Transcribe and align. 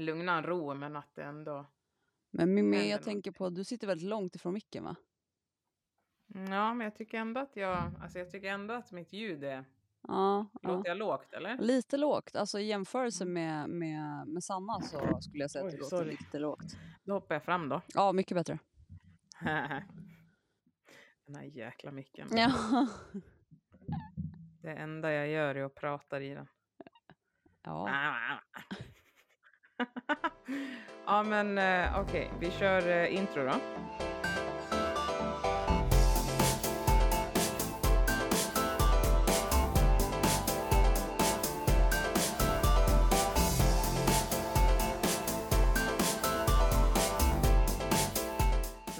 lugn 0.00 0.28
och 0.28 0.44
ro, 0.44 0.74
men 0.74 0.96
att 0.96 1.14
det 1.14 1.22
ändå... 1.22 1.66
Men 2.30 2.54
Mimmi, 2.54 2.90
jag 2.90 3.02
tänker 3.02 3.30
på, 3.30 3.50
du 3.50 3.64
sitter 3.64 3.86
väldigt 3.86 4.08
långt 4.08 4.34
ifrån 4.34 4.54
micken 4.54 4.84
va? 4.84 4.96
Ja, 6.26 6.74
men 6.74 6.80
jag 6.80 6.96
tycker 6.96 7.18
ändå 7.18 7.40
att 7.40 7.56
jag, 7.56 7.92
alltså 8.02 8.18
jag 8.18 8.30
tycker 8.30 8.48
ändå 8.48 8.74
att 8.74 8.92
mitt 8.92 9.12
ljud 9.12 9.44
är, 9.44 9.64
Ja, 10.02 10.46
ja. 10.62 10.70
låter 10.76 10.88
jag 10.88 10.98
lågt 10.98 11.32
eller? 11.32 11.58
Lite 11.58 11.96
lågt, 11.96 12.36
alltså 12.36 12.58
i 12.58 12.66
jämförelse 12.66 13.24
med, 13.24 13.70
med, 13.70 14.26
med 14.28 14.44
Sanna 14.44 14.80
så 14.80 15.20
skulle 15.20 15.44
jag 15.44 15.50
säga 15.50 15.64
att 15.64 15.72
Oj, 15.72 15.76
det 15.76 15.82
låter 15.82 15.96
sorry. 15.96 16.10
lite 16.10 16.38
lågt. 16.38 16.76
Då 17.04 17.12
hoppar 17.12 17.34
jag 17.34 17.42
fram 17.44 17.68
då. 17.68 17.80
Ja, 17.94 18.12
mycket 18.12 18.34
bättre. 18.34 18.58
Den 21.26 21.34
här 21.36 21.44
jäkla 21.44 21.90
micken. 21.92 22.28
Ja. 22.30 22.52
Det 24.62 24.70
enda 24.70 25.12
jag 25.12 25.28
gör 25.28 25.54
är 25.54 25.64
att 25.64 25.74
prata 25.74 26.20
i 26.22 26.34
den. 26.34 26.46
ja. 27.62 27.88
ja 31.06 31.22
men 31.22 31.58
eh, 31.58 32.00
okej, 32.00 32.30
vi 32.40 32.50
kör 32.50 32.88
eh, 32.88 33.14
intro 33.14 33.44
då. 33.44 33.54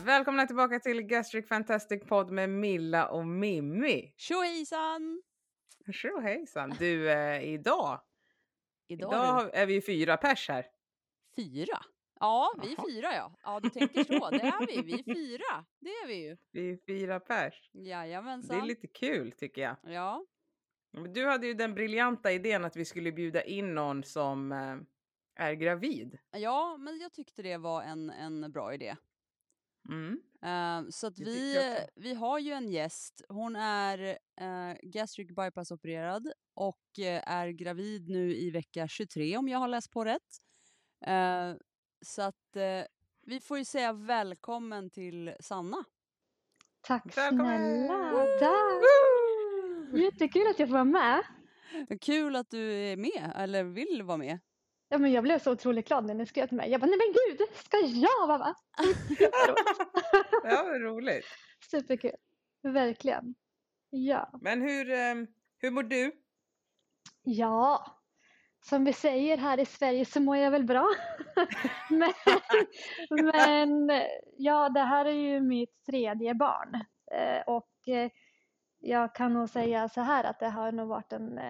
Välkomna 0.04 0.46
tillbaka 0.46 0.80
till 0.80 1.02
Gastric 1.02 1.48
Fantastic 1.48 2.04
Pod 2.08 2.30
med 2.30 2.50
Milla 2.50 3.08
och 3.08 3.26
Mimmi. 3.26 4.14
Tjohejsan! 4.16 5.22
Tjo 5.92 6.20
hejsan! 6.20 6.74
Du, 6.78 7.10
eh, 7.10 7.42
idag, 7.42 8.00
Idag, 8.90 9.12
idag 9.12 9.50
är 9.54 9.66
vi 9.66 9.74
ju 9.74 9.82
fyra 9.82 10.16
pers 10.16 10.48
här. 10.48 10.66
det 11.36 11.42
fyra. 11.42 11.78
Ja, 12.20 12.54
vi 12.62 12.72
är 12.72 12.76
fyra 12.90 13.14
ja. 13.14 13.32
Ja, 13.42 13.60
du 13.60 13.70
tänker 13.70 14.04
så. 14.04 14.30
Det 14.30 14.36
är 14.42 14.66
vi. 14.66 14.82
Vi 14.82 14.92
är 14.92 15.02
fyra. 15.14 15.64
Det 15.80 15.88
är 15.90 16.06
vi 16.06 16.14
ju. 16.28 16.36
Vi 16.52 16.70
är 16.70 16.78
fyra 16.86 17.20
pers. 17.20 17.70
Det 17.72 17.80
Jajamensan. 17.88 18.60
är 18.60 18.66
lite 18.66 18.86
kul 18.86 19.32
tycker 19.32 19.62
jag. 19.62 19.76
Ja, 19.82 20.24
Men 20.92 21.12
Du 21.12 21.26
hade 21.26 21.46
ju 21.46 21.54
den 21.54 21.74
briljanta 21.74 22.32
idén 22.32 22.64
att 22.64 22.76
vi 22.76 22.84
skulle 22.84 23.12
bjuda 23.12 23.42
in 23.42 23.74
någon 23.74 24.04
som 24.04 24.52
eh, 24.52 24.76
är 25.46 25.52
gravid. 25.54 26.18
ja, 26.30 26.76
men 26.76 26.98
jag 26.98 27.12
tyckte 27.12 27.42
det 27.42 27.56
var 27.56 27.82
en, 27.82 28.10
en 28.10 28.52
bra 28.52 28.74
idé. 28.74 28.96
Mm. 29.90 30.20
Eh, 30.42 30.90
så 30.90 31.06
att 31.06 31.18
vi, 31.18 31.56
vi 31.94 32.14
har 32.14 32.38
ju 32.38 32.52
en 32.52 32.68
gäst. 32.68 33.22
Hon 33.28 33.56
är 33.56 34.18
uh, 34.40 34.74
gastric 34.82 35.28
bypass 35.28 35.70
opererad 35.70 36.32
och 36.54 36.98
eh, 36.98 37.22
är 37.26 37.48
gravid 37.48 38.08
nu 38.08 38.36
i 38.36 38.50
vecka 38.50 38.88
23 38.88 39.36
om 39.36 39.48
jag 39.48 39.58
har 39.58 39.68
läst 39.68 39.90
på 39.90 40.04
rätt. 40.04 40.38
Eh, 41.06 41.54
så 42.02 42.22
att 42.22 42.56
eh, 42.56 42.82
vi 43.26 43.40
får 43.40 43.58
ju 43.58 43.64
säga 43.64 43.92
välkommen 43.92 44.90
till 44.90 45.34
Sanna. 45.40 45.84
Tack 46.80 47.16
Välkommen! 47.16 47.86
snälla. 47.86 48.12
Jättekul 49.94 50.46
att 50.46 50.58
jag 50.58 50.68
får 50.68 50.74
vara 50.74 50.84
med. 50.84 51.22
Kul 52.00 52.36
att 52.36 52.50
du 52.50 52.72
är 52.72 52.96
med, 52.96 53.32
eller 53.36 53.64
vill 53.64 54.02
vara 54.02 54.16
med. 54.16 54.38
Ja, 54.92 54.98
men 54.98 55.12
jag 55.12 55.24
blev 55.24 55.38
så 55.38 55.52
otroligt 55.52 55.88
glad 55.88 56.04
när 56.04 56.14
ni 56.14 56.26
skrev 56.26 56.46
till 56.46 56.56
mig. 56.56 56.70
Jag 56.70 56.80
bara, 56.80 56.86
nej 56.86 56.98
men 56.98 57.14
gud, 57.36 57.48
ska 57.54 57.76
jag 57.78 58.26
vara 58.26 58.38
med? 58.38 58.54
Ja, 60.44 60.62
vad 60.62 60.80
roligt. 60.80 61.24
Superkul. 61.70 62.16
Verkligen. 62.62 63.34
Ja. 63.90 64.30
Men 64.40 64.62
hur, 64.62 64.90
eh, 64.90 65.14
hur 65.58 65.70
mår 65.70 65.82
du? 65.82 66.12
Ja. 67.22 67.96
Som 68.64 68.84
vi 68.84 68.92
säger 68.92 69.36
här 69.36 69.60
i 69.60 69.64
Sverige 69.64 70.04
så 70.04 70.20
mår 70.20 70.36
jag 70.36 70.50
väl 70.50 70.64
bra. 70.64 70.88
men, 71.90 72.12
men 73.10 73.90
ja, 74.36 74.68
det 74.68 74.80
här 74.80 75.04
är 75.04 75.12
ju 75.12 75.40
mitt 75.40 75.84
tredje 75.86 76.34
barn. 76.34 76.74
Eh, 77.12 77.42
och 77.46 77.88
eh, 77.88 78.10
jag 78.78 79.14
kan 79.14 79.34
nog 79.34 79.48
säga 79.48 79.88
så 79.88 80.00
här 80.00 80.24
att 80.24 80.40
det 80.40 80.48
har 80.48 80.72
nog 80.72 80.88
varit 80.88 81.10
den 81.10 81.40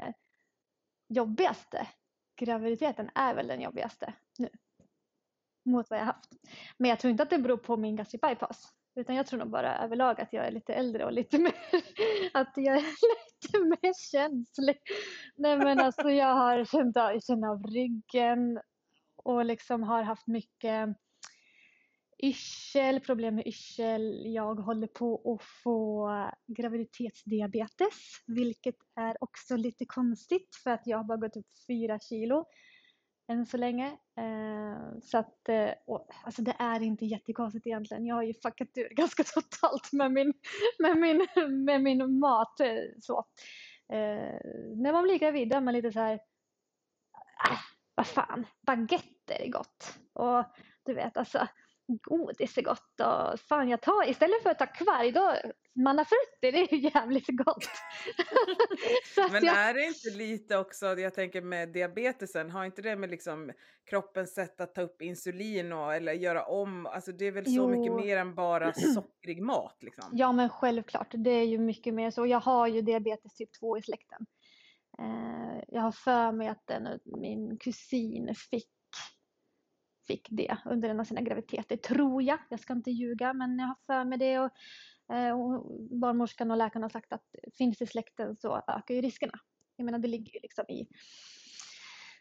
jobbigaste. 1.08 1.86
Graviditeten 2.40 3.10
är 3.14 3.34
väl 3.34 3.46
den 3.46 3.60
jobbigaste 3.60 4.14
nu. 4.38 4.48
Mot 5.64 5.90
vad 5.90 5.98
jag 5.98 6.04
haft. 6.04 6.30
Men 6.78 6.90
jag 6.90 6.98
tror 6.98 7.10
inte 7.10 7.22
att 7.22 7.30
det 7.30 7.38
beror 7.38 7.56
på 7.56 7.76
min 7.76 7.96
gastric 7.96 8.20
bypass. 8.20 8.72
Utan 8.94 9.16
jag 9.16 9.26
tror 9.26 9.38
nog 9.38 9.50
bara 9.50 9.78
överlag 9.78 10.20
att 10.20 10.32
jag 10.32 10.46
är 10.46 10.50
lite 10.50 10.74
äldre 10.74 11.04
och 11.04 11.12
lite 11.12 11.38
mer, 11.38 11.54
att 12.32 12.52
jag 12.56 12.76
är 12.76 12.80
lite 12.82 13.58
mer 13.58 14.10
känslig. 14.10 14.78
Nej 15.36 15.56
men 15.56 15.80
alltså 15.80 16.10
jag 16.10 16.34
har 16.34 16.64
känt 16.64 16.96
av, 16.96 17.20
känt 17.20 17.44
av 17.44 17.62
ryggen 17.62 18.60
och 19.16 19.44
liksom 19.44 19.82
har 19.82 20.02
haft 20.02 20.26
mycket 20.26 20.96
yrsel, 22.22 23.00
problem 23.00 23.34
med 23.34 23.46
yrsel. 23.46 24.34
Jag 24.34 24.54
håller 24.54 24.86
på 24.86 25.34
att 25.34 25.46
få 25.62 26.10
graviditetsdiabetes, 26.46 28.22
vilket 28.26 28.76
är 28.96 29.16
också 29.20 29.56
lite 29.56 29.84
konstigt 29.84 30.56
för 30.62 30.70
att 30.70 30.86
jag 30.86 30.98
har 30.98 31.04
bara 31.04 31.18
gått 31.18 31.36
upp 31.36 31.48
fyra 31.68 31.98
kilo 31.98 32.44
än 33.30 33.46
så 33.46 33.56
länge. 33.56 33.86
Eh, 34.18 34.98
så 35.02 35.18
att, 35.18 35.48
eh, 35.48 35.70
och, 35.86 36.08
alltså 36.24 36.42
det 36.42 36.56
är 36.58 36.82
inte 36.82 37.06
jättekonstigt 37.06 37.66
egentligen. 37.66 38.06
Jag 38.06 38.14
har 38.14 38.22
ju 38.22 38.34
fuckat 38.34 38.68
ur 38.74 38.88
ganska 38.94 39.24
totalt 39.24 39.92
med 39.92 40.12
min, 40.12 40.32
med 40.78 40.96
min, 40.96 41.26
med 41.64 41.82
min 41.82 42.18
mat. 42.18 42.60
Eh, 42.60 42.76
så. 43.00 43.24
När 44.76 44.92
man 44.92 45.04
blir 45.04 45.18
gravid 45.18 45.52
är 45.52 45.60
man 45.60 45.74
lite 45.74 45.92
så 45.92 45.98
här, 45.98 46.14
äh, 47.50 47.58
vad 47.94 48.06
fan, 48.06 48.46
baguetter 48.66 49.40
är 49.40 49.48
gott. 49.50 49.98
Och 50.12 50.44
du 50.84 50.94
vet 50.94 51.16
alltså, 51.16 51.48
godis 52.02 52.58
är 52.58 52.62
gott 52.62 53.00
och 53.00 53.40
fan 53.40 53.68
jag 53.68 53.80
tar, 53.80 54.08
istället 54.10 54.42
för 54.42 54.50
att 54.50 54.58
ta 54.58 54.66
kvarg 54.66 55.12
då, 55.12 55.36
mannaferrutti 55.74 56.50
det 56.50 56.58
är 56.58 56.74
ju 56.74 56.80
jävligt 56.80 57.26
gott. 57.28 57.64
Men 59.32 59.44
jag, 59.44 59.56
är 59.56 59.74
det 59.74 59.84
inte 59.84 60.10
lite 60.10 60.58
också, 60.58 60.86
jag 60.86 61.14
tänker 61.14 61.42
med 61.42 61.68
diabetesen, 61.68 62.50
har 62.50 62.64
inte 62.64 62.82
det 62.82 62.96
med 62.96 63.10
liksom 63.10 63.52
kroppens 63.90 64.34
sätt 64.34 64.60
att 64.60 64.74
ta 64.74 64.82
upp 64.82 65.02
insulin 65.02 65.72
och, 65.72 65.94
eller 65.94 66.12
göra 66.12 66.44
om, 66.44 66.86
alltså 66.86 67.12
det 67.12 67.24
är 67.26 67.32
väl 67.32 67.54
så 67.54 67.68
mycket 67.68 67.94
mer 67.94 68.16
än 68.16 68.34
bara 68.34 68.72
sockrig 68.72 69.42
mat 69.42 69.76
liksom? 69.80 70.04
Ja 70.12 70.32
men 70.32 70.48
självklart, 70.48 71.08
det 71.12 71.30
är 71.30 71.46
ju 71.46 71.58
mycket 71.58 71.94
mer 71.94 72.10
så. 72.10 72.26
Jag 72.26 72.40
har 72.40 72.66
ju 72.66 72.80
diabetes 72.80 73.34
typ 73.34 73.52
2 73.60 73.78
i 73.78 73.82
släkten. 73.82 74.26
Eh, 74.98 75.64
jag 75.68 75.82
har 75.82 75.92
för 75.92 76.32
mig 76.32 76.48
att 76.48 76.66
den, 76.66 77.00
min 77.04 77.56
kusin 77.58 78.34
fick, 78.50 78.70
fick 80.10 80.28
det 80.30 80.56
under 80.64 80.88
en 80.88 81.00
av 81.00 81.04
sina 81.04 81.20
graviditeter, 81.20 81.76
tror 81.76 82.22
jag. 82.22 82.38
Jag 82.48 82.60
ska 82.60 82.72
inte 82.72 82.90
ljuga 82.90 83.32
men 83.32 83.58
jag 83.58 83.66
har 83.66 83.76
för 83.86 84.04
mig 84.04 84.18
det. 84.18 84.38
Och, 84.38 84.50
eh, 85.14 85.40
och 85.40 85.66
barnmorskan 86.00 86.50
och 86.50 86.56
läkaren 86.56 86.82
har 86.82 86.90
sagt 86.90 87.12
att 87.12 87.34
finns 87.58 87.78
det 87.78 87.84
i 87.84 87.86
släkten 87.86 88.36
så 88.36 88.62
ökar 88.68 88.94
ju 88.94 89.00
riskerna. 89.00 89.32
Jag 89.76 89.84
menar 89.84 89.98
det 89.98 90.08
ligger 90.08 90.32
ju 90.32 90.40
liksom 90.42 90.64
i 90.68 90.88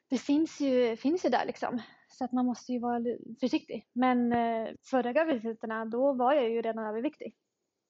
det 0.09 0.17
finns 0.17 0.59
ju, 0.59 0.95
finns 0.95 1.25
ju 1.25 1.29
där 1.29 1.45
liksom. 1.45 1.81
Så 2.07 2.25
att 2.25 2.31
man 2.31 2.45
måste 2.45 2.73
ju 2.73 2.79
vara 2.79 2.99
försiktig. 3.39 3.87
Men 3.93 4.33
eh, 4.33 4.69
förra 4.81 5.13
graviditeterna 5.13 5.85
då 5.85 6.13
var 6.13 6.33
jag 6.33 6.49
ju 6.49 6.61
redan 6.61 6.85
överviktig. 6.85 7.35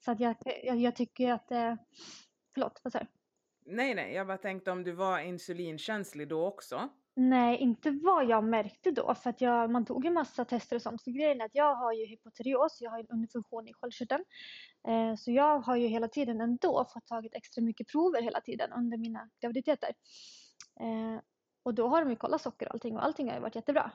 Så 0.05 0.11
att 0.11 0.19
jag, 0.19 0.35
jag, 0.63 0.77
jag 0.77 0.95
tycker 0.95 1.31
att, 1.31 1.51
eh, 1.51 1.75
förlåt 2.53 2.81
vad 2.83 2.93
sa 2.93 2.99
du? 2.99 3.05
Nej, 3.65 3.95
nej, 3.95 4.13
jag 4.13 4.27
bara 4.27 4.37
tänkte 4.37 4.71
om 4.71 4.83
du 4.83 4.91
var 4.91 5.19
insulinkänslig 5.19 6.27
då 6.27 6.47
också. 6.47 6.89
Nej, 7.15 7.57
inte 7.57 7.91
vad 7.91 8.25
jag 8.25 8.43
märkte 8.43 8.91
då. 8.91 9.15
För 9.15 9.29
att 9.29 9.41
jag, 9.41 9.71
man 9.71 9.85
tog 9.85 10.05
ju 10.05 10.11
massa 10.11 10.45
tester 10.45 10.75
och 10.75 10.81
sånt. 10.81 11.03
För 11.03 11.11
grejen 11.11 11.41
är 11.41 11.45
att 11.45 11.55
jag 11.55 11.75
har 11.75 11.93
ju 11.93 12.05
hypotyreos, 12.05 12.81
jag 12.81 12.91
har 12.91 12.99
en 12.99 13.07
underfunktion 13.09 13.67
i 13.67 13.73
sköldkörteln. 13.73 14.23
Eh, 14.87 15.15
så 15.15 15.31
jag 15.31 15.59
har 15.59 15.75
ju 15.75 15.87
hela 15.87 16.07
tiden 16.07 16.41
ändå 16.41 16.85
fått 16.93 17.07
tagit 17.07 17.35
extra 17.35 17.61
mycket 17.61 17.87
prover 17.87 18.21
hela 18.21 18.41
tiden 18.41 18.71
under 18.73 18.97
mina 18.97 19.29
graviditeter. 19.41 19.89
Eh, 20.79 21.21
och 21.63 21.73
då 21.73 21.87
har 21.87 22.01
de 22.01 22.09
ju 22.09 22.15
kollat 22.15 22.41
socker 22.41 22.67
och 22.67 22.73
allting 22.73 22.95
och 22.95 23.03
allting 23.05 23.27
har 23.27 23.35
ju 23.35 23.41
varit 23.41 23.55
jättebra. 23.55 23.91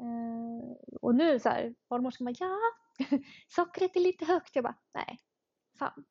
Eh, 0.00 0.76
och 1.00 1.14
nu 1.14 1.38
så 1.38 1.48
här, 1.48 1.74
barnmorskan 1.88 2.24
bara 2.24 2.34
ja, 2.38 2.58
sockret 3.48 3.96
är 3.96 4.00
lite 4.00 4.24
högt. 4.24 4.56
Jag 4.56 4.64
bara 4.64 4.76
nej, 4.94 5.18
fan. 5.78 6.04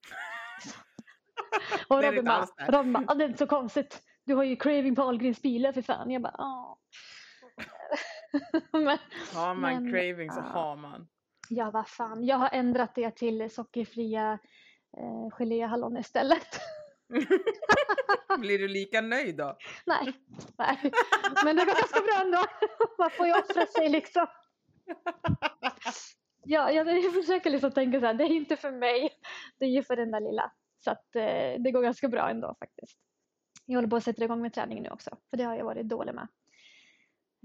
och 1.87 2.03
Robin 2.03 2.25
bara. 2.25 2.47
Robin 2.67 2.93
bara, 2.93 3.03
"Ja, 3.07 3.13
det 3.13 3.23
är 3.23 3.27
inte 3.27 3.39
så 3.39 3.47
konstigt. 3.47 4.01
Du 4.25 4.35
har 4.35 4.43
ju 4.43 4.55
craving 4.55 4.95
på 4.95 5.01
Ahlgrens 5.01 5.41
bilar 5.41 5.71
för 5.71 5.81
fan. 5.81 6.11
Jag 6.11 6.21
bara 6.21 6.35
ja. 6.37 6.79
Men 8.71 8.97
Har 9.33 9.55
man 9.55 9.83
Men, 9.83 9.91
craving 9.91 10.31
så 10.31 10.39
ja. 10.39 10.43
har 10.43 10.75
man. 10.75 11.07
ja, 11.49 11.71
vad 11.71 11.87
fan. 11.87 12.25
Jag 12.25 12.37
har 12.37 12.49
ändrat 12.51 12.95
det 12.95 13.11
till 13.11 13.49
sockerfria 13.49 14.39
eh, 14.97 15.29
geléhallon 15.31 15.97
istället. 15.97 16.47
Blir 18.39 18.59
du 18.59 18.67
lika 18.67 19.01
nöjd 19.01 19.35
då? 19.35 19.57
nej, 19.85 20.13
nej, 20.57 20.91
men 21.45 21.55
det 21.55 21.65
går 21.65 21.73
ganska 21.73 22.01
bra 22.01 22.21
ändå. 22.21 22.45
Man 22.97 23.09
får 23.09 23.27
ju 23.27 23.33
offra 23.33 23.65
sig 23.65 23.89
liksom. 23.89 24.27
Ja, 26.45 26.71
jag, 26.71 27.03
jag 27.03 27.13
försöker 27.13 27.49
liksom 27.49 27.71
tänka 27.71 27.99
så 27.99 28.05
här, 28.05 28.13
det 28.13 28.23
är 28.23 28.31
inte 28.31 28.55
för 28.55 28.71
mig, 28.71 29.09
det 29.59 29.65
är 29.65 29.69
ju 29.69 29.83
för 29.83 29.95
den 29.95 30.11
där 30.11 30.19
lilla. 30.19 30.51
Så 30.83 30.91
att 30.91 31.15
eh, 31.15 31.61
det 31.63 31.71
går 31.71 31.81
ganska 31.81 32.07
bra 32.07 32.29
ändå 32.29 32.55
faktiskt. 32.59 32.99
Jag 33.65 33.77
håller 33.77 33.89
på 33.89 33.95
att 33.95 34.03
sätta 34.03 34.23
igång 34.23 34.41
med 34.41 34.53
träning 34.53 34.83
nu 34.83 34.89
också, 34.89 35.17
för 35.29 35.37
det 35.37 35.43
har 35.43 35.55
jag 35.55 35.65
varit 35.65 35.89
dålig 35.89 36.13
med. 36.15 36.27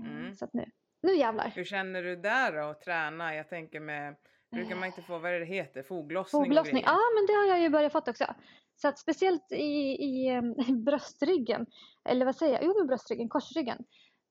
Eh, 0.04 0.10
Mm. 0.10 0.34
Så 0.34 0.44
att 0.44 0.52
nu, 0.52 0.70
Nu 1.02 1.16
jävlar. 1.16 1.52
Hur 1.54 1.64
känner 1.64 2.02
du 2.02 2.16
där 2.16 2.52
då 2.52 2.68
att 2.68 2.80
träna? 2.80 3.34
Jag 3.34 3.48
tänker 3.48 3.80
med, 3.80 4.16
brukar 4.50 4.76
man 4.76 4.86
inte 4.86 5.02
få, 5.02 5.18
vad 5.18 5.32
är 5.32 5.40
det 5.40 5.46
heter, 5.46 5.82
foglossning? 5.82 6.44
Foglossning, 6.44 6.82
ja 6.86 6.98
men 7.16 7.26
det 7.26 7.32
har 7.32 7.46
jag 7.46 7.60
ju 7.60 7.68
börjat 7.68 7.92
fått 7.92 8.08
också. 8.08 8.34
Så 8.76 8.88
att 8.88 8.98
speciellt 8.98 9.52
i, 9.52 9.96
i 10.04 10.28
eh, 10.28 10.42
bröstryggen, 10.84 11.66
eller 12.04 12.26
vad 12.26 12.36
säger 12.36 12.52
jag, 12.54 12.64
jo 12.64 12.74
men 12.78 12.86
bröstryggen, 12.86 13.28
korsryggen. 13.28 13.84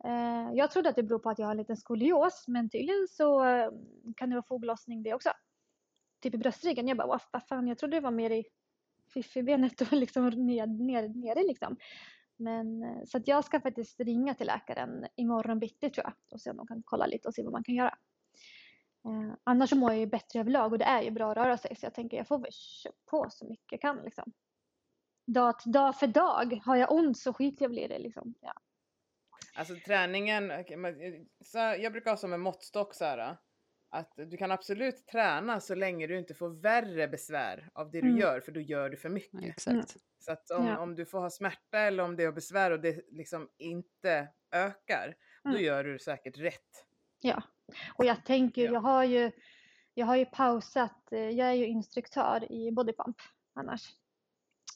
Eh, 0.04 0.50
jag 0.54 0.72
trodde 0.72 0.90
att 0.90 0.96
det 0.96 1.04
beror 1.04 1.20
på 1.20 1.30
att 1.30 1.40
jag 1.40 1.46
har 1.46 1.52
en 1.52 1.58
liten 1.58 1.78
skolios 1.78 2.46
men 2.48 2.70
tydligen 2.70 3.08
så 3.10 3.46
eh, 3.46 3.70
kan 4.18 4.30
det 4.30 4.36
vara 4.36 4.46
foglossning 4.48 5.04
det 5.04 5.14
också. 5.14 5.30
Typ 6.22 6.34
i 6.34 6.38
bröstryggen. 6.38 6.88
Jag 6.88 6.98
bara, 6.98 7.20
vad 7.32 7.48
fan, 7.48 7.68
jag 7.68 7.78
trodde 7.78 7.98
det 7.98 8.02
var 8.02 8.12
mer 8.12 8.30
i 8.30 8.46
fiffibenet 9.24 9.82
och 9.82 9.92
liksom 9.92 10.30
ner, 10.30 10.68
ner, 10.68 11.08
nere 11.10 11.44
liksom. 11.44 11.78
Men 12.38 12.84
eh, 12.84 13.04
så 13.06 13.18
att 13.18 13.28
jag 13.28 13.46
ska 13.46 13.60
faktiskt 13.60 14.00
ringa 14.00 14.34
till 14.34 14.48
läkaren 14.48 15.08
imorgon 15.16 15.60
bitti 15.60 15.90
tror 15.90 16.06
jag 16.06 16.14
och 16.32 16.42
se 16.42 16.50
om 16.50 16.58
de 16.58 16.68
kan 16.68 16.84
kolla 16.86 17.06
lite 17.06 17.28
och 17.28 17.34
se 17.34 17.44
vad 17.44 17.52
man 17.52 17.64
kan 17.64 17.76
göra. 17.76 17.98
Eh, 19.06 19.34
annars 19.44 19.70
så 19.70 19.76
mår 19.76 19.92
jag 19.92 20.00
ju 20.00 20.06
bättre 20.06 20.40
överlag 20.40 20.72
och 20.72 20.80
det 20.80 20.86
är 20.86 21.02
ju 21.02 21.12
bra 21.12 21.32
att 21.32 21.38
röra 21.38 21.58
sig 21.58 21.76
så 21.76 21.86
jag 21.86 21.94
tänker 21.94 22.18
jag 22.18 22.28
får 22.28 22.40
väl 22.40 22.52
köra 22.52 22.94
på 23.06 23.28
så 23.30 23.46
mycket 23.46 23.72
jag 23.72 23.82
kan 23.82 23.98
liksom. 24.04 24.34
Dag, 25.28 25.60
till- 25.60 25.72
dag 25.72 25.96
för 26.00 26.08
dag. 26.08 26.62
Har 26.66 26.76
jag 26.76 26.92
ont 26.92 27.18
så 27.18 27.34
skiter 27.34 27.66
jag 27.66 27.70
väl 27.70 27.80
i 27.80 27.88
det 27.88 28.00
liksom. 28.00 28.34
Ja. 28.42 28.54
Alltså 29.56 29.76
träningen, 29.86 30.48
men, 30.78 31.02
eh, 31.02 31.22
så 31.46 31.58
jag 31.58 31.92
brukar 31.92 32.12
ha 32.12 32.18
som 32.18 32.34
en 32.34 32.40
måttstock 32.42 32.94
så 32.96 33.06
här. 33.06 33.38
Att 33.90 34.14
du 34.16 34.38
kan 34.38 34.52
absolut 34.52 35.08
träna 35.08 35.60
så 35.60 35.76
länge 35.76 36.08
du 36.08 36.18
inte 36.18 36.34
får 36.34 36.50
värre 36.50 37.08
besvär 37.08 37.70
av 37.74 37.92
det 37.92 38.02
du 38.02 38.08
Mm. 38.08 38.20
gör, 38.20 38.40
för 38.40 38.52
då 38.52 38.60
gör 38.60 38.90
du 38.90 38.98
för 38.98 39.10
mycket. 39.10 39.44
Exakt. 39.44 39.96
Så 40.20 40.32
att 40.32 40.52
om, 40.52 40.66
Ja. 40.68 40.78
om 40.80 40.96
du 40.96 41.06
får 41.06 41.20
ha 41.20 41.30
smärta 41.30 41.80
eller 41.80 42.04
om 42.04 42.16
det 42.16 42.24
är 42.24 42.32
besvär 42.32 42.72
och 42.72 42.80
det 42.80 43.02
liksom 43.12 43.50
inte 43.58 44.28
ökar, 44.52 45.16
då 45.44 45.50
Mm. 45.50 45.62
gör 45.64 45.84
du 45.84 46.00
säkert 46.00 46.38
rätt. 46.38 46.86
ja. 47.22 47.44
Och 47.94 48.06
jag 48.06 48.26
tänker, 48.26 48.66
Ja. 48.66 48.72
jag 48.74 48.82
har 48.82 49.04
ju 49.04 49.32
jag 49.94 50.06
har 50.06 50.16
ju 50.16 50.26
pausat, 50.26 51.12
eh, 51.12 51.30
jag 51.30 51.48
är 51.50 51.54
ju 51.54 51.66
instruktör 51.68 52.52
i 52.52 52.72
bodypump 52.72 53.18
annars. 53.54 53.82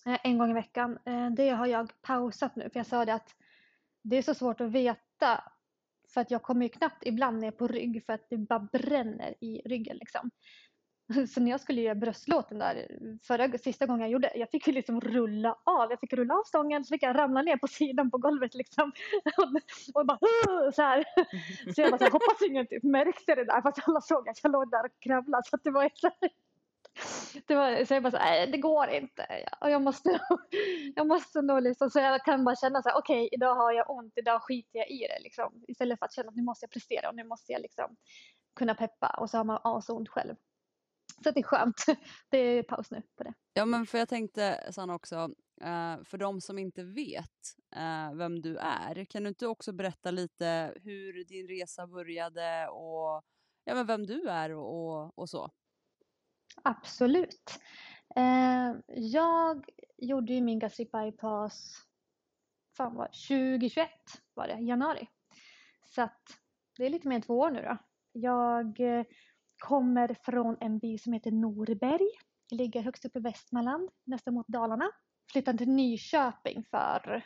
Eh, 0.06 0.20
En 0.24 0.38
gång 0.38 0.52
i 0.52 0.54
veckan. 0.54 1.00
Eh, 1.06 1.30
Det 1.32 1.50
har 1.50 1.68
jag 1.68 2.02
pausat 2.02 2.56
nu 2.56 2.70
för 2.70 2.80
jag 2.80 2.86
sa 2.88 3.06
det 3.06 3.14
att 3.14 3.36
det 4.04 4.16
är 4.18 4.22
så 4.22 4.34
svårt 4.34 4.62
att 4.62 4.72
veta 4.72 5.44
för 6.14 6.22
att 6.22 6.32
jag 6.32 6.42
kommer 6.44 6.66
ju 6.66 6.70
knappt 6.70 7.06
ibland 7.06 7.40
ner 7.40 7.52
på 7.52 7.68
rygg 7.68 8.06
för 8.06 8.14
att 8.14 8.30
det 8.30 8.38
bara 8.38 8.60
bränner 8.60 9.36
i 9.40 9.62
ryggen 9.66 9.98
liksom. 9.98 10.32
Så 11.34 11.42
när 11.42 11.52
jag 11.52 11.62
skulle 11.62 11.82
göra 11.82 11.96
bröstlåten 11.96 12.60
där 12.60 12.88
förra, 13.24 13.58
sista 13.58 13.86
gången 13.86 14.02
jag 14.02 14.10
gjorde, 14.10 14.32
jag 14.36 14.50
fick 14.50 14.68
ju 14.68 14.74
liksom 14.74 15.02
rulla 15.02 15.58
av. 15.64 15.90
Jag 15.90 16.00
fick 16.00 16.14
rulla 16.14 16.34
av 16.34 16.44
stången 16.44 16.86
så 16.86 16.94
fick 16.94 17.04
jag 17.04 17.18
ramla 17.18 17.42
ner 17.42 17.58
på 17.58 17.68
sidan 17.68 18.12
på 18.12 18.18
golvet 18.18 18.54
liksom. 18.54 18.92
Och, 19.94 20.06
bara 20.06 20.20
så 20.72 20.82
här. 20.82 21.04
Så 21.76 21.82
jag 21.82 21.92
bara 21.92 21.98
så 21.98 22.04
här, 22.04 22.12
hoppas 22.12 22.42
ingen 22.48 22.68
typ 22.68 22.84
märkte 22.84 23.36
det 23.36 23.46
där 23.46 23.62
fast 23.62 23.88
alla 23.88 24.02
såg 24.02 24.30
att 24.30 24.40
jag 24.44 24.52
låg 24.52 24.72
där 24.72 24.86
och 24.86 25.00
kravlade 25.00 25.44
så 25.46 25.58
det 25.64 25.72
var 25.72 25.90
så 25.94 26.08
här. 26.22 26.30
Det 27.48 27.56
var, 27.56 27.86
så 27.86 27.94
jag 27.94 28.04
bara 28.04 28.12
så 28.12 28.18
här, 28.18 28.32
nej 28.32 28.48
det 28.52 28.58
går 28.58 28.90
inte. 28.90 29.46
Jag, 29.62 29.72
jag 29.72 29.82
måste, 29.82 30.20
jag 30.96 31.08
måste 31.08 31.42
nog 31.42 31.62
liksom, 31.62 31.90
så 31.90 32.00
jag 32.00 32.26
kan 32.26 32.44
bara 32.44 32.56
känna 32.56 32.82
så 32.82 32.90
här, 32.90 32.98
okej 32.98 33.30
idag 33.32 33.56
har 33.56 33.72
jag 33.72 33.90
ont, 33.90 34.14
idag 34.16 34.42
skiter 34.42 34.80
jag 34.80 34.90
i 34.90 35.08
det 35.08 35.24
liksom. 35.24 35.64
Istället 35.68 36.00
för 36.00 36.06
att 36.06 36.14
känna 36.14 36.30
att 36.30 36.36
nu 36.36 36.44
måste 36.44 36.64
jag 36.64 36.72
prestera 36.72 37.10
och 37.10 37.16
nu 37.16 37.24
måste 37.24 37.52
jag 37.52 37.62
liksom 37.62 37.96
kunna 38.56 38.76
peppa 38.76 39.16
och 39.20 39.30
så 39.30 39.38
har 39.38 39.44
man 39.44 39.60
asont 39.64 40.10
själv. 40.10 40.36
Så 41.24 41.32
det 41.32 41.40
är 41.40 41.44
skönt. 41.44 41.86
Det 42.30 42.38
är 42.38 42.64
paus 42.64 42.92
nu 42.92 43.02
på 43.18 43.24
det. 43.24 43.34
Ja, 43.54 43.66
men 43.66 43.86
för 43.86 43.98
jag 43.98 44.10
tänkte 44.10 44.72
Sanna 44.72 44.96
också, 44.96 45.16
eh, 45.62 46.04
för 46.04 46.18
de 46.18 46.42
som 46.42 46.58
inte 46.58 46.84
vet 46.84 47.56
eh, 47.76 48.14
vem 48.14 48.42
du 48.42 48.58
är, 48.58 49.06
kan 49.06 49.24
du 49.24 49.30
inte 49.30 49.48
också 49.48 49.72
berätta 49.72 50.12
lite 50.12 50.74
hur 50.84 51.24
din 51.24 51.48
resa 51.48 51.88
började 51.88 52.68
och 52.68 53.24
ja, 53.64 53.76
men 53.76 53.88
vem 53.88 54.06
du 54.06 54.30
är 54.30 54.56
och, 54.56 55.02
och, 55.04 55.20
och 55.20 55.30
så? 55.30 55.52
Absolut. 56.64 57.60
Eh, 58.16 58.76
jag 58.88 59.66
gjorde 59.98 60.34
ju 60.34 60.42
min 60.42 60.60
gastric 60.60 60.92
bypass 60.92 61.88
fan 62.78 62.96
vad, 62.96 63.08
2021 63.14 63.90
var 64.34 64.48
det, 64.48 64.60
januari. 64.60 65.08
Så 65.86 66.02
att 66.02 66.22
det 66.78 66.86
är 66.86 66.90
lite 66.90 67.08
mer 67.08 67.16
än 67.16 67.22
två 67.22 67.40
år 67.40 67.52
nu 67.52 67.62
då. 67.62 67.78
Jag 68.12 68.80
eh, 68.80 69.06
kommer 69.58 70.14
från 70.14 70.58
en 70.62 70.80
by 70.80 70.98
som 70.98 71.14
heter 71.14 71.32
Norberg. 71.32 72.10
Ligger 72.52 72.82
högst 72.82 73.06
upp 73.06 73.16
i 73.16 73.20
Västmanland, 73.20 73.90
nästan 74.04 74.34
mot 74.34 74.48
Dalarna. 74.48 74.92
Flyttade 75.32 75.58
till 75.58 75.70
Nyköping 75.70 76.64
för, 76.64 77.26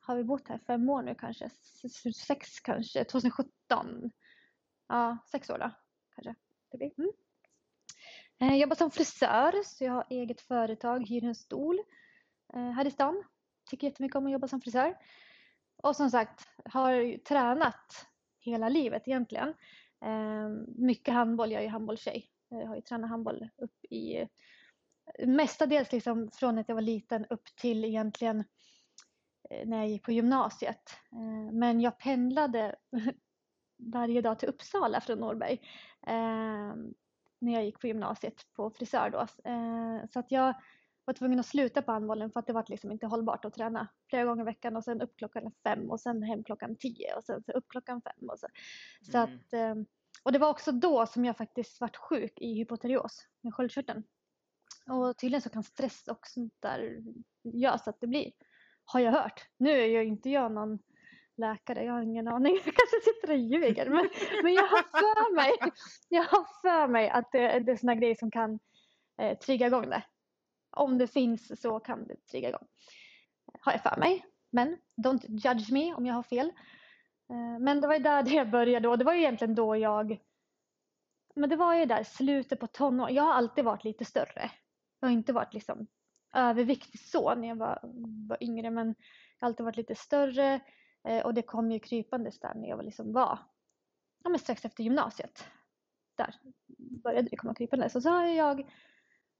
har 0.00 0.16
vi 0.16 0.24
bott 0.24 0.48
här 0.48 0.58
fem 0.66 0.88
år 0.88 1.02
nu 1.02 1.14
kanske? 1.14 1.50
Sex 2.26 2.60
kanske, 2.60 3.04
2017. 3.04 4.10
Ja, 4.88 5.18
sex 5.30 5.50
år 5.50 5.58
då 5.58 5.70
kanske 6.14 6.34
det 6.70 6.78
blir. 6.78 6.92
Mm. 6.98 7.12
Eh, 8.40 8.48
jag 8.48 8.58
jobbar 8.58 8.76
som 8.76 8.90
frisör, 8.90 9.62
så 9.64 9.84
jag 9.84 9.92
har 9.92 10.06
eget 10.10 10.40
företag, 10.40 11.08
hyr 11.08 11.24
en 11.24 11.34
stol 11.34 11.78
eh, 12.54 12.70
här 12.70 12.86
i 12.86 12.90
stan. 12.90 13.24
Tycker 13.70 13.86
jättemycket 13.86 14.16
om 14.16 14.26
att 14.26 14.32
jobba 14.32 14.48
som 14.48 14.60
frisör. 14.60 14.96
Och 15.82 15.96
som 15.96 16.10
sagt, 16.10 16.48
har 16.64 17.18
tränat 17.18 18.06
hela 18.38 18.68
livet 18.68 19.08
egentligen. 19.08 19.54
Ehm, 20.00 20.64
mycket 20.76 21.14
handboll, 21.14 21.52
jag 21.52 21.60
är 21.60 21.64
ju 21.64 21.70
handbollstjej. 21.70 22.30
Jag 22.48 22.66
har 22.66 22.76
ju 22.76 22.80
tränat 22.82 23.10
handboll 23.10 23.48
upp 23.56 23.84
i 23.90 24.28
mestadels 25.26 25.92
liksom 25.92 26.30
från 26.32 26.58
att 26.58 26.68
jag 26.68 26.74
var 26.74 26.82
liten 26.82 27.26
upp 27.26 27.44
till 27.56 27.84
egentligen 27.84 28.44
eh, 29.50 29.68
när 29.68 29.76
jag 29.76 29.88
gick 29.88 30.02
på 30.02 30.12
gymnasiet. 30.12 30.96
Ehm, 31.12 31.58
men 31.58 31.80
jag 31.80 31.98
pendlade 31.98 32.76
varje 33.92 34.20
dag 34.20 34.38
till 34.38 34.48
Uppsala 34.48 35.00
från 35.00 35.18
Norberg. 35.18 35.60
Ehm, 36.06 36.94
när 37.38 37.52
jag 37.52 37.64
gick 37.64 37.80
på 37.80 37.86
gymnasiet 37.86 38.52
på 38.56 38.70
frisör 38.70 39.10
då. 39.10 39.20
Eh, 39.50 40.06
så 40.12 40.18
att 40.18 40.30
jag 40.30 40.54
var 41.04 41.14
tvungen 41.14 41.40
att 41.40 41.46
sluta 41.46 41.82
på 41.82 41.92
handbollen 41.92 42.30
för 42.30 42.40
att 42.40 42.46
det 42.46 42.52
var 42.52 42.64
liksom 42.68 42.92
inte 42.92 43.06
hållbart 43.06 43.44
att 43.44 43.54
träna 43.54 43.88
flera 44.10 44.24
gånger 44.24 44.42
i 44.42 44.44
veckan 44.44 44.76
och 44.76 44.84
sen 44.84 45.00
upp 45.00 45.16
klockan 45.16 45.52
fem 45.64 45.90
och 45.90 46.00
sen 46.00 46.22
hem 46.22 46.44
klockan 46.44 46.76
tio 46.76 47.14
och 47.16 47.24
sen 47.24 47.44
upp 47.54 47.64
klockan 47.68 48.02
fem. 48.02 48.28
Och, 48.30 48.38
så. 48.38 48.46
Så 49.12 49.18
Mm. 49.18 49.34
att, 49.34 49.52
eh, 49.52 49.74
och 50.24 50.32
det 50.32 50.38
var 50.38 50.50
också 50.50 50.72
då 50.72 51.06
som 51.06 51.24
jag 51.24 51.36
faktiskt 51.36 51.80
vart 51.80 51.96
sjuk 51.96 52.32
i 52.40 52.54
hypotyreos 52.54 53.28
med 53.40 53.54
sköldkörteln. 53.54 54.02
Och 54.90 55.16
tydligen 55.18 55.42
så 55.42 55.50
kan 55.50 55.62
stress 55.62 56.08
och 56.08 56.26
sånt 56.26 56.54
där 56.60 57.02
göra 57.42 57.78
så 57.78 57.90
att 57.90 58.00
det 58.00 58.06
blir, 58.06 58.32
har 58.84 59.00
jag 59.00 59.12
hört. 59.12 59.48
Nu 59.58 59.70
är 59.70 59.86
ju 59.86 60.04
inte 60.04 60.30
jag 60.30 60.52
någon 60.52 60.78
läkare, 61.38 61.84
jag 61.84 61.92
har 61.92 62.02
ingen 62.02 62.28
aning. 62.28 62.54
Jag 62.64 62.74
kanske 62.74 63.00
sitter 63.04 63.30
och 63.30 63.38
ljuger. 63.38 63.90
Men, 63.90 64.08
men 64.42 64.54
jag 64.54 64.62
har 64.62 64.82
för 64.82 65.34
mig, 65.34 65.52
jag 66.08 66.22
har 66.22 66.46
för 66.62 66.88
mig 66.88 67.08
att 67.10 67.32
det, 67.32 67.58
det 67.58 67.72
är 67.72 67.76
såna 67.76 67.94
grejer 67.94 68.14
som 68.14 68.30
kan 68.30 68.58
eh, 69.20 69.38
trigga 69.38 69.66
igång 69.66 69.90
det. 69.90 70.02
Om 70.70 70.98
det 70.98 71.06
finns 71.06 71.60
så 71.60 71.80
kan 71.80 72.06
det 72.06 72.16
trigga 72.30 72.48
igång. 72.48 72.66
Eh, 73.54 73.60
har 73.60 73.72
jag 73.72 73.82
för 73.82 73.96
mig. 74.00 74.24
Men 74.50 74.78
don't 75.04 75.26
judge 75.28 75.72
me 75.72 75.94
om 75.94 76.06
jag 76.06 76.14
har 76.14 76.22
fel. 76.22 76.46
Eh, 77.30 77.58
men 77.60 77.80
det 77.80 77.86
var 77.86 77.94
ju 77.94 78.02
där 78.02 78.22
det 78.22 78.44
började 78.50 78.88
och 78.88 78.98
det 78.98 79.04
var 79.04 79.14
ju 79.14 79.20
egentligen 79.20 79.54
då 79.54 79.76
jag 79.76 80.18
men 81.36 81.50
det 81.50 81.56
var 81.56 81.74
ju 81.74 81.86
där 81.86 82.04
slutet 82.04 82.60
på 82.60 82.66
tonåren. 82.66 83.14
Jag 83.14 83.22
har 83.22 83.32
alltid 83.34 83.64
varit 83.64 83.84
lite 83.84 84.04
större. 84.04 84.50
Jag 85.00 85.08
har 85.08 85.12
inte 85.12 85.32
varit 85.32 85.54
liksom 85.54 85.86
överviktig 86.34 87.00
så 87.00 87.34
när 87.34 87.48
jag 87.48 87.56
var, 87.56 87.80
var 88.28 88.42
yngre 88.42 88.70
men 88.70 88.86
jag 88.86 89.46
har 89.46 89.46
alltid 89.46 89.64
varit 89.64 89.76
lite 89.76 89.94
större 89.94 90.60
Eh, 91.06 91.24
och 91.24 91.34
det 91.34 91.42
kom 91.42 91.72
ju 91.72 91.78
krypandes 91.78 92.40
där 92.40 92.54
när 92.54 92.68
jag 92.68 92.76
var 92.76 92.84
liksom 92.84 93.12
var 93.12 93.38
ja, 94.24 94.30
men 94.30 94.38
strax 94.38 94.64
efter 94.64 94.84
gymnasiet. 94.84 95.44
Där 96.16 96.34
började 97.02 97.28
det 97.28 97.36
komma 97.36 97.54
krypandes 97.54 97.94
och 97.96 98.02
så 98.02 98.10
har 98.10 98.24
jag 98.24 98.70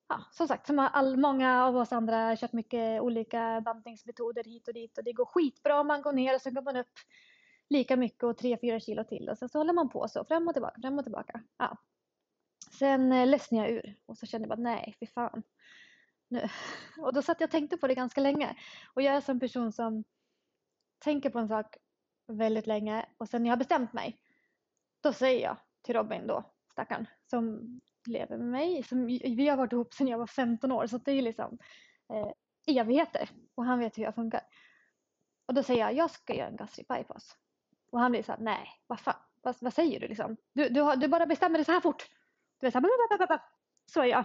ja, 0.08 0.24
som 0.32 0.48
sagt 0.48 0.66
som 0.66 0.78
all, 0.78 1.16
många 1.16 1.64
av 1.64 1.76
oss 1.76 1.92
andra 1.92 2.36
kört 2.36 2.52
mycket 2.52 3.02
olika 3.02 3.60
bantningsmetoder 3.64 4.44
hit 4.44 4.68
och 4.68 4.74
dit 4.74 4.98
och 4.98 5.04
det 5.04 5.12
går 5.12 5.24
skitbra 5.24 5.80
om 5.80 5.86
man 5.86 6.02
går 6.02 6.12
ner 6.12 6.34
och 6.34 6.40
så 6.40 6.50
går 6.50 6.62
man 6.62 6.76
upp 6.76 6.92
lika 7.68 7.96
mycket 7.96 8.22
och 8.22 8.40
3-4 8.40 8.78
kilo 8.78 9.04
till 9.04 9.28
och 9.28 9.38
sen 9.38 9.48
så 9.48 9.58
håller 9.58 9.72
man 9.72 9.88
på 9.88 10.08
så 10.08 10.24
fram 10.24 10.48
och 10.48 10.54
tillbaka, 10.54 10.80
fram 10.80 10.98
och 10.98 11.04
tillbaka. 11.04 11.40
Ja. 11.58 11.76
Sen 12.78 13.12
eh, 13.12 13.26
ledsnade 13.26 13.68
jag 13.68 13.72
ur 13.72 13.96
och 14.06 14.18
så 14.18 14.26
kände 14.26 14.48
jag 14.48 14.58
bara 14.58 14.62
nej, 14.62 14.96
fy 15.00 15.06
fan. 15.06 15.42
Nu. 16.28 16.48
Och 16.98 17.14
då 17.14 17.22
satt 17.22 17.40
jag 17.40 17.46
och 17.46 17.50
tänkte 17.50 17.76
på 17.76 17.86
det 17.86 17.94
ganska 17.94 18.20
länge. 18.20 18.56
Och 18.94 19.02
jag 19.02 19.14
är 19.14 19.30
en 19.30 19.40
person 19.40 19.72
som 19.72 20.04
tänker 21.06 21.30
på 21.30 21.38
en 21.38 21.48
sak 21.48 21.76
väldigt 22.26 22.66
länge 22.66 23.06
och 23.18 23.28
sen 23.28 23.42
när 23.42 23.48
jag 23.48 23.52
har 23.52 23.58
bestämt 23.58 23.92
mig 23.92 24.20
då 25.00 25.12
säger 25.12 25.42
jag 25.42 25.56
till 25.82 25.94
Robin 25.94 26.26
då, 26.26 26.44
stackaren, 26.72 27.06
som 27.30 27.60
lever 28.06 28.38
med 28.38 28.46
mig. 28.46 28.82
Som, 28.82 29.06
vi 29.06 29.48
har 29.48 29.56
varit 29.56 29.72
ihop 29.72 29.94
sedan 29.94 30.08
jag 30.08 30.18
var 30.18 30.26
15 30.26 30.72
år 30.72 30.86
så 30.86 30.98
det 30.98 31.10
är 31.10 31.14
ju 31.14 31.22
liksom 31.22 31.58
eh, 32.12 32.32
evigheter 32.76 33.30
och 33.54 33.64
han 33.64 33.78
vet 33.78 33.98
hur 33.98 34.02
jag 34.02 34.14
funkar. 34.14 34.40
Och 35.46 35.54
då 35.54 35.62
säger 35.62 35.80
jag, 35.80 35.94
jag 35.94 36.10
ska 36.10 36.34
göra 36.34 36.48
en 36.48 36.56
gastric 36.56 36.88
bypass. 36.88 37.36
Och 37.90 38.00
han 38.00 38.10
blir 38.10 38.22
så 38.22 38.32
här, 38.32 38.38
nej, 38.38 38.68
vad 38.86 39.00
fan, 39.00 39.20
vad, 39.42 39.56
vad 39.60 39.74
säger 39.74 40.00
du 40.00 40.08
liksom? 40.08 40.36
Du, 40.52 40.68
du, 40.68 40.80
har, 40.80 40.96
du 40.96 41.08
bara 41.08 41.26
bestämmer 41.26 41.58
dig 41.58 41.64
så 41.64 41.72
här 41.72 41.80
fort. 41.80 42.06
Du 42.60 42.66
är 42.66 42.70
så 42.70 42.78
här, 42.78 43.40
så 43.86 44.00
är 44.00 44.06
jag. 44.06 44.24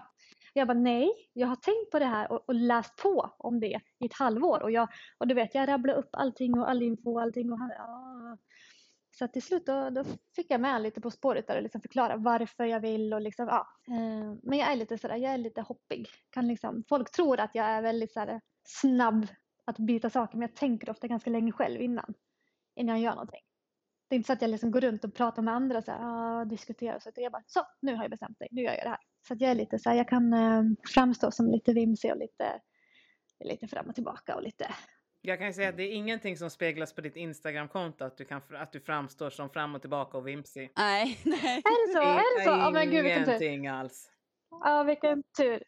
Jag 0.54 0.68
bara 0.68 0.78
nej, 0.78 1.10
jag 1.34 1.48
har 1.48 1.56
tänkt 1.56 1.92
på 1.92 2.00
det 2.00 2.06
här 2.06 2.32
och, 2.32 2.50
och 2.50 2.56
läst 2.56 2.96
på 2.96 3.34
om 3.38 3.60
det 3.60 3.80
i 4.00 4.06
ett 4.06 4.14
halvår 4.14 4.64
och, 4.64 4.72
jag, 4.72 4.88
och 5.18 5.28
du 5.28 5.34
vet 5.34 5.56
jag 5.56 5.68
rabblade 5.70 6.00
upp 6.00 6.10
allting 6.12 6.60
och 6.60 6.70
all 6.70 6.82
info 6.82 7.14
och 7.14 7.22
allting 7.22 7.52
och 7.52 7.60
han, 7.60 7.70
ja. 7.78 8.38
Så 9.14 9.28
till 9.28 9.44
slut 9.44 9.66
då, 9.66 9.90
då 9.90 10.04
fick 10.36 10.52
jag 10.52 10.62
med 10.62 10.82
lite 10.82 11.02
på 11.02 11.12
spåret 11.12 11.48
där 11.48 11.58
och 11.58 11.64
liksom 11.64 11.82
förklara 11.82 12.18
varför 12.18 12.66
jag 12.66 12.80
vill 12.80 13.14
och 13.14 13.22
liksom 13.22 13.48
ja. 13.48 13.68
Eh, 13.88 14.36
men 14.44 14.60
jag 14.60 14.72
är 14.72 14.76
lite 14.76 14.98
sådär, 14.98 15.16
jag 15.16 15.34
är 15.34 15.38
lite 15.38 15.62
hoppig. 15.62 16.08
Kan 16.30 16.48
liksom, 16.48 16.84
folk 16.90 17.12
tror 17.12 17.40
att 17.40 17.56
jag 17.56 17.66
är 17.66 17.82
väldigt 17.82 18.14
sådär 18.14 18.42
snabb 18.64 19.28
att 19.66 19.78
byta 19.78 20.10
saker 20.10 20.38
men 20.38 20.48
jag 20.48 20.56
tänker 20.56 20.90
ofta 20.90 21.08
ganska 21.08 21.30
länge 21.30 21.52
själv 21.52 21.82
innan. 21.82 22.14
Innan 22.76 22.96
jag 22.96 23.04
gör 23.04 23.16
någonting. 23.16 23.42
Det 24.12 24.16
är 24.16 24.18
inte 24.18 24.28
så 24.28 24.34
att 24.34 24.42
jag 24.42 24.52
liksom 24.52 24.72
går 24.72 24.82
runt 24.82 25.04
och 25.04 25.14
pratar 25.14 25.42
med 25.42 25.54
andra 25.54 25.78
och 25.78 25.84
så 25.84 25.92
här, 25.92 26.00
ah, 26.02 26.46
diskuterar 26.46 27.00
så. 27.00 27.12
Jag 27.16 27.32
bara, 27.32 27.44
så 27.48 27.62
nu 27.82 27.96
har 27.96 28.04
jag 28.04 28.12
bestämt 28.12 28.40
mig, 28.40 28.50
nu 28.52 28.62
gör 28.62 28.72
jag 28.72 28.86
det 28.86 28.90
här. 28.90 29.00
Så 29.28 29.34
att 29.34 29.42
jag 29.42 29.52
är 29.52 29.56
lite 29.56 29.80
så 29.80 29.90
här, 29.90 29.98
jag 29.98 30.10
kan 30.10 30.34
eh, 30.34 30.64
framstå 30.94 31.32
som 31.32 31.52
lite 31.52 31.74
vimsig 31.74 32.12
och 32.12 32.18
lite, 32.18 32.62
lite 33.44 33.68
fram 33.68 33.90
och 33.90 33.96
tillbaka 33.96 34.36
och 34.36 34.44
lite 34.44 34.68
jag 35.22 35.38
kan 35.38 35.48
ju 35.48 35.54
säga 35.54 35.70
att 35.70 35.78
det 35.78 35.84
är 35.84 35.94
ingenting 35.94 36.38
som 36.38 36.50
speglas 36.50 36.96
på 36.96 37.02
ditt 37.02 37.16
Instagramkonto 37.16 38.04
att 38.04 38.18
du, 38.18 38.26
kan, 38.26 38.42
att 38.50 38.72
du 38.72 38.80
framstår 38.80 39.30
som 39.30 39.50
fram 39.50 39.76
och 39.76 39.82
tillbaka 39.82 40.18
och 40.18 40.28
vimsig. 40.28 40.72
Nej, 40.78 41.20
nej. 41.26 41.58
Är 41.58 41.88
det 41.88 41.94
så? 41.94 42.02
Är 42.02 42.40
det 42.40 42.44
så? 42.44 42.50
Ja, 42.50 42.72
men 42.72 42.92
gud, 42.92 43.04
vilken 43.04 43.26
tur. 43.26 43.32
Ingenting 43.32 43.68
alls. 43.68 44.10
Ja, 44.50 44.84
vilken 44.84 45.24
tur. 45.38 45.64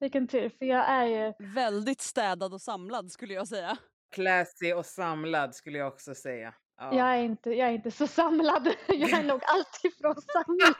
Vilken 0.00 0.28
tur, 0.28 0.48
för 0.48 0.64
jag 0.64 0.88
är 0.88 1.04
ju... 1.04 1.32
Väldigt 1.54 2.00
städad 2.00 2.54
och 2.54 2.60
samlad 2.60 3.12
skulle 3.12 3.34
jag 3.34 3.48
säga. 3.48 3.76
Classy 4.14 4.72
och 4.72 4.86
samlad 4.86 5.54
skulle 5.54 5.78
jag 5.78 5.88
också 5.88 6.14
säga. 6.14 6.54
Ja. 6.80 6.94
Jag, 6.94 7.08
är 7.08 7.22
inte, 7.22 7.50
jag 7.50 7.68
är 7.68 7.72
inte 7.72 7.90
så 7.90 8.06
samlad. 8.06 8.66
Jag 8.86 9.12
är 9.12 9.22
nog 9.22 9.42
alltifrån 9.44 10.14
samlad. 10.32 10.74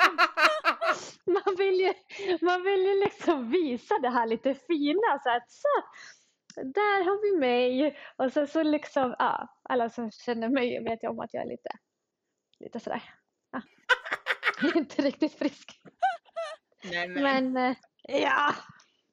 Man 1.45 1.57
vill, 1.57 1.81
ju, 1.81 1.95
man 2.41 2.63
vill 2.63 2.81
ju 2.81 3.01
liksom 3.01 3.51
visa 3.51 3.99
det 3.99 4.11
här 4.11 4.27
lite 4.27 4.55
fina. 4.55 5.19
Så 5.23 5.31
att, 5.31 5.51
så, 5.51 5.69
där 6.63 7.05
har 7.05 7.23
vi 7.23 7.39
mig. 7.39 7.99
Och 8.17 8.33
sen 8.33 8.47
så 8.47 8.63
liksom, 8.63 9.15
ja, 9.19 9.59
alla 9.63 9.91
som 9.91 10.11
känner 10.11 10.49
mig 10.49 10.85
vet 10.85 11.03
jag 11.03 11.13
om 11.13 11.21
att 11.21 11.35
jag 11.35 11.43
är 11.43 11.49
lite, 11.49 11.71
lite 12.61 12.81
sådär, 12.81 13.03
ja. 13.51 13.63
inte 14.75 15.03
riktigt 15.03 15.35
frisk. 15.35 15.81
Nej, 16.85 17.09
men. 17.09 17.53
men 17.53 17.57
eh, 18.09 18.23
ja, 18.23 18.55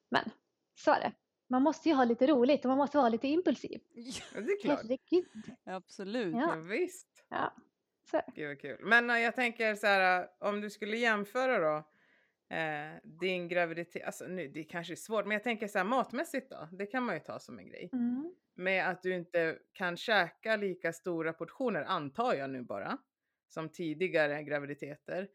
men 0.08 0.30
så 0.74 0.90
är 0.90 1.00
det. 1.00 1.12
Man 1.48 1.62
måste 1.62 1.88
ju 1.88 1.94
ha 1.94 2.04
lite 2.04 2.26
roligt 2.26 2.64
och 2.64 2.68
man 2.68 2.78
måste 2.78 2.98
vara 2.98 3.08
lite 3.08 3.28
impulsiv. 3.28 3.80
Ja, 4.34 4.40
det 4.40 4.52
är 4.52 4.60
klart. 4.60 4.80
Herregud. 4.82 5.56
Absolut. 5.64 6.34
Ja. 6.34 6.56
ja 6.56 6.60
visst. 6.60 7.24
Ja. 7.28 7.54
Så. 8.10 8.20
Gud 8.34 8.48
vad 8.48 8.60
kul. 8.60 8.78
Men 8.82 9.10
uh, 9.10 9.18
jag 9.18 9.34
tänker 9.34 9.74
så 9.74 9.86
här, 9.86 10.28
om 10.38 10.60
du 10.60 10.70
skulle 10.70 10.96
jämföra 10.96 11.58
då 11.58 11.76
eh, 12.56 12.94
din 13.04 13.48
graviditet, 13.48 14.04
alltså 14.04 14.24
nu 14.24 14.48
det 14.48 14.64
kanske 14.64 14.94
är 14.94 14.96
svårt, 14.96 15.24
men 15.24 15.32
jag 15.32 15.42
tänker 15.42 15.68
så 15.68 15.78
här 15.78 15.84
matmässigt 15.84 16.50
då, 16.50 16.68
det 16.72 16.86
kan 16.86 17.02
man 17.02 17.14
ju 17.14 17.20
ta 17.20 17.38
som 17.38 17.58
en 17.58 17.68
grej. 17.68 17.90
Mm. 17.92 18.34
Med 18.54 18.88
att 18.88 19.02
du 19.02 19.14
inte 19.14 19.58
kan 19.72 19.96
käka 19.96 20.56
lika 20.56 20.92
stora 20.92 21.32
portioner, 21.32 21.82
antar 21.82 22.34
jag 22.34 22.50
nu 22.50 22.62
bara, 22.62 22.98
som 23.48 23.68
tidigare 23.68 24.42
graviditeter. 24.42 25.28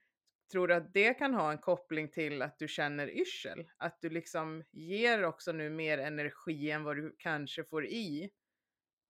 Tror 0.52 0.68
du 0.68 0.74
att 0.74 0.94
det 0.94 1.14
kan 1.14 1.34
ha 1.34 1.52
en 1.52 1.58
koppling 1.58 2.10
till 2.10 2.42
att 2.42 2.60
du 2.60 2.68
känner 2.68 3.08
yrsel? 3.10 3.68
Att 3.78 4.02
du 4.02 4.10
liksom 4.10 4.64
ger 4.72 5.24
också 5.26 5.52
nu 5.52 5.70
mer 5.70 5.98
energi 5.98 6.72
än 6.72 6.84
vad 6.84 6.96
du 6.96 7.16
kanske 7.18 7.64
får 7.64 7.86
i? 7.86 8.30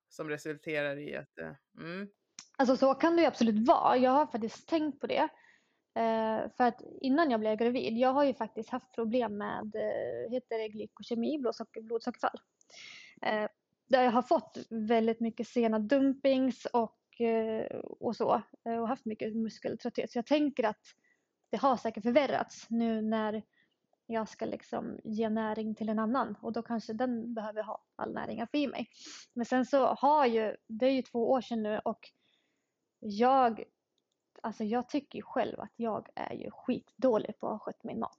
Som 0.09 0.29
resulterar 0.29 0.97
i 0.97 1.15
att... 1.15 1.35
det... 1.35 1.57
mm. 1.79 2.09
Alltså 2.57 2.77
så 2.77 2.93
kan 2.93 3.15
det 3.15 3.21
ju 3.21 3.27
absolut 3.27 3.67
vara. 3.67 3.97
Jag 3.97 4.11
har 4.11 4.25
faktiskt 4.25 4.69
tänkt 4.69 4.99
på 4.99 5.07
det. 5.07 5.29
Eh, 5.95 6.51
för 6.57 6.63
att 6.63 6.81
innan 7.01 7.31
jag 7.31 7.39
blev 7.39 7.57
gravid, 7.57 7.97
jag 7.97 8.13
har 8.13 8.23
ju 8.23 8.33
faktiskt 8.33 8.69
haft 8.69 8.95
problem 8.95 9.37
med, 9.37 9.75
eh, 9.75 10.31
heter 10.31 10.57
det 10.57 10.67
glykokemi, 10.69 11.37
blodsocker, 11.37 11.81
blodsockerfall. 11.81 12.39
Eh, 13.21 13.47
där 13.89 14.03
jag 14.03 14.11
har 14.11 14.21
fått 14.21 14.57
väldigt 14.69 15.19
mycket 15.19 15.47
sena 15.47 15.79
dumpings 15.79 16.65
och, 16.65 17.21
eh, 17.21 17.65
och 17.79 18.15
så 18.15 18.41
eh, 18.65 18.77
och 18.77 18.87
haft 18.87 19.05
mycket 19.05 19.35
muskeltrötthet. 19.35 20.11
Så 20.11 20.17
jag 20.17 20.25
tänker 20.25 20.63
att 20.63 20.81
det 21.51 21.57
har 21.57 21.77
säkert 21.77 22.03
förvärrats 22.03 22.69
nu 22.69 23.01
när 23.01 23.43
jag 24.05 24.29
ska 24.29 24.45
liksom 24.45 24.99
ge 25.03 25.29
näring 25.29 25.75
till 25.75 25.89
en 25.89 25.99
annan 25.99 26.37
och 26.41 26.53
då 26.53 26.61
kanske 26.61 26.93
den 26.93 27.33
behöver 27.33 27.63
ha 27.63 27.83
all 27.95 28.13
näring 28.13 28.39
jag 28.39 28.51
får 28.51 28.59
i 28.59 28.67
mig. 28.67 28.89
Men 29.33 29.45
sen 29.45 29.65
så 29.65 29.85
har 29.85 30.25
ju, 30.25 30.55
det 30.67 30.85
är 30.85 30.91
ju 30.91 31.01
två 31.01 31.31
år 31.31 31.41
sedan 31.41 31.63
nu 31.63 31.79
och 31.79 32.09
jag 32.99 33.63
alltså 34.41 34.63
jag 34.63 34.89
tycker 34.89 35.17
ju 35.19 35.23
själv 35.23 35.59
att 35.59 35.73
jag 35.75 36.09
är 36.15 36.33
ju 36.33 36.51
skitdålig 36.51 37.39
på 37.39 37.47
att 37.47 37.53
ha 37.53 37.59
skött 37.59 37.83
min 37.83 37.99
mat. 37.99 38.17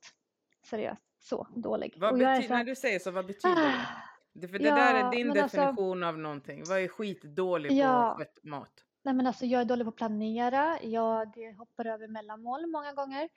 Seriöst, 0.65 1.03
så 1.19 1.47
dålig. 1.57 1.95
Vad 1.97 2.15
betyder, 2.15 2.43
så... 2.43 2.55
När 2.55 2.65
du 2.65 2.75
säger 2.75 2.99
så, 2.99 3.11
vad 3.11 3.27
betyder 3.27 3.63
det? 3.63 3.87
det 4.33 4.49
för 4.49 4.59
det 4.59 4.69
ja, 4.69 4.75
där 4.75 4.95
är 4.95 5.11
din 5.11 5.31
alltså- 5.31 5.57
definition 5.57 6.03
alltså, 6.03 6.09
av 6.09 6.19
någonting. 6.19 6.63
Vad 6.69 6.79
är 6.79 6.89
skitdålig 6.89 7.73
ja, 7.73 8.15
på 8.17 8.19
skött 8.19 8.45
mat? 8.45 8.85
Nej 9.03 9.15
men 9.15 9.27
alltså 9.27 9.47
jag 9.47 9.61
är 9.61 9.65
dålig 9.65 9.85
på 9.85 9.89
att 9.89 9.97
planera. 9.97 10.83
Jag 10.83 11.37
hoppar 11.59 11.87
över 11.87 12.09
mellanmål 12.09 12.67
många 12.67 12.93
gånger. 12.93 13.29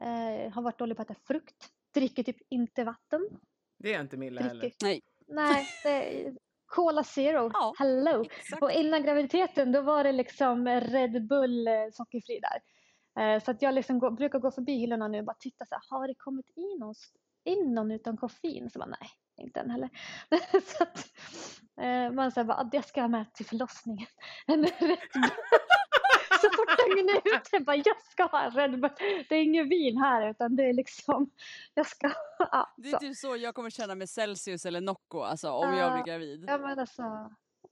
Eh, 0.00 0.52
har 0.52 0.62
varit 0.62 0.78
dålig 0.78 0.96
på 0.96 1.02
att 1.02 1.10
äta 1.10 1.20
frukt. 1.26 1.68
Dricker 1.94 2.22
typ 2.22 2.36
inte 2.48 2.84
vatten. 2.84 3.28
Det 3.78 3.94
är 3.94 4.00
inte 4.00 4.16
Milla 4.16 4.40
heller. 4.40 4.72
Nej. 4.82 5.02
Nej, 5.26 5.66
det, 5.84 6.34
Cola 6.66 7.04
Zero, 7.04 7.50
ja, 7.52 7.74
hello! 7.78 8.24
Exakt. 8.24 8.62
Och 8.62 8.72
innan 8.72 9.02
graviditeten 9.02 9.72
då 9.72 9.82
var 9.82 10.04
det 10.04 10.12
liksom 10.12 10.68
Red 10.68 11.26
Bull 11.26 11.68
eh, 11.68 11.74
sockerfri 11.92 12.40
där. 12.40 12.60
Eh, 13.22 13.42
så 13.42 13.50
att 13.50 13.62
jag 13.62 13.74
liksom 13.74 13.98
går, 13.98 14.10
brukar 14.10 14.38
gå 14.38 14.50
förbi 14.50 14.72
hyllorna 14.72 15.08
nu 15.08 15.18
och 15.18 15.24
bara 15.24 15.36
titta 15.40 15.66
så 15.66 15.74
här, 15.74 15.82
har 15.88 16.08
det 16.08 16.14
kommit 16.14 16.46
in 16.56 16.76
någon, 16.80 16.94
in 17.44 17.74
någon 17.74 17.90
utan 17.90 18.16
koffein? 18.16 18.70
Så 18.70 18.78
bara, 18.78 18.96
nej, 19.00 19.10
inte 19.36 19.60
än 19.60 19.70
heller. 19.70 19.90
så 20.76 20.82
att 20.82 20.98
eh, 21.80 22.10
man 22.12 22.32
säger 22.32 22.44
bara, 22.44 22.64
det 22.64 22.82
ska 22.82 23.00
jag 23.00 23.10
med 23.10 23.34
till 23.34 23.46
förlossningen. 23.46 24.06
En 24.46 24.64
Red 24.64 24.98
Bull 25.14 25.30
så 26.40 26.50
fort 26.50 26.78
ungen 26.90 27.08
är 27.08 27.36
ute, 27.36 27.60
bara 27.64 27.76
jag 27.76 28.02
ska 28.10 28.24
ha 28.24 28.42
en 28.42 28.50
Red 28.50 28.80
Bull. 28.80 28.90
Det 29.28 29.36
är 29.36 29.42
ingen 29.42 29.68
vin 29.68 29.96
här 29.96 30.30
utan 30.30 30.56
det 30.56 30.62
är 30.62 30.72
liksom, 30.72 31.30
jag 31.74 31.86
ska, 31.86 32.10
ja, 32.38 32.74
Det 32.76 32.90
är 32.90 32.98
typ 32.98 33.16
så 33.16 33.36
jag 33.36 33.54
kommer 33.54 33.70
känna 33.70 33.94
med 33.94 34.10
Celsius 34.10 34.66
eller 34.66 34.80
Nocco, 34.80 35.20
alltså 35.20 35.50
om 35.50 35.70
uh, 35.70 35.78
jag 35.78 35.92
blir 35.92 36.12
gravid. 36.12 36.44
Ja 36.48 36.58
men 36.58 36.78
alltså, 36.78 37.02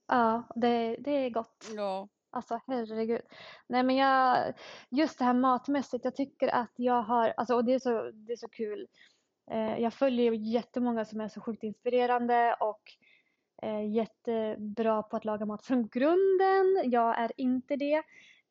ja 0.06 0.48
det, 0.54 0.96
det 1.00 1.10
är 1.10 1.30
gott. 1.30 1.66
Ja. 1.76 2.08
Alltså 2.30 2.60
herregud. 2.66 3.20
Nej 3.66 3.82
men 3.82 3.96
jag, 3.96 4.52
just 4.90 5.18
det 5.18 5.24
här 5.24 5.34
matmässigt, 5.34 6.04
jag 6.04 6.16
tycker 6.16 6.48
att 6.48 6.72
jag 6.76 7.02
har, 7.02 7.34
alltså 7.36 7.54
och 7.54 7.64
det 7.64 7.74
är 7.74 7.78
så, 7.78 8.10
det 8.10 8.32
är 8.32 8.36
så 8.36 8.48
kul. 8.48 8.86
Eh, 9.50 9.78
jag 9.78 9.94
följer 9.94 10.32
jättemånga 10.32 11.04
som 11.04 11.20
är 11.20 11.28
så 11.28 11.40
sjukt 11.40 11.62
inspirerande 11.62 12.56
och 12.60 12.82
eh, 13.62 13.90
jättebra 13.90 15.02
på 15.02 15.16
att 15.16 15.24
laga 15.24 15.46
mat 15.46 15.66
från 15.66 15.88
grunden. 15.88 16.90
Jag 16.90 17.18
är 17.18 17.32
inte 17.36 17.76
det 17.76 18.02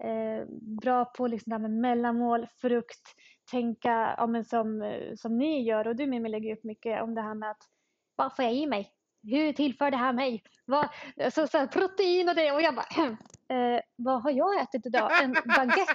eh, 0.04 0.46
bra 0.82 1.06
på 1.06 1.28
liksom 1.28 1.50
det 1.50 1.54
här 1.56 1.62
med 1.62 1.72
mellanmål, 1.72 2.48
frukt, 2.62 3.16
tänka 3.52 4.16
ja, 4.18 4.28
men 4.28 4.46
som, 4.46 4.96
som 5.18 5.38
ni 5.38 5.64
gör 5.64 5.88
och 5.88 5.96
du 5.96 6.08
Mimmi 6.08 6.30
lägger 6.30 6.54
upp 6.54 6.64
mycket 6.64 7.02
om 7.02 7.16
det 7.16 7.22
här 7.22 7.36
med 7.36 7.52
att 7.52 7.64
vad 8.16 8.36
får 8.36 8.46
jag 8.46 8.54
i 8.54 8.68
mig? 8.68 8.92
Hur 9.24 9.54
tillför 9.54 9.92
det 9.92 9.98
här 9.98 10.14
mig? 10.14 10.44
Vad, 10.66 10.88
så, 11.34 11.48
så 11.48 11.58
här, 11.58 11.68
protein 11.68 12.30
och 12.30 12.36
det 12.36 12.52
och 12.52 12.62
jag 12.62 12.76
bara 12.76 12.88
eh, 13.58 13.82
vad 13.96 14.22
har 14.24 14.32
jag 14.32 14.62
ätit 14.62 14.86
idag? 14.86 15.24
En 15.24 15.34
baguette? 15.34 15.94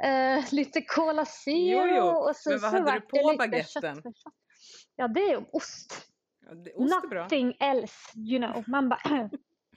Eh, 0.00 0.44
lite 0.52 0.82
Cola 0.82 1.24
Zero 1.24 1.86
jo, 1.86 1.96
jo. 1.96 2.04
och 2.04 2.36
så, 2.36 2.50
Men 2.50 2.60
vad 2.60 2.70
så 2.70 2.76
hade 2.76 2.92
du 2.92 3.00
på 3.00 3.34
baguetten? 3.38 4.02
Ja 4.96 5.08
det 5.08 5.20
är 5.20 5.56
ost. 5.56 6.08
Ja, 6.46 6.54
det, 6.54 6.74
ost 6.74 6.94
Nothing 7.04 7.56
else 7.60 8.18
you 8.18 8.38
know. 8.38 8.64
Man 8.66 8.88
bara 8.88 9.30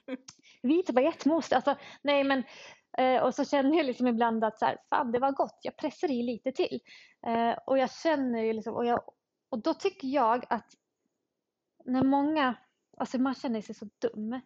vit 0.62 0.90
baguette 0.90 1.28
med 1.28 1.36
ost. 1.36 1.52
Alltså, 1.52 1.76
nej 2.02 2.24
men 2.24 2.42
Eh, 2.98 3.22
och 3.22 3.34
så 3.34 3.44
känner 3.44 3.76
jag 3.76 3.86
liksom 3.86 4.06
ibland 4.06 4.44
att 4.44 4.58
så 4.58 4.64
här, 4.64 4.78
fan 4.90 5.12
det 5.12 5.18
var 5.18 5.32
gott, 5.32 5.58
jag 5.62 5.76
pressar 5.76 6.10
i 6.10 6.22
lite 6.22 6.52
till. 6.52 6.80
Eh, 7.26 7.58
och 7.66 7.78
jag 7.78 7.90
känner 7.90 8.42
ju 8.42 8.52
liksom, 8.52 8.74
och, 8.74 8.86
jag, 8.86 9.00
och 9.48 9.62
då 9.62 9.74
tycker 9.74 10.08
jag 10.08 10.44
att 10.48 10.66
när 11.84 12.02
många, 12.02 12.54
alltså 12.96 13.18
man 13.18 13.34
känner 13.34 13.60
sig 13.62 13.74
så 13.74 13.88
dum. 13.98 14.40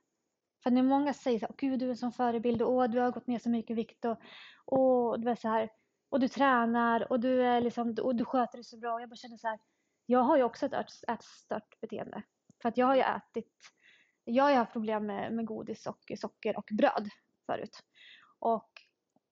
För 0.63 0.71
när 0.71 0.83
många 0.83 1.15
säger 1.15 1.39
så 1.39 1.47
här, 1.47 1.55
gud 1.59 1.79
du 1.79 1.87
är 1.87 1.91
en 1.91 1.97
sån 1.97 2.13
förebild 2.13 2.63
och 2.63 2.73
åh, 2.73 2.89
du 2.89 3.01
har 3.01 3.11
gått 3.11 3.27
ner 3.27 3.39
så 3.39 3.51
mycket 3.51 3.77
vikt 3.77 4.05
och, 4.05 4.21
och 4.65 5.21
du 5.21 5.31
är 5.31 5.35
så 5.35 5.49
här, 5.49 5.71
och 6.09 6.21
du 6.21 6.29
tränar 6.29 7.13
och 7.13 7.21
du 7.21 7.43
är 7.43 7.61
liksom, 7.61 7.97
och 8.03 8.17
du 8.17 8.25
sköter 8.25 8.59
dig 8.59 8.65
så 8.65 8.79
bra. 8.79 8.95
Och 8.95 9.03
jag 9.03 9.09
bara 9.09 9.17
känner 9.17 9.37
så 9.37 9.49
här, 9.49 9.59
jag 10.07 10.21
har 10.21 10.37
ju 10.37 10.43
också 10.43 10.67
ett 10.67 10.73
ätstört 11.09 11.81
beteende. 11.81 12.23
För 12.63 12.69
att 12.69 12.77
jag 12.77 12.87
har 12.87 12.95
ju 12.95 13.03
ätit, 13.03 13.55
jag 14.25 14.45
har 14.45 14.51
ju 14.51 14.57
haft 14.57 14.73
problem 14.73 15.07
med, 15.07 15.33
med 15.33 15.47
godis 15.47 15.87
och 15.87 16.13
socker 16.19 16.57
och 16.57 16.69
bröd 16.73 17.09
förut. 17.47 17.83
Och 18.39 18.71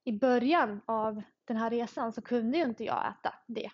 i 0.04 0.12
början 0.12 0.80
av 0.86 1.22
den 1.44 1.56
här 1.56 1.70
resan 1.70 2.12
så 2.12 2.22
kunde 2.22 2.58
ju 2.58 2.64
inte 2.64 2.84
jag 2.84 3.08
äta 3.08 3.34
det. 3.46 3.70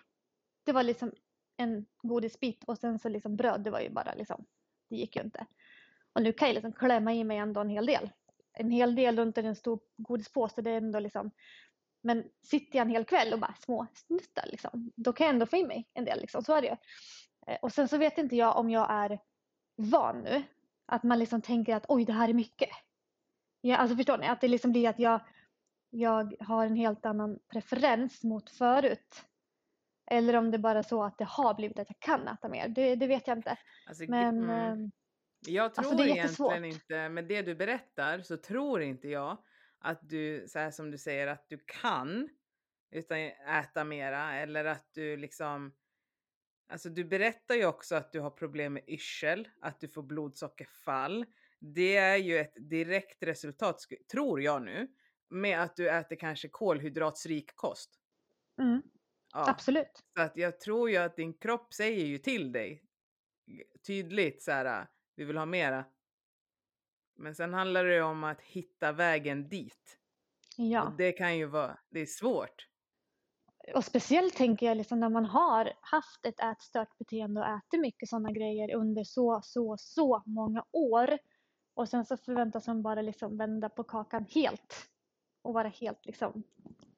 Det 0.63 0.71
var 0.71 0.83
liksom 0.83 1.11
en 1.57 1.85
godisbit 1.97 2.63
och 2.63 2.77
sen 2.77 2.99
så 2.99 3.09
liksom 3.09 3.35
bröd, 3.35 3.61
det 3.61 3.71
var 3.71 3.79
ju 3.79 3.89
bara 3.89 4.13
liksom, 4.13 4.45
det 4.89 4.95
gick 4.95 5.15
ju 5.15 5.21
inte. 5.21 5.45
Och 6.15 6.21
nu 6.21 6.33
kan 6.33 6.47
jag 6.47 6.55
liksom 6.55 6.73
klämma 6.73 7.13
i 7.13 7.23
mig 7.23 7.37
ändå 7.37 7.61
en 7.61 7.69
hel 7.69 7.85
del. 7.85 8.09
En 8.53 8.71
hel 8.71 8.95
del 8.95 9.17
runt 9.17 9.37
en 9.37 9.55
stor 9.55 9.79
godispåse, 9.97 10.61
det 10.61 10.71
är 10.71 10.77
ändå 10.77 10.99
liksom 10.99 11.31
men 12.05 12.23
sitter 12.43 12.77
jag 12.77 12.85
en 12.85 12.91
hel 12.91 13.05
kväll 13.05 13.33
och 13.33 13.39
bara 13.39 13.55
små 13.59 13.87
snuttar 13.93 14.45
liksom, 14.47 14.91
då 14.95 15.13
kan 15.13 15.25
jag 15.25 15.33
ändå 15.33 15.45
få 15.45 15.57
i 15.57 15.63
mig 15.63 15.89
en 15.93 16.05
del 16.05 16.21
liksom, 16.21 16.43
så 16.43 16.53
är 16.53 16.61
det 16.61 16.67
ju. 16.67 16.75
Eh, 17.47 17.57
och 17.61 17.71
sen 17.71 17.87
så 17.87 17.97
vet 17.97 18.17
inte 18.17 18.35
jag 18.35 18.57
om 18.57 18.69
jag 18.69 18.87
är 18.89 19.19
van 19.75 20.21
nu. 20.21 20.43
Att 20.85 21.03
man 21.03 21.19
liksom 21.19 21.41
tänker 21.41 21.75
att 21.75 21.85
oj 21.87 22.05
det 22.05 22.13
här 22.13 22.29
är 22.29 22.33
mycket. 22.33 22.69
Ja, 23.61 23.77
alltså 23.77 23.95
förstår 23.95 24.17
ni? 24.17 24.27
Att 24.27 24.41
det 24.41 24.47
liksom 24.47 24.71
blir 24.71 24.89
att 24.89 24.99
jag, 24.99 25.21
jag 25.89 26.35
har 26.39 26.65
en 26.65 26.75
helt 26.75 27.05
annan 27.05 27.39
preferens 27.47 28.23
mot 28.23 28.49
förut. 28.49 29.25
Eller 30.11 30.35
om 30.35 30.51
det 30.51 30.57
bara 30.57 30.79
är 30.79 30.83
så 30.83 31.03
att 31.03 31.17
det 31.17 31.27
har 31.29 31.53
blivit 31.53 31.79
att 31.79 31.89
jag 31.89 31.99
kan 31.99 32.27
äta 32.27 32.49
mer. 32.49 32.67
Det, 32.67 32.95
det 32.95 33.07
vet 33.07 33.27
jag 33.27 33.37
inte. 33.37 33.57
Alltså, 33.87 34.03
Men 34.07 34.43
mm. 34.43 34.91
Jag 35.47 35.75
tror 35.75 35.89
Alltså, 35.89 35.95
det 35.95 36.03
är 36.03 36.07
egentligen 36.07 36.65
inte, 36.65 37.09
med 37.09 37.25
det 37.27 37.41
du 37.41 37.55
berättar 37.55 38.21
så 38.21 38.37
tror 38.37 38.81
inte 38.81 39.07
jag 39.09 39.37
att 39.79 39.99
du, 40.09 40.45
så 40.47 40.59
här 40.59 40.71
som 40.71 40.91
du 40.91 40.97
säger, 40.97 41.27
att 41.27 41.45
du 41.49 41.59
kan 41.67 42.29
utan 42.91 43.17
äta 43.59 43.83
mera 43.83 44.33
eller 44.35 44.65
att 44.65 44.89
du 44.93 45.17
liksom 45.17 45.73
Alltså 46.69 46.89
du 46.89 47.03
berättar 47.05 47.55
ju 47.55 47.65
också 47.65 47.95
att 47.95 48.11
du 48.11 48.19
har 48.19 48.29
problem 48.31 48.73
med 48.73 48.83
yrsel, 48.89 49.47
att 49.61 49.79
du 49.79 49.87
får 49.89 50.03
blodsockerfall. 50.03 51.25
Det 51.59 51.95
är 51.97 52.17
ju 52.17 52.37
ett 52.37 52.53
direkt 52.69 53.23
resultat, 53.23 53.77
tror 54.11 54.41
jag 54.41 54.61
nu, 54.63 54.87
med 55.29 55.61
att 55.61 55.75
du 55.75 55.89
äter 55.89 56.15
kanske 56.15 56.49
kolhydratsrik 56.49 57.51
kost. 57.55 57.99
mm, 58.61 58.81
Ja. 59.33 59.49
absolut. 59.49 60.03
Så 60.15 60.21
att 60.21 60.37
jag 60.37 60.59
tror 60.59 60.89
ju 60.89 60.97
att 60.97 61.15
din 61.15 61.33
kropp 61.37 61.73
säger 61.73 62.05
ju 62.05 62.17
till 62.17 62.51
dig 62.51 62.83
tydligt 63.87 64.43
så 64.43 64.51
här, 64.51 64.87
vi 65.15 65.25
vill 65.25 65.37
ha 65.37 65.45
mera. 65.45 65.85
Men 67.15 67.35
sen 67.35 67.53
handlar 67.53 67.85
det 67.85 67.95
ju 67.95 68.01
om 68.01 68.23
att 68.23 68.41
hitta 68.41 68.91
vägen 68.91 69.49
dit. 69.49 69.97
Ja. 70.57 70.83
Och 70.83 70.97
det 70.97 71.11
kan 71.11 71.37
ju 71.37 71.45
vara, 71.45 71.77
det 71.89 71.99
är 71.99 72.05
svårt. 72.05 72.67
Och 73.73 73.85
speciellt 73.85 74.35
tänker 74.35 74.65
jag 74.65 74.77
liksom 74.77 74.99
när 74.99 75.09
man 75.09 75.25
har 75.25 75.73
haft 75.81 76.25
ett 76.25 76.39
ätstört 76.39 76.97
beteende 76.97 77.41
och 77.41 77.47
äter 77.47 77.77
mycket 77.77 78.09
sådana 78.09 78.31
grejer 78.31 78.75
under 78.75 79.03
så, 79.03 79.39
så, 79.43 79.75
så 79.79 80.23
många 80.25 80.65
år. 80.71 81.17
Och 81.73 81.89
sen 81.89 82.05
så 82.05 82.17
förväntas 82.17 82.67
man 82.67 82.81
bara 82.81 83.01
liksom 83.01 83.37
vända 83.37 83.69
på 83.69 83.83
kakan 83.83 84.25
helt. 84.29 84.89
Och 85.41 85.53
vara 85.53 85.67
helt 85.67 86.05
liksom 86.05 86.43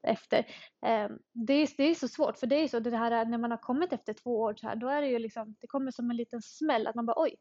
efter. 0.03 0.39
Eh, 0.85 1.09
det, 1.33 1.53
är, 1.53 1.77
det 1.77 1.83
är 1.83 1.95
så 1.95 2.07
svårt 2.07 2.37
för 2.37 2.47
det 2.47 2.55
är 2.55 2.67
så 2.67 2.79
det 2.79 2.97
här 2.97 3.25
när 3.25 3.37
man 3.37 3.51
har 3.51 3.57
kommit 3.57 3.93
efter 3.93 4.13
två 4.13 4.41
år 4.41 4.55
så 4.55 4.67
här 4.67 4.75
då 4.75 4.87
är 4.87 5.01
det 5.01 5.07
ju 5.07 5.19
liksom 5.19 5.55
det 5.59 5.67
kommer 5.67 5.91
som 5.91 6.09
en 6.09 6.17
liten 6.17 6.41
smäll 6.41 6.87
att 6.87 6.95
man 6.95 7.05
bara 7.05 7.21
oj. 7.21 7.35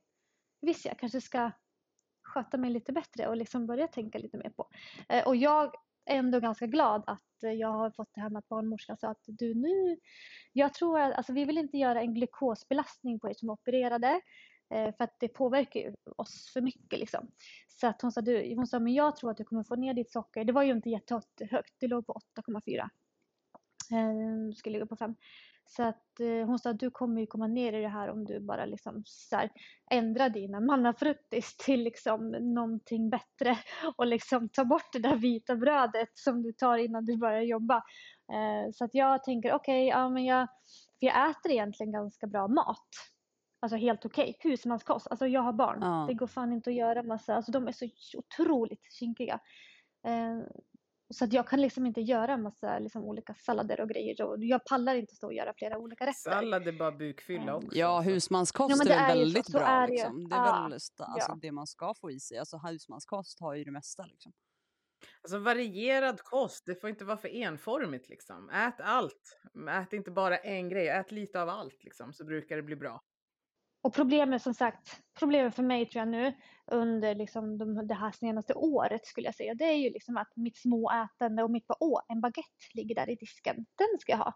Visst 0.60 0.84
jag 0.84 0.98
kanske 0.98 1.20
ska 1.20 1.50
sköta 2.22 2.56
mig 2.56 2.70
lite 2.70 2.92
bättre 2.92 3.28
och 3.28 3.36
liksom 3.36 3.66
börja 3.66 3.88
tänka 3.88 4.18
lite 4.18 4.36
mer 4.36 4.50
på. 4.50 4.68
Eh, 5.08 5.26
och 5.26 5.36
jag 5.36 5.74
är 6.06 6.18
ändå 6.18 6.40
ganska 6.40 6.66
glad 6.66 7.04
att 7.06 7.22
jag 7.40 7.68
har 7.68 7.90
fått 7.90 8.14
det 8.14 8.20
här 8.20 8.30
med 8.30 8.38
att 8.38 8.48
barnmorskan 8.48 8.96
sa 8.96 9.08
att 9.08 9.24
du 9.26 9.54
nu, 9.54 9.96
jag 10.52 10.74
tror 10.74 11.00
att, 11.00 11.14
alltså 11.14 11.32
vi 11.32 11.44
vill 11.44 11.58
inte 11.58 11.78
göra 11.78 12.00
en 12.00 12.14
glukosbelastning 12.14 13.20
på 13.20 13.30
er 13.30 13.34
som 13.34 13.48
är 13.48 13.52
opererade 13.52 14.20
eh, 14.70 14.94
för 14.96 15.04
att 15.04 15.20
det 15.20 15.28
påverkar 15.28 15.80
ju 15.80 15.94
oss 16.16 16.50
för 16.52 16.60
mycket 16.60 16.98
liksom. 16.98 17.30
Så 17.68 17.86
att 17.86 18.02
hon 18.02 18.12
sa, 18.12 18.20
du, 18.20 18.54
hon 18.54 18.66
sa, 18.66 18.78
men 18.78 18.94
jag 18.94 19.16
tror 19.16 19.30
att 19.30 19.36
du 19.36 19.44
kommer 19.44 19.62
få 19.64 19.76
ner 19.76 19.94
ditt 19.94 20.10
socker. 20.10 20.44
Det 20.44 20.52
var 20.52 20.62
ju 20.62 20.72
inte 20.72 20.90
jättehögt, 20.90 21.74
det 21.78 21.88
låg 21.88 22.06
på 22.06 22.20
8,4. 22.36 22.78
Eh, 23.90 24.54
skulle 24.54 24.72
ligga 24.72 24.86
på 24.86 24.96
5. 24.96 25.14
Så 25.66 25.82
att 25.82 26.20
eh, 26.20 26.46
hon 26.46 26.58
sa 26.58 26.70
att 26.70 26.80
du 26.80 26.90
kommer 26.90 27.20
ju 27.20 27.26
komma 27.26 27.46
ner 27.46 27.72
i 27.72 27.80
det 27.80 27.88
här 27.88 28.10
om 28.10 28.24
du 28.24 28.40
bara 28.40 28.64
liksom 28.64 29.02
så 29.06 29.36
här, 29.36 29.50
ändrar 29.90 30.28
dina 30.28 30.60
mannafruttis 30.60 31.56
till 31.64 31.82
liksom 31.82 32.30
någonting 32.30 33.10
bättre 33.10 33.58
och 33.96 34.06
liksom 34.06 34.48
ta 34.48 34.64
bort 34.64 34.92
det 34.92 34.98
där 34.98 35.16
vita 35.16 35.56
brödet 35.56 36.08
som 36.14 36.42
du 36.42 36.52
tar 36.52 36.78
innan 36.78 37.04
du 37.04 37.16
börjar 37.16 37.42
jobba. 37.42 37.76
Eh, 38.32 38.72
så 38.72 38.84
att 38.84 38.94
jag 38.94 39.24
tänker 39.24 39.52
okej, 39.52 39.86
ja 39.86 40.08
men 40.08 40.24
jag, 40.24 40.48
för 41.00 41.06
jag 41.06 41.30
äter 41.30 41.52
egentligen 41.52 41.92
ganska 41.92 42.26
bra 42.26 42.48
mat. 42.48 42.88
Alltså 43.60 43.76
helt 43.76 44.04
okej, 44.06 44.36
husmanskost. 44.40 45.06
Alltså 45.06 45.26
jag 45.26 45.40
har 45.40 45.52
barn. 45.52 45.78
Ja. 45.80 46.04
Det 46.08 46.14
går 46.14 46.26
fan 46.26 46.52
inte 46.52 46.70
att 46.70 46.76
göra 46.76 47.02
massa, 47.02 47.34
alltså 47.34 47.52
de 47.52 47.68
är 47.68 47.72
så 47.72 47.88
otroligt 48.18 48.92
kinkiga. 48.92 49.40
Eh, 50.06 50.38
så 51.14 51.24
att 51.24 51.32
jag 51.32 51.48
kan 51.48 51.60
liksom 51.60 51.86
inte 51.86 52.00
göra 52.00 52.36
massa 52.36 52.78
liksom, 52.78 53.04
olika 53.04 53.34
sallader 53.34 53.80
och 53.80 53.88
grejer. 53.88 54.22
Och 54.22 54.36
jag 54.44 54.64
pallar 54.64 54.94
inte 54.94 55.14
stå 55.14 55.26
och 55.26 55.34
göra 55.34 55.52
flera 55.56 55.78
olika 55.78 56.04
rätter. 56.06 56.30
Sallad 56.30 56.68
är 56.68 56.72
bara 56.72 56.92
bukfylla 56.92 57.42
Mm. 57.42 57.54
också. 57.54 57.78
Ja, 57.78 58.00
husmanskost 58.00 58.82
Ja, 58.86 58.94
är 58.94 58.98
det 59.08 59.14
väl 59.14 59.20
är 59.20 59.24
ju 59.24 59.30
så. 59.30 59.34
väldigt 59.34 59.46
Så 59.46 59.52
bra. 59.58 59.66
är 59.66 59.88
ju. 59.88 59.92
liksom. 59.94 60.28
Det 60.28 60.34
är 60.34 60.38
Ja, 60.46 60.62
väl 60.62 60.72
alltså, 60.72 60.94
ja. 60.98 61.38
det 61.42 61.52
man 61.52 61.66
ska 61.66 61.94
få 62.00 62.10
i 62.10 62.20
sig. 62.20 62.38
Alltså 62.38 62.56
husmanskost 62.58 63.40
har 63.40 63.54
ju 63.54 63.64
det 63.64 63.70
mesta. 63.72 64.06
Liksom. 64.06 64.32
Alltså 65.22 65.38
varierad 65.38 66.20
kost, 66.22 66.62
det 66.66 66.80
får 66.80 66.90
inte 66.90 67.04
vara 67.04 67.16
för 67.16 67.28
enformigt 67.28 68.08
liksom. 68.08 68.50
Ät 68.50 68.80
allt. 68.80 69.38
Ät 69.70 69.92
inte 69.92 70.10
bara 70.10 70.36
en 70.36 70.68
grej, 70.68 70.88
ät 70.88 71.10
lite 71.12 71.42
av 71.42 71.48
allt 71.48 71.84
liksom 71.84 72.12
så 72.12 72.24
brukar 72.24 72.56
det 72.56 72.62
bli 72.62 72.76
bra. 72.76 73.02
Och 73.86 73.94
problemet 73.94 74.42
som 74.42 74.54
sagt, 74.54 75.00
problemet 75.18 75.54
för 75.54 75.62
mig 75.62 75.86
tror 75.86 76.00
jag 76.00 76.08
nu 76.08 76.34
under 76.66 77.14
liksom 77.14 77.58
de, 77.58 77.86
det 77.86 77.94
här 77.94 78.12
senaste 78.12 78.54
året 78.54 79.06
skulle 79.06 79.26
jag 79.26 79.34
säga, 79.34 79.54
det 79.54 79.64
är 79.64 79.76
ju 79.76 79.90
liksom 79.90 80.16
att 80.16 80.36
mitt 80.36 80.56
småätande 80.56 81.42
och 81.42 81.50
mitt 81.50 81.66
bara 81.66 81.76
åh, 81.80 82.00
en 82.08 82.20
baguette 82.20 82.74
ligger 82.74 82.94
där 82.94 83.10
i 83.10 83.14
disken, 83.14 83.56
den 83.56 83.98
ska 84.00 84.12
jag 84.12 84.18
ha. 84.18 84.32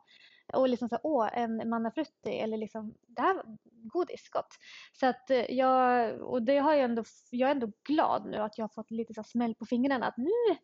Och 0.53 0.69
liksom 0.69 0.89
så 0.89 0.99
åh, 1.03 1.39
en 1.39 1.69
mannafrutti 1.69 2.31
eller 2.31 2.57
liksom 2.57 2.95
det 3.09 3.23
här 3.23 3.35
var 3.35 3.45
godis, 3.67 4.29
gott. 4.31 4.55
Så 4.93 5.07
att 5.07 5.31
eh, 5.31 5.51
jag, 5.55 6.15
och 6.21 6.43
det 6.43 6.59
har 6.59 6.75
jag 6.75 6.85
ändå, 6.85 7.05
jag 7.31 7.51
är 7.51 7.55
ändå 7.55 7.73
glad 7.89 8.27
nu 8.27 8.37
att 8.37 8.59
jag 8.59 8.63
har 8.63 8.75
fått 8.75 8.91
lite 8.91 9.15
så 9.15 9.23
smäll 9.23 9.55
på 9.55 9.67
fingrarna 9.67 10.07
att 10.07 10.17
nu 10.17 10.57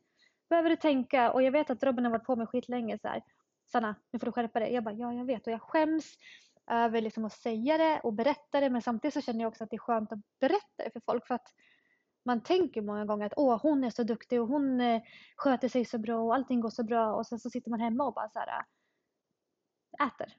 behöver 0.51 0.71
du 0.71 0.77
tänka 0.77 1.33
och 1.33 1.43
jag 1.43 1.53
vet 1.53 1.71
att 1.71 1.83
Robin 1.83 2.05
har 2.05 2.13
varit 2.13 2.27
på 2.27 2.37
mig 2.37 2.47
skitlänge 2.47 2.99
så 2.99 3.09
här. 3.09 3.23
Sanna, 3.73 3.95
nu 4.13 4.19
får 4.19 4.27
du 4.27 4.33
skärpa 4.33 4.61
dig. 4.61 4.73
Jag 4.73 4.85
bara, 4.85 4.95
ja 4.95 5.13
jag 5.13 5.25
vet 5.25 5.47
och 5.47 5.53
jag 5.53 5.63
skäms 5.63 6.17
över 6.67 7.01
liksom 7.01 7.25
att 7.25 7.33
säga 7.33 7.79
det 7.79 8.01
och 8.01 8.13
berätta 8.13 8.61
det 8.61 8.71
men 8.71 8.83
samtidigt 8.83 9.15
så 9.15 9.21
känner 9.21 9.41
jag 9.41 9.49
också 9.49 9.65
att 9.65 9.71
det 9.71 9.77
är 9.77 9.79
skönt 9.79 10.13
att 10.13 10.19
berätta 10.41 10.85
det 10.85 10.91
för 10.91 11.01
folk 11.01 11.27
för 11.27 11.35
att 11.35 11.47
man 12.25 12.43
tänker 12.43 12.83
många 12.83 13.05
gånger 13.05 13.27
att 13.27 13.33
åh 13.37 13.63
hon 13.63 13.85
är 13.85 13.91
så 13.91 14.03
duktig 14.03 14.41
och 14.41 14.49
hon 14.49 14.81
eh, 14.81 15.03
sköter 15.37 15.69
sig 15.69 15.85
så 15.85 15.99
bra 15.99 16.21
och 16.21 16.35
allting 16.35 16.61
går 16.61 16.71
så 16.71 16.85
bra 16.85 17.15
och 17.15 17.27
sen 17.27 17.39
så 17.39 17.51
sitter 17.51 17.71
man 17.71 17.81
hemma 17.81 18.05
och 18.05 18.15
bara 18.15 18.29
så 18.29 18.39
här 18.39 18.65
äh, 20.01 20.07
äter. 20.07 20.37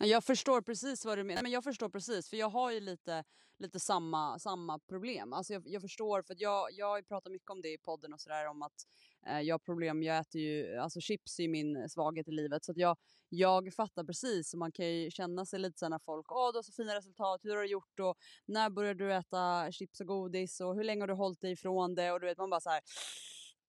Jag 0.00 0.24
förstår 0.24 0.60
precis 0.60 1.04
vad 1.04 1.18
du 1.18 1.24
menar. 1.24 1.42
Men 1.42 1.52
jag 1.52 1.64
förstår 1.64 1.88
precis, 1.88 2.30
för 2.30 2.36
jag 2.36 2.48
har 2.48 2.70
ju 2.70 2.80
lite, 2.80 3.24
lite 3.58 3.80
samma, 3.80 4.38
samma 4.38 4.78
problem. 4.78 5.32
Alltså 5.32 5.52
jag, 5.52 5.62
jag 5.66 5.82
förstår, 5.82 6.22
för 6.22 6.36
jag, 6.38 6.68
jag 6.72 6.86
har 6.86 7.02
pratat 7.02 7.32
mycket 7.32 7.50
om 7.50 7.62
det 7.62 7.72
i 7.72 7.78
podden 7.78 8.12
och 8.12 8.20
sådär 8.20 8.48
om 8.48 8.62
att 8.62 8.86
eh, 9.26 9.40
jag 9.40 9.54
har 9.54 9.58
problem, 9.58 10.02
jag 10.02 10.18
äter 10.18 10.40
ju, 10.40 10.76
alltså 10.78 11.00
chips 11.00 11.40
är 11.40 11.48
min 11.48 11.88
svaghet 11.88 12.28
i 12.28 12.30
livet. 12.30 12.64
Så 12.64 12.72
att 12.72 12.78
jag, 12.78 12.96
jag 13.28 13.74
fattar 13.74 14.04
precis, 14.04 14.54
man 14.54 14.72
kan 14.72 14.86
ju 14.86 15.10
känna 15.10 15.46
sig 15.46 15.58
lite 15.58 15.78
så 15.78 15.84
här 15.84 15.90
när 15.90 15.98
folk, 15.98 16.32
åh 16.32 16.52
du 16.52 16.58
har 16.58 16.62
så 16.62 16.72
fina 16.72 16.94
resultat, 16.94 17.40
hur 17.44 17.54
har 17.54 17.62
du 17.62 17.68
gjort 17.68 18.00
och 18.00 18.16
när 18.46 18.70
började 18.70 19.04
du 19.04 19.14
äta 19.14 19.72
chips 19.72 20.00
och 20.00 20.06
godis 20.06 20.60
och 20.60 20.74
hur 20.74 20.84
länge 20.84 21.02
har 21.02 21.08
du 21.08 21.14
hållit 21.14 21.40
dig 21.40 21.52
ifrån 21.52 21.94
det? 21.94 22.12
Och 22.12 22.20
du 22.20 22.26
vet 22.26 22.38
man 22.38 22.50
bara 22.50 22.60
så 22.60 22.70
här, 22.70 22.80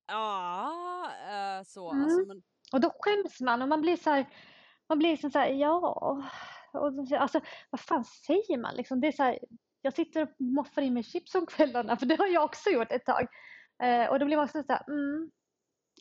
ja, 0.07 1.11
eh, 1.29 1.63
så. 1.63 1.91
Mm. 1.91 2.03
Alltså, 2.03 2.25
men, 2.27 2.43
Och 2.71 2.81
då 2.81 2.91
skäms 2.99 3.41
man 3.41 3.61
och 3.61 3.67
man 3.67 3.81
blir 3.81 3.97
så 3.97 4.09
här, 4.09 4.25
man 4.89 4.99
blir 4.99 5.09
liksom 5.09 5.31
så 5.31 5.39
här, 5.39 5.49
ja, 5.49 5.77
och, 6.73 7.13
alltså 7.19 7.41
vad 7.69 7.81
fan 7.81 8.05
säger 8.05 8.57
man 8.57 8.75
liksom? 8.75 9.01
Det 9.01 9.07
är 9.07 9.11
så 9.11 9.23
här, 9.23 9.39
jag 9.81 9.93
sitter 9.93 10.21
och 10.21 10.29
moffar 10.37 10.81
i 10.81 10.91
mig 10.91 11.03
chips 11.03 11.35
om 11.35 11.45
kvällarna 11.45 11.97
för 11.97 12.05
det 12.05 12.15
har 12.15 12.27
jag 12.27 12.43
också 12.43 12.69
gjort 12.69 12.91
ett 12.91 13.05
tag. 13.05 13.27
Eh, 13.83 14.09
och 14.09 14.19
då 14.19 14.25
blir 14.25 14.37
man 14.37 14.45
också 14.45 14.63
så 14.63 14.73
här, 14.73 14.89
mm, 14.89 15.31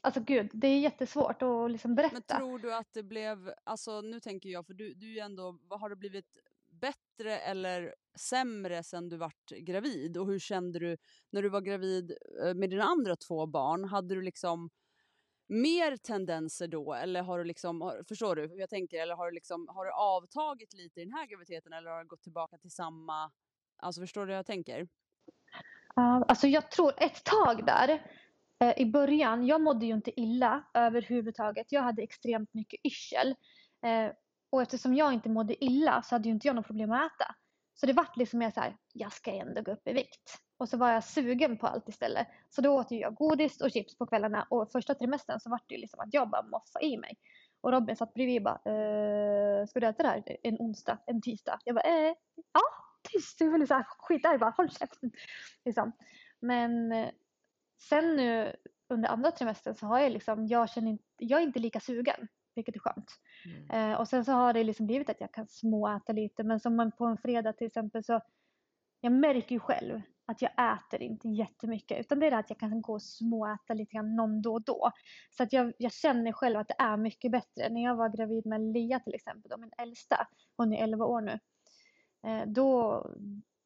alltså 0.03 0.21
gud, 0.21 0.51
det 0.53 0.69
är 0.69 0.81
jättesvårt 0.81 1.43
att 1.43 1.71
liksom 1.71 1.95
berätta. 1.95 2.15
Men 2.39 2.39
tror 2.39 2.59
du 2.59 2.75
att 2.75 2.93
det 2.93 3.03
blev, 3.03 3.53
alltså 3.65 4.01
nu 4.01 4.21
tänker 4.21 4.49
jag, 4.49 4.67
för 4.67 4.75
du, 4.75 4.95
du 4.95 5.19
är 5.19 5.25
ändå, 5.25 5.59
har 5.71 5.89
det 5.89 5.97
blivit 5.97 6.39
bättre 6.81 7.39
eller 7.39 7.95
sämre 8.19 8.83
sen 8.83 9.09
du 9.09 9.17
vart 9.17 9.51
gravid? 9.51 10.17
Och 10.17 10.27
hur 10.27 10.39
kände 10.39 10.79
du 10.79 10.97
när 11.31 11.43
du 11.43 11.49
var 11.49 11.61
gravid 11.61 12.17
eh, 12.43 12.55
med 12.55 12.71
dina 12.71 12.85
andra 12.85 13.17
två 13.17 13.47
barn? 13.47 13.85
Hade 13.85 14.15
du 14.15 14.23
liksom 14.23 14.71
mer 15.47 15.97
tendenser 15.97 16.69
då 16.69 16.95
eller 16.95 17.23
har 17.23 17.39
du 17.39 17.45
liksom, 17.45 18.03
förstår 18.09 18.37
du 18.37 18.49
hur 18.49 18.59
jag 18.59 18.71
tänker? 18.71 19.03
Eller 19.03 19.15
har 19.15 19.27
du 19.27 19.33
liksom, 19.33 19.69
har 19.69 19.85
du 19.85 19.93
avtagit 19.93 20.73
lite 20.73 21.01
i 21.01 21.05
den 21.05 21.13
här 21.13 21.27
graviditeten 21.27 21.73
eller 21.73 21.91
har 21.91 22.03
du 22.03 22.09
gått 22.09 22.23
tillbaka 22.23 22.59
till 22.59 22.71
samma, 22.71 23.33
alltså 23.77 24.01
förstår 24.01 24.27
du 24.27 24.33
hur 24.33 24.37
jag 24.37 24.47
tänker? 24.47 24.81
Uh, 25.99 26.23
alltså 26.29 26.47
jag 26.47 26.71
tror 26.71 26.93
ett 26.97 27.25
tag 27.25 27.67
där 27.67 27.89
uh, 28.65 28.73
i 28.77 28.87
början, 28.87 29.47
jag 29.47 29.61
mådde 29.61 29.87
ju 29.87 29.95
inte 29.95 30.21
illa 30.21 30.65
överhuvudtaget. 30.75 31.73
Jag 31.73 31.83
hade 31.83 32.03
extremt 32.03 32.55
mycket 32.55 32.81
yrsel. 32.85 33.29
Uh, 33.87 34.13
och 34.51 34.63
eftersom 34.63 34.95
jag 34.95 35.13
inte 35.13 35.29
mådde 35.29 35.65
illa 35.65 36.03
så 36.03 36.15
hade 36.15 36.29
ju 36.29 36.35
inte 36.35 36.47
jag 36.47 36.57
något 36.57 36.67
problem 36.67 36.93
att 36.93 37.13
äta. 37.13 37.35
Så 37.75 37.87
det 37.87 37.93
vart 37.93 38.17
liksom 38.17 38.39
mer 38.39 38.51
så 38.51 38.61
här, 38.61 38.77
jag 38.93 39.13
ska 39.13 39.33
ändå 39.33 39.63
gå 39.63 39.73
upp 39.73 39.89
i 39.89 39.93
vikt. 39.93 40.44
Och 40.65 40.71
så 40.71 40.77
var 40.77 40.91
jag 40.91 41.05
sugen 41.05 41.57
på 41.57 41.67
allt 41.67 41.89
istället. 41.89 42.27
Så 42.51 42.61
då 42.61 42.75
åt 42.75 42.91
jag 42.91 43.15
godis 43.15 43.61
och 43.61 43.71
chips 43.71 43.99
på 43.99 44.07
kvällarna 44.07 44.47
och 44.51 44.73
första 44.73 44.95
trimestern 44.95 45.41
så 45.41 45.51
vart 45.51 45.69
det 45.69 45.75
ju 45.75 45.81
liksom 45.81 46.01
att 46.01 46.15
jag 46.15 46.31
bara 46.31 46.43
moffade 46.43 46.87
i 46.87 46.97
mig. 46.97 47.19
Och 47.61 47.73
Robin 47.73 47.97
satt 47.97 48.15
bredvid 48.15 48.39
och 48.39 48.43
bara, 48.43 48.55
eh, 48.55 49.67
ska 49.67 49.81
du 49.81 49.87
äta 49.87 50.03
det 50.03 50.09
här 50.09 50.37
en 50.43 50.57
onsdag, 50.59 50.99
en 51.07 51.23
tisdag? 51.23 51.59
Jag 51.65 51.75
bara, 51.75 51.89
eh, 51.89 52.15
ja, 52.53 52.63
tyst. 53.13 53.41
Jag 53.41 53.51
var 53.51 53.67
så 53.67 53.75
här 53.75 53.87
skitarg 53.99 54.39
bara, 54.39 54.51
håll 54.51 54.71
käften. 54.71 55.13
Liksom. 55.65 55.93
Men 56.41 56.93
eh, 56.93 57.09
sen 57.89 58.17
nu 58.17 58.57
under 58.89 59.09
andra 59.09 59.31
trimestern 59.31 59.75
så 59.75 59.87
har 59.87 59.99
jag 59.99 60.13
liksom, 60.13 60.47
jag 60.47 60.71
känner 60.71 60.91
inte, 60.91 61.05
jag 61.17 61.41
är 61.41 61.45
inte 61.47 61.59
lika 61.59 61.81
sugen. 61.81 62.29
Vilket 62.55 62.77
är 62.77 62.81
skönt. 62.81 63.11
Mm. 63.45 63.93
Eh, 63.93 64.01
och 64.01 64.09
sen 64.09 64.25
så 64.25 64.33
har 64.33 64.53
det 64.53 64.65
liksom 64.65 64.87
blivit 64.87 65.11
att 65.11 65.21
jag 65.21 65.33
kan 65.33 65.49
småäta 65.49 66.13
lite. 66.13 66.43
Men 66.43 66.61
som 66.61 66.93
på 66.99 67.05
en 67.05 67.19
fredag 67.19 67.53
till 67.53 67.67
exempel 67.67 68.05
så, 68.05 68.21
jag 69.01 69.13
märker 69.13 69.53
ju 69.53 69.61
själv 69.61 70.01
att 70.27 70.43
jag 70.43 70.51
äter 70.77 71.03
inte 71.03 71.29
jättemycket 71.29 72.01
utan 72.01 72.21
det 72.21 72.27
är 72.27 72.31
det 72.31 72.39
att 72.39 72.51
jag 72.51 72.59
kan 72.59 72.83
gå 72.83 72.93
och 72.93 73.03
småäta 73.03 73.75
lite 73.75 73.93
grann 73.93 74.17
någon 74.17 74.43
då 74.43 74.53
och 74.53 74.63
då. 74.63 74.91
Så 75.31 75.43
att 75.43 75.53
jag, 75.53 75.73
jag 75.79 75.93
känner 75.93 76.33
själv 76.33 76.59
att 76.59 76.69
det 76.69 76.77
är 76.79 76.97
mycket 76.97 77.33
bättre. 77.33 77.69
När 77.69 77.83
jag 77.83 77.97
var 77.97 78.09
gravid 78.09 78.47
med 78.47 78.61
Lea 78.61 79.01
till 79.01 79.15
exempel, 79.15 79.51
då, 79.51 79.57
min 79.57 79.73
äldsta, 79.79 80.27
hon 80.57 80.73
är 80.73 80.83
11 80.83 81.05
år 81.05 81.21
nu, 81.21 81.39
eh, 82.27 82.47
då, 82.47 83.07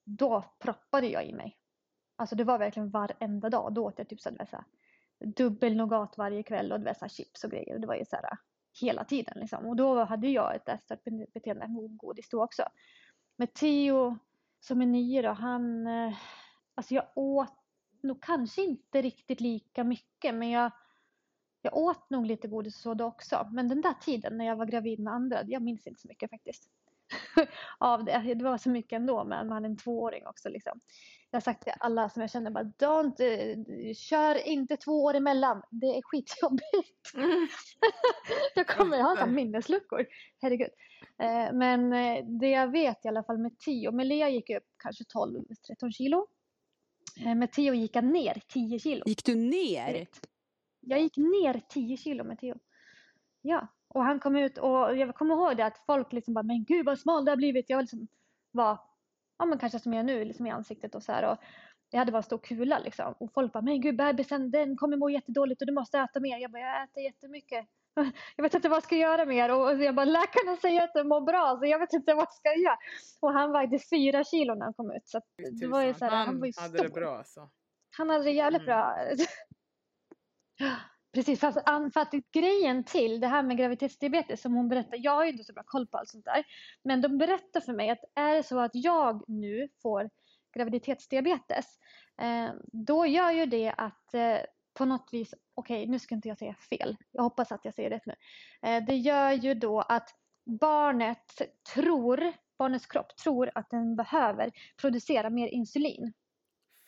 då 0.05 0.45
proppade 0.59 1.07
jag 1.07 1.27
i 1.27 1.35
mig. 1.35 1.59
Alltså 2.17 2.37
det 2.37 2.45
var 2.45 2.59
verkligen 2.59 2.91
varenda 2.91 3.51
dag. 3.51 3.75
Då 3.75 3.85
åt 3.85 3.99
jag 3.99 4.09
typ 4.09 4.21
så 4.21 4.31
här, 4.31 4.65
dubbel 5.37 5.77
nougat 5.77 6.19
varje 6.19 6.43
kväll 6.43 6.73
och 6.73 6.81
det 6.81 6.87
var 6.87 6.95
så 6.95 7.01
här 7.01 7.09
chips 7.09 7.45
och 7.45 7.51
grejer. 7.51 7.75
Och 7.75 7.81
det 7.81 7.87
var 7.87 7.95
ju 7.95 8.05
så 8.05 8.17
här 8.17 8.39
hela 8.81 9.05
tiden 9.05 9.39
liksom. 9.41 9.67
Och 9.67 9.77
då 9.77 10.05
hade 10.05 10.29
jag 10.29 10.57
ett 10.57 10.69
ätstört 10.69 11.05
beteende 11.35 11.69
med 11.69 11.97
godis 11.97 12.29
då 12.29 12.45
också. 12.45 12.63
Med 13.37 13.55
Theo 13.55 14.19
som 14.61 14.83
är 14.83 14.87
nio 14.87 15.23
då, 15.23 15.29
han, 15.29 15.87
eh, 15.87 16.15
alltså 16.79 16.95
jag 16.95 17.05
åt 17.15 17.55
nog 18.03 18.23
kanske 18.23 18.63
inte 18.63 19.03
riktigt 19.03 19.41
lika 19.41 19.85
mycket 19.85 20.35
men 20.35 20.51
jag, 20.51 20.71
jag 21.63 21.77
åt 21.77 22.11
nog 22.11 22.27
lite 22.27 22.49
godis 22.49 22.77
och 22.77 22.83
så 22.83 22.95
då 22.95 23.05
också. 23.05 23.49
Men 23.53 23.69
den 23.69 23.81
där 23.81 23.95
tiden 23.95 24.39
när 24.39 24.47
jag 24.47 24.57
var 24.57 24.67
gravid 24.67 25.01
med 25.01 25.13
andra, 25.13 25.43
jag 25.47 25.63
minns 25.63 25.87
inte 25.87 26.01
så 26.01 26.09
mycket 26.09 26.31
faktiskt. 26.31 26.71
av 27.79 28.05
det. 28.05 28.35
Det 28.35 28.45
var 28.45 28.59
så 28.59 28.71
mycket 28.71 28.97
ändå 28.97 29.25
med 29.25 29.47
man 29.47 29.65
en 29.65 29.77
tvååring 29.77 30.27
också 30.27 30.49
liksom. 30.49 30.81
Jag 31.31 31.37
har 31.37 31.41
sagt 31.41 31.63
till 31.63 31.73
alla 31.81 32.09
som 32.09 32.23
jag 32.23 32.31
känner 32.31 32.51
bara 32.51 32.65
don't, 32.65 33.21
uh, 33.21 33.95
kör 33.95 34.47
inte 34.47 34.77
två 34.77 35.05
år 35.05 35.15
emellan. 35.15 35.63
Det 35.71 35.87
är 35.87 36.03
skitjobbigt. 36.03 36.65
Mm. 37.15 37.49
jag 38.55 38.67
kommer 38.67 39.03
ha 39.03 39.27
minnesluckor. 39.27 40.07
Herregud. 40.43 40.71
Uh, 41.23 41.53
men 41.53 41.93
uh, 41.93 42.25
det 42.41 42.51
jag 42.51 42.69
vet 42.69 43.05
i 43.05 43.09
alla 43.09 43.23
fall 43.23 43.39
med 43.39 43.59
Tio, 43.59 43.91
med 43.91 44.07
Lea 44.07 44.29
gick 44.29 44.51
upp 44.51 44.65
kanske 44.83 45.05
12-13 45.05 45.91
kilo. 45.91 46.27
Med 47.25 47.53
Tio 47.53 47.75
gick 47.75 47.97
jag 47.97 48.05
ner 48.05 48.43
10 48.49 48.79
kilo. 48.79 49.03
Gick 49.07 49.25
du 49.25 49.35
ner? 49.35 50.07
Jag 50.81 51.01
gick 51.01 51.17
ner 51.17 51.61
10 51.69 51.97
kilo 51.97 52.25
med 52.25 52.39
Tio. 52.39 52.55
Ja, 53.43 53.67
och 53.89 54.05
han 54.05 54.21
kom 54.21 54.37
ut 54.37 54.59
och 54.59 54.97
jag 54.97 55.15
kommer 55.15 55.35
ihåg 55.35 55.57
det 55.57 55.67
att 55.67 55.79
folk 55.87 56.13
liksom 56.13 56.35
bara, 56.35 56.43
men 56.43 56.65
gud 56.65 56.87
vad 56.87 56.99
smal 56.99 57.25
det 57.25 57.31
har 57.31 57.37
blivit. 57.37 57.71
Jag 57.71 57.81
liksom 57.81 58.09
var, 58.51 58.81
ja 59.39 59.45
men 59.45 59.59
kanske 59.59 59.79
som 59.79 59.93
jag 59.93 60.01
är 60.01 60.05
nu, 60.05 60.25
liksom 60.25 60.47
i 60.47 60.51
ansiktet 60.51 60.95
och 60.95 61.03
så 61.03 61.13
här. 61.13 61.33
Och 61.33 61.39
jag 61.91 61.99
hade 61.99 62.13
bara 62.13 62.19
en 62.19 62.23
stor 62.23 62.39
kula 62.39 62.79
liksom. 62.79 63.15
Och 63.19 63.33
folk 63.33 63.53
bara, 63.53 63.63
men 63.63 63.81
gud 63.81 63.97
bebisen 63.97 64.51
den 64.51 64.77
kommer 64.77 64.97
må 64.97 65.11
jättedåligt 65.11 65.63
och 65.63 65.67
du 65.67 65.73
måste 65.73 65.99
äta 65.99 66.21
mer. 66.21 66.39
Jag 66.39 66.51
bara, 66.51 66.63
jag 66.63 66.83
äter 66.83 67.03
jättemycket. 67.03 67.67
Jag 68.37 68.43
vet 68.43 68.55
inte 68.55 68.69
vad 68.69 68.77
jag 68.77 68.83
ska 68.83 68.97
göra 68.97 69.25
mer 69.27 69.55
och 69.55 69.83
jag 69.83 69.95
bara, 69.95 70.05
läkarna 70.05 70.57
säger 70.57 70.83
att 70.85 70.91
jag 70.95 71.07
mår 71.07 71.21
bra 71.21 71.57
så 71.61 71.67
jag 71.67 71.79
vet 71.79 71.93
inte 71.93 72.15
vad 72.15 72.23
jag 72.23 72.33
ska 72.33 72.55
göra. 72.55 72.79
Och 73.21 73.33
han 73.33 73.53
vägde 73.53 73.79
fyra 73.79 74.25
kilo 74.25 74.55
när 74.55 74.65
han 74.65 74.75
kom 74.75 74.91
ut. 74.91 75.09
Så 75.09 75.21
det 75.61 75.67
var 75.67 75.83
ju 75.83 75.95
så 75.95 76.05
här, 76.05 76.13
han, 76.13 76.27
han 76.27 76.41
var 76.41 76.47
ju 76.47 76.53
hade 76.57 76.79
stor. 76.79 76.85
det 76.89 76.95
bra 76.95 77.17
alltså. 77.19 77.51
Han 77.97 78.11
hade 78.11 78.25
det 78.25 78.31
jävligt 78.31 78.63
Mm. 78.63 78.67
bra. 78.67 78.97
Precis, 81.15 81.41
fast 81.41 81.59
an- 81.65 81.91
för 81.91 82.01
att 82.01 82.11
grejen 82.33 82.85
till 82.85 83.21
det 83.21 83.27
här 83.27 83.43
med 83.43 83.57
graviditetsdiabetes 83.59 84.41
som 84.43 84.55
hon 84.55 84.69
berättar, 84.69 84.99
jag 85.01 85.13
har 85.13 85.25
ju 85.25 85.31
inte 85.31 85.45
så 85.45 85.53
bra 85.53 85.63
koll 85.67 85.87
på 85.87 85.99
allt 85.99 86.09
sånt 86.09 86.25
där, 86.25 86.45
men 86.83 87.01
de 87.01 87.19
berättar 87.19 87.61
för 87.61 87.73
mig 87.73 87.91
att 87.91 88.05
är 88.15 88.35
det 88.35 88.43
så 88.43 88.59
att 88.61 88.71
jag 88.75 89.25
nu 89.29 89.69
får 89.83 90.11
graviditetsdiabetes, 90.57 91.67
eh, 92.21 92.51
då 92.73 93.07
gör 93.07 93.31
ju 93.31 93.47
det 93.47 93.75
att 93.77 94.15
eh, 94.15 94.37
på 94.79 94.85
något 94.85 95.09
vis, 95.13 95.35
okej 95.55 95.87
nu 95.87 95.99
ska 95.99 96.15
inte 96.15 96.29
jag 96.29 96.39
säga 96.39 96.55
fel, 96.55 96.97
jag 97.13 97.23
hoppas 97.23 97.53
att 97.53 97.65
jag 97.65 97.75
säger 97.75 97.91
rätt 97.91 98.07
nu, 98.07 98.15
eh, 98.63 98.85
det 98.85 98.97
gör 98.97 99.33
ju 99.33 99.55
då 99.55 99.81
att 99.81 100.15
barnet 100.61 101.43
tror, 101.75 102.33
barnets 102.59 102.87
kropp 102.87 103.17
tror 103.17 103.51
att 103.55 103.71
den 103.71 103.97
behöver 103.97 104.51
producera 104.81 105.31
mer 105.31 105.49
insulin. 105.49 106.13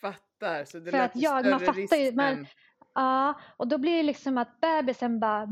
Fattar, 0.01 0.65
så 0.65 0.79
det 0.79 0.91
För 0.91 0.99
lät 0.99 1.11
att 1.17 1.23
jag- 1.23 1.41
större 1.41 1.51
man 1.51 1.61
fattar 1.61 1.97
ju, 1.97 2.13
man- 2.13 2.47
Ja, 2.95 3.35
och 3.57 3.69
då 3.69 3.79
blir 3.79 3.97
det 3.97 4.03
liksom 4.03 4.39
att 4.39 4.61
bebisen 4.61 5.21
bara 5.21 5.47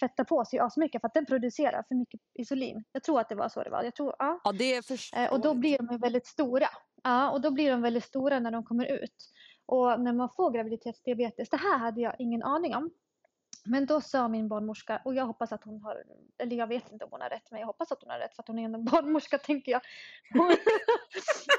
fettar 0.00 0.24
på 0.24 0.44
sig 0.44 0.58
asmycket 0.58 1.00
för 1.00 1.08
att 1.08 1.14
den 1.14 1.26
producerar 1.26 1.84
för 1.88 1.94
mycket 1.94 2.20
insulin. 2.34 2.84
Jag 2.92 3.02
tror 3.02 3.20
att 3.20 3.28
det 3.28 3.34
var 3.34 3.48
så 3.48 3.62
det 3.62 3.70
var. 3.70 3.82
Jag 3.82 3.94
tror, 3.94 4.14
ja. 4.18 4.40
Ja, 4.44 4.52
det 4.52 4.74
är 4.74 4.82
förståeligt. 4.82 5.28
Eh, 5.30 5.34
Och 5.34 5.40
då 5.40 5.54
blir 5.54 5.78
de 5.78 5.98
väldigt 5.98 6.26
stora. 6.26 6.68
Ja, 7.02 7.30
och 7.30 7.40
då 7.40 7.50
blir 7.50 7.70
de 7.70 7.82
väldigt 7.82 8.04
stora 8.04 8.40
när 8.40 8.50
de 8.50 8.64
kommer 8.64 8.84
ut. 9.02 9.30
Och 9.68 10.00
när 10.00 10.12
man 10.12 10.28
får 10.28 10.50
graviditetsdiabetes, 10.50 11.48
det 11.48 11.56
här 11.56 11.78
hade 11.78 12.00
jag 12.00 12.14
ingen 12.18 12.42
aning 12.42 12.74
om. 12.74 12.90
Men 13.64 13.86
då 13.86 14.00
sa 14.00 14.28
min 14.28 14.48
barnmorska, 14.48 15.02
och 15.04 15.14
jag 15.14 15.26
hoppas 15.26 15.52
att 15.52 15.64
hon 15.64 15.80
har, 15.80 16.04
eller 16.38 16.56
jag 16.56 16.66
vet 16.66 16.92
inte 16.92 17.04
om 17.04 17.10
hon 17.10 17.20
har 17.20 17.28
rätt, 17.28 17.50
men 17.50 17.60
jag 17.60 17.66
hoppas 17.66 17.92
att 17.92 18.02
hon 18.02 18.10
har 18.10 18.18
rätt 18.18 18.34
för 18.34 18.42
att 18.42 18.48
hon 18.48 18.58
är 18.58 18.64
en 18.64 18.84
barnmorska 18.84 19.38
tänker 19.38 19.72
jag. 19.72 19.80
Hon, 20.32 20.50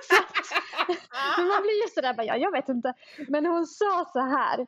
så 0.10 0.16
men 1.38 1.48
man 1.48 1.62
blir 1.62 1.84
ju 1.84 1.90
sådär, 1.94 2.14
bara, 2.14 2.26
ja, 2.26 2.38
jag 2.38 2.52
vet 2.52 2.70
inte. 2.70 2.94
Men 3.28 3.46
hon 3.46 3.68
sa 3.68 4.06
så 4.14 4.20
här, 4.20 4.60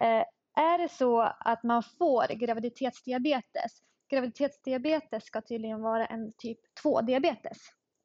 eh, 0.00 0.24
är 0.54 0.78
det 0.78 0.88
så 0.88 1.20
att 1.38 1.62
man 1.62 1.82
får 1.82 2.34
graviditetsdiabetes, 2.34 3.72
graviditetsdiabetes 4.10 5.24
ska 5.24 5.40
tydligen 5.40 5.82
vara 5.82 6.06
en 6.06 6.32
typ 6.32 6.58
2-diabetes. 6.84 7.58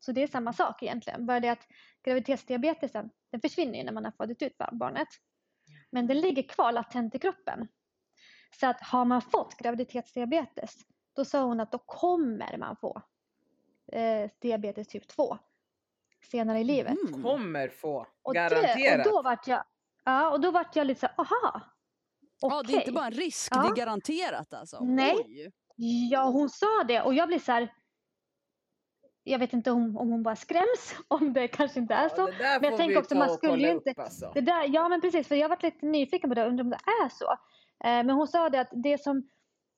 Så 0.06 0.12
det 0.12 0.24
är 0.24 0.28
samma 0.28 0.54
sak 0.54 0.84
egentligen, 0.84 1.26
bara 1.26 1.40
det 1.40 1.50
att 1.50 1.68
graviditetsdiabetesen, 2.04 3.10
den 3.32 3.42
försvinner 3.42 3.78
ju 3.78 3.84
när 3.84 3.92
man 3.92 4.06
har 4.06 4.12
fått 4.12 4.42
ut 4.42 4.58
barnet. 4.72 5.08
Men 5.90 6.08
den 6.08 6.20
ligger 6.22 6.44
kvar 6.44 6.72
latent 6.72 7.16
i 7.16 7.20
kroppen. 7.20 7.68
Så 8.60 8.68
att 8.68 8.82
har 8.82 9.06
man 9.06 9.22
fått 9.22 9.58
graviditetsdiabetes, 9.58 10.76
då 11.16 11.26
sa 11.26 11.44
hon 11.44 11.60
att 11.60 11.72
då 11.72 11.78
kommer 11.78 12.58
man 12.58 12.76
få 12.76 13.02
eh, 13.92 14.30
diabetes 14.42 14.88
typ 14.88 15.08
2 15.08 15.38
senare 16.32 16.60
i 16.60 16.64
livet. 16.64 16.98
Mm. 17.08 17.24
Kommer 17.24 17.70
få, 17.70 18.08
Och, 18.22 18.34
garanterat. 18.34 18.78
det, 18.78 18.98
och 18.98 19.04
då 19.04 19.22
vart 19.22 19.48
jag, 19.48 19.64
ja, 20.04 20.30
och 20.32 20.42
då 20.42 20.52
vart 20.52 20.76
jag 20.76 20.88
lite 20.88 21.00
så 21.00 21.08
aha. 21.22 21.62
Ja, 22.42 22.64
det 22.64 22.74
är 22.74 22.80
inte 22.80 22.92
bara 22.92 23.06
en 23.06 23.12
risk, 23.12 23.52
Ja. 23.56 23.62
det 23.62 23.68
är 23.68 23.76
garanterat 23.76 24.54
alltså. 24.54 24.80
Nej. 24.84 25.16
Oj. 25.26 25.52
Ja, 26.12 26.24
hon 26.24 26.50
sa 26.50 26.84
det 26.88 27.02
och 27.02 27.14
jag 27.14 27.28
blir 27.28 27.40
så 27.40 27.52
här. 27.52 27.74
Jag 29.28 29.40
vet 29.40 29.54
inte 29.54 29.72
om, 29.72 29.98
om 29.98 30.10
hon 30.10 30.24
bara 30.24 30.36
skräms, 30.36 30.96
om 31.08 31.34
det 31.34 31.48
kanske 31.48 31.80
inte 31.80 31.94
är 31.94 32.04
Ja, 32.04 32.10
så. 32.10 32.26
där 32.28 32.60
Men 32.60 32.70
jag 32.70 32.78
tänker 32.78 32.98
också, 32.98 33.16
man 33.16 33.30
skulle 33.30 33.74
upp, 33.74 33.88
inte- 33.88 34.02
Alltså. 34.02 34.32
Det 34.34 34.42
där, 34.42 34.66
ja 34.68 34.90
men 34.90 35.02
precis, 35.02 35.28
för 35.28 35.36
jag 35.36 35.50
varit 35.50 35.64
lite 35.64 35.86
nyfiken 35.86 36.30
på 36.30 36.34
det, 36.36 36.46
undrar 36.48 36.64
om 36.64 36.70
det 36.70 36.80
är 37.04 37.10
så. 37.10 37.32
Eh, 37.84 38.04
men 38.06 38.10
hon 38.10 38.28
sa 38.28 38.50
det 38.50 38.60
att 38.62 38.70
det 38.72 39.02
som, 39.02 39.30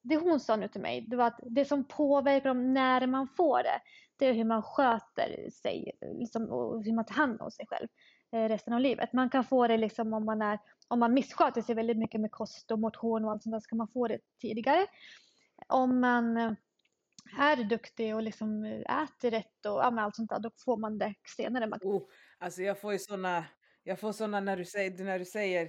det 0.03 0.15
hon 0.17 0.39
sa 0.39 0.55
nu 0.55 0.67
till 0.67 0.81
mig, 0.81 1.01
det 1.01 1.15
var 1.15 1.27
att 1.27 1.39
det 1.43 1.65
som 1.65 1.83
påverkar 1.83 2.49
om 2.49 2.73
när 2.73 3.07
man 3.07 3.27
får 3.27 3.63
det, 3.63 3.81
det 4.19 4.25
är 4.25 4.33
hur 4.33 4.43
man 4.43 4.63
sköter 4.63 5.49
sig 5.49 5.91
liksom, 6.01 6.49
och 6.49 6.83
hur 6.83 6.93
man 6.93 7.05
tar 7.05 7.15
hand 7.15 7.41
om 7.41 7.51
sig 7.51 7.65
själv 7.67 7.87
eh, 8.31 8.49
resten 8.49 8.73
av 8.73 8.79
livet. 8.79 9.13
Man 9.13 9.29
kan 9.29 9.43
få 9.43 9.67
det 9.67 9.77
liksom 9.77 10.13
om 10.13 10.25
man 10.25 10.41
är, 10.41 10.59
om 10.87 10.99
man 10.99 11.13
missköter 11.13 11.61
sig 11.61 11.75
väldigt 11.75 11.97
mycket 11.97 12.21
med 12.21 12.31
kost 12.31 12.71
och 12.71 12.79
motion 12.79 13.25
och 13.25 13.31
allt 13.31 13.43
sånt 13.43 13.53
där, 13.53 13.59
ska 13.59 13.75
man 13.75 13.87
få 13.87 14.07
det 14.07 14.19
tidigare. 14.41 14.85
Om 15.67 15.99
man 15.99 16.37
eh, 16.37 16.51
är 17.39 17.63
duktig 17.63 18.15
och 18.15 18.23
liksom 18.23 18.63
eh, 18.63 19.03
äter 19.03 19.31
rätt 19.31 19.65
och 19.65 19.79
ja, 19.79 20.01
allt 20.01 20.15
sånt 20.15 20.29
där, 20.29 20.39
då 20.39 20.51
får 20.65 20.77
man 20.77 20.97
det 20.97 21.13
senare. 21.35 21.67
Man 21.67 21.79
Oh, 21.81 22.03
alltså 22.39 22.61
jag 22.61 22.81
får 22.81 22.93
ju 22.93 22.99
såna, 22.99 23.45
jag 23.83 23.99
får 23.99 24.11
såna 24.11 24.39
när 24.39 24.57
du 24.57 24.65
säger, 24.65 25.03
när 25.03 25.19
du 25.19 25.25
säger, 25.25 25.65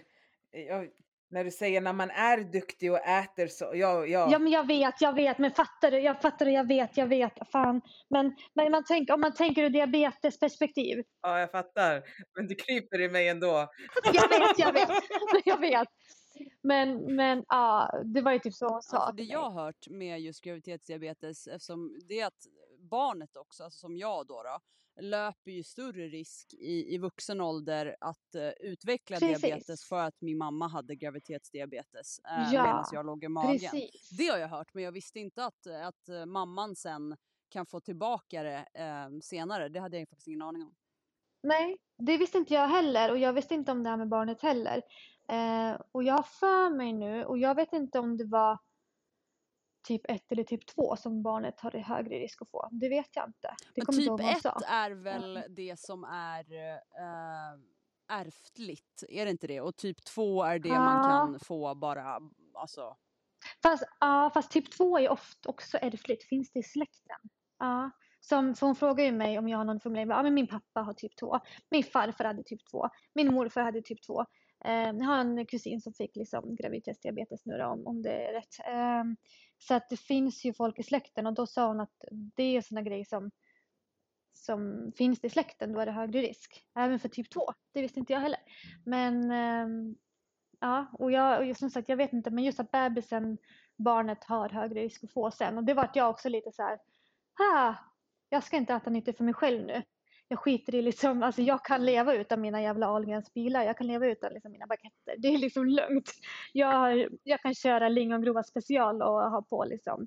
eh, 0.52 0.62
jag, 0.62 0.88
när 1.30 1.44
du 1.44 1.50
säger 1.50 1.80
när 1.80 1.92
man 1.92 2.10
är 2.10 2.38
duktig 2.52 2.92
och 2.92 3.06
äter 3.06 3.46
så, 3.46 3.64
ja, 3.74 4.06
ja. 4.06 4.28
Ja 4.32 4.38
men 4.38 4.52
jag 4.52 4.66
vet, 4.66 5.00
jag 5.00 5.12
vet, 5.12 5.38
men 5.38 5.50
fattar 5.50 5.90
du, 5.90 5.98
jag 5.98 6.22
fattar 6.22 6.46
du, 6.46 6.52
jag 6.52 6.68
vet, 6.68 6.96
jag 6.96 7.06
vet, 7.06 7.32
fan. 7.52 7.80
Men, 8.10 8.36
men 8.54 8.70
man 8.70 8.84
tänker, 8.84 9.14
om 9.14 9.20
man 9.20 9.34
tänker 9.34 9.62
ur 9.62 9.70
diabetesperspektiv. 9.70 11.04
ja, 11.22 11.40
jag 11.40 11.50
fattar. 11.50 12.02
Men 12.36 12.46
det 12.48 12.54
kryper 12.54 13.00
i 13.00 13.08
mig 13.08 13.28
ändå. 13.28 13.68
Jag 14.12 14.28
vet, 14.28 14.58
jag 14.58 14.72
vet, 14.72 14.88
jag 15.44 15.60
vet. 15.60 15.88
Men, 16.62 17.16
men 17.16 17.44
ja, 17.48 17.90
det 18.04 18.20
var 18.20 18.32
ju 18.32 18.38
typ 18.38 18.54
så 18.54 18.68
hon 18.68 18.82
sa 18.82 19.06
för 19.06 19.16
det 19.16 19.22
jag 19.22 19.50
har 19.50 19.64
hört 19.64 19.88
med 19.88 20.20
just 20.20 20.40
graviditetsdiabetes, 20.40 21.46
eftersom 21.46 22.00
det 22.08 22.20
är 22.20 22.26
att 22.26 22.46
barnet 22.78 23.36
också, 23.36 23.64
alltså 23.64 23.78
som 23.78 23.96
jag 23.96 24.26
då, 24.26 24.42
då 24.42 24.60
löper 25.00 25.50
ju 25.50 25.62
större 25.62 26.08
risk 26.08 26.54
i, 26.54 26.94
i 26.94 26.98
vuxen 26.98 27.40
ålder 27.40 27.96
att 28.00 28.34
eh, 28.34 28.48
utveckla 28.48 29.18
Precis. 29.18 29.40
diabetes 29.40 29.84
för 29.84 29.98
att 29.98 30.20
min 30.20 30.38
mamma 30.38 30.68
hade 30.68 30.96
graviditetsdiabetes 30.96 32.18
eh, 32.18 32.52
Ja, 32.52 32.62
medan 32.62 32.84
jag 32.92 33.06
låg 33.06 33.24
i 33.24 33.28
magen. 33.28 33.58
Precis. 33.58 34.08
Det 34.18 34.26
har 34.26 34.38
jag 34.38 34.48
hört, 34.48 34.74
men 34.74 34.84
jag 34.84 34.92
visste 34.92 35.20
inte 35.20 35.44
att, 35.44 35.66
att 35.66 36.08
eh, 36.08 36.26
mamman 36.26 36.76
sen 36.76 37.16
kan 37.48 37.66
få 37.66 37.80
tillbaka 37.80 38.42
det 38.42 38.66
eh, 38.74 39.20
senare. 39.22 39.68
Det 39.68 39.80
hade 39.80 39.98
jag 39.98 40.08
faktiskt 40.08 40.28
ingen 40.28 40.42
aning 40.42 40.62
om. 40.62 40.74
Nej, 41.42 41.78
det 41.98 42.16
visste 42.16 42.38
inte 42.38 42.54
jag 42.54 42.68
heller 42.68 43.10
och 43.10 43.18
jag 43.18 43.32
visste 43.32 43.54
inte 43.54 43.72
om 43.72 43.82
det 43.82 43.90
här 43.90 43.96
med 43.96 44.08
barnet 44.08 44.42
heller. 44.42 44.82
Eh, 45.28 45.80
och 45.92 46.02
jag 46.02 46.14
har 46.14 46.22
för 46.22 46.70
mig 46.76 46.92
nu, 46.92 47.24
och 47.24 47.38
jag 47.38 47.54
vet 47.54 47.72
inte 47.72 47.98
om 47.98 48.16
det 48.16 48.24
var 48.24 48.58
typ 49.88 50.02
1 50.10 50.32
eller 50.32 50.44
typ 50.44 50.66
2 50.66 50.96
som 50.96 51.22
barnet 51.22 51.60
har 51.60 51.76
i 51.76 51.80
högre 51.80 52.18
risk 52.18 52.42
att 52.42 52.50
få. 52.50 52.68
Det 52.70 52.88
vet 52.88 53.16
jag 53.16 53.28
inte. 53.28 53.54
Det 53.74 53.82
Men 53.86 53.86
typ 53.96 54.06
ihåg 54.06 54.20
vad 54.20 54.28
hon 54.28 54.36
1 54.36 54.42
sa. 54.42 54.60
är 54.68 54.90
väl 54.90 55.44
det 55.50 55.80
som 55.80 56.04
är 56.04 56.52
eh, 56.52 57.58
ärftligt, 58.18 59.04
är 59.08 59.24
det 59.24 59.30
inte 59.30 59.46
det? 59.46 59.60
Och 59.60 59.76
typ 59.76 60.04
2 60.04 60.42
är 60.42 60.58
det 60.58 60.68
man 60.68 60.96
Ja. 60.96 61.08
kan 61.10 61.40
få 61.40 61.74
bara, 61.74 62.20
alltså. 62.54 62.96
Fast, 63.62 63.84
ja, 64.00 64.30
fast 64.34 64.50
typ 64.50 64.70
2 64.72 64.98
är 64.98 65.08
ofta 65.08 65.48
också 65.48 65.78
ärftligt. 65.78 66.24
Finns 66.28 66.52
det 66.52 66.58
i 66.58 66.62
släkten? 66.62 67.18
Ja. 67.58 67.90
Som, 68.20 68.54
för 68.54 68.66
hon 68.66 68.76
frågar 68.76 69.04
ju 69.04 69.12
mig 69.12 69.38
om 69.38 69.48
jag 69.48 69.58
har 69.58 69.64
någon 69.64 69.80
formulering. 69.80 70.08
Ja, 70.10 70.22
men 70.22 70.34
min 70.34 70.46
pappa 70.46 70.80
har 70.80 70.92
typ 70.94 71.16
2. 71.16 71.38
Min 71.70 71.84
farfar 71.84 72.24
hade 72.24 72.42
typ 72.42 72.60
2. 72.70 72.88
Min 73.14 73.34
morfar 73.34 73.62
hade 73.62 73.82
typ 73.82 74.02
2. 74.06 74.24
Ehm, 74.64 74.98
jag 74.98 75.06
har 75.06 75.18
en 75.18 75.46
kusin 75.46 75.80
som 75.80 75.92
fick 75.92 76.16
liksom 76.16 76.56
graviditetsdiabetes 76.56 77.46
nu 77.46 77.58
då, 77.58 77.66
om, 77.66 77.86
om 77.86 78.02
det 78.02 78.28
är 78.28 78.32
rätt. 78.32 78.56
Ehm, 78.66 79.16
så 79.58 79.74
att 79.74 79.88
det 79.88 79.96
finns 79.96 80.44
ju 80.44 80.52
folk 80.52 80.78
i 80.78 80.82
släkten 80.82 81.26
och 81.26 81.34
då 81.34 81.46
sa 81.46 81.66
hon 81.66 81.80
att 81.80 82.04
det 82.10 82.42
är 82.42 82.60
sådana 82.60 82.82
grejer 82.88 83.04
som, 83.04 83.30
som 84.32 84.92
finns 84.96 85.24
i 85.24 85.28
släkten, 85.28 85.72
då 85.72 85.80
är 85.80 85.86
det 85.86 85.92
högre 85.92 86.20
risk. 86.20 86.64
Även 86.78 86.98
för 86.98 87.08
typ 87.08 87.30
2. 87.30 87.40
Det 87.72 87.82
visste 87.82 88.00
inte 88.00 88.12
jag 88.12 88.20
heller. 88.20 88.40
Men 88.84 89.30
ehm, 89.30 89.96
ja, 90.60 90.86
och 90.92 91.12
jag, 91.12 91.50
och 91.50 91.56
som 91.56 91.70
sagt, 91.70 91.88
jag 91.88 91.96
vet 91.96 92.12
inte, 92.12 92.30
men 92.30 92.44
just 92.44 92.60
att 92.60 92.70
bebisen, 92.70 93.38
barnet 93.76 94.24
har 94.24 94.48
högre 94.48 94.80
risk 94.80 95.04
att 95.04 95.12
få 95.12 95.30
sen. 95.30 95.58
Och 95.58 95.64
det 95.64 95.74
vart 95.74 95.96
jag 95.96 96.10
också 96.10 96.28
lite 96.28 96.52
så 96.52 96.62
här, 96.62 96.78
ah, 97.54 97.74
jag 98.28 98.44
ska 98.44 98.56
inte 98.56 98.74
äta 98.74 98.90
nyttigt 98.90 99.16
för 99.16 99.24
mig 99.24 99.34
själv 99.34 99.66
nu. 99.66 99.82
Jag 100.28 100.38
skiter 100.38 100.74
i 100.74 100.82
liksom, 100.82 101.22
alltså 101.22 101.42
jag 101.42 101.64
kan 101.64 101.84
leva 101.84 102.14
utan 102.14 102.40
mina 102.40 102.62
jävla 102.62 102.86
Ahlgrens 102.86 103.34
bilar. 103.34 103.64
Jag 103.64 103.78
kan 103.78 103.86
leva 103.86 104.06
utan 104.06 104.32
liksom 104.32 104.52
mina 104.52 104.66
baguetter. 104.66 105.14
Det 105.18 105.28
är 105.28 105.38
liksom 105.38 105.66
lugnt. 105.66 106.10
Jag, 106.52 107.08
jag 107.22 107.40
kan 107.40 107.54
köra 107.54 107.88
lingongrova 107.88 108.42
special 108.42 109.02
och 109.02 109.30
ha 109.30 109.42
på 109.42 109.64
liksom 109.64 110.06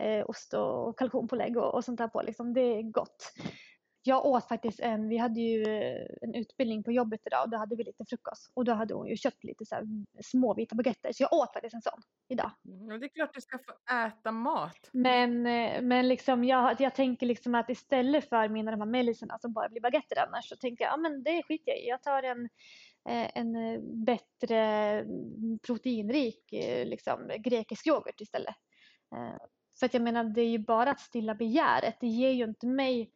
eh, 0.00 0.30
ost 0.30 0.54
och 0.54 0.98
kalkonpålägg 0.98 1.56
och, 1.56 1.74
och 1.74 1.84
sånt 1.84 1.98
där 1.98 2.08
på 2.08 2.22
liksom. 2.22 2.54
Det 2.54 2.60
är 2.60 2.82
gott 2.82 3.32
jag 4.02 4.26
åt 4.26 4.48
faktiskt 4.48 4.80
en, 4.80 5.08
vi 5.08 5.16
hade 5.16 5.40
ju 5.40 5.62
eh, 5.62 6.06
en 6.20 6.34
utbildning 6.34 6.82
på 6.82 6.92
jobbet 6.92 7.20
idag 7.24 7.44
och 7.44 7.50
då 7.50 7.56
hade 7.56 7.76
vi 7.76 7.84
lite 7.84 8.04
frukost 8.04 8.50
och 8.54 8.64
då 8.64 8.72
hade 8.72 8.94
hon 8.94 9.08
ju 9.08 9.16
köpt 9.16 9.44
lite 9.44 9.64
så 9.64 9.74
här 9.74 9.84
små 10.24 10.54
vita 10.54 10.74
baguetter 10.74 11.12
så 11.12 11.22
jag 11.22 11.32
åt 11.32 11.52
faktiskt 11.52 11.74
en 11.74 11.82
sån 11.82 12.00
idag. 12.28 12.50
Mm, 12.64 13.00
det 13.00 13.06
är 13.06 13.08
klart 13.08 13.34
du 13.34 13.40
ska 13.40 13.58
få 13.58 13.94
äta 14.06 14.32
mat. 14.32 14.90
Men, 14.92 15.46
eh, 15.46 15.82
men 15.82 16.08
liksom 16.08 16.44
jag, 16.44 16.80
jag 16.80 16.94
tänker 16.94 17.26
liksom 17.26 17.54
att 17.54 17.70
istället 17.70 18.28
för 18.28 18.48
mina 18.48 18.70
de 18.70 18.80
här 18.80 18.88
mellisarna 18.88 19.38
som 19.38 19.52
bara 19.52 19.68
blir 19.68 19.80
baguetter 19.80 20.18
annars 20.18 20.48
så 20.48 20.56
tänker 20.56 20.84
jag, 20.84 20.92
ja 20.92 20.96
men 20.96 21.22
det 21.22 21.42
skiter 21.42 21.70
jag 21.70 21.80
i. 21.80 21.88
Jag 21.88 22.02
tar 22.02 22.22
en, 22.22 22.44
eh, 23.08 23.30
en 23.34 23.54
bättre 24.04 24.58
mm, 25.00 25.58
proteinrik 25.66 26.44
liksom, 26.84 27.30
grekisk 27.38 27.86
yoghurt 27.86 28.20
istället. 28.20 28.54
För 29.78 29.86
att 29.86 29.94
jag 29.94 30.02
menar 30.02 30.24
det 30.24 30.40
är 30.40 30.48
ju 30.48 30.58
bara 30.58 30.90
att 30.90 31.00
stilla 31.00 31.34
begäret. 31.34 31.96
Det 32.00 32.06
ger 32.06 32.30
ju 32.30 32.44
inte 32.44 32.66
mig 32.66 33.12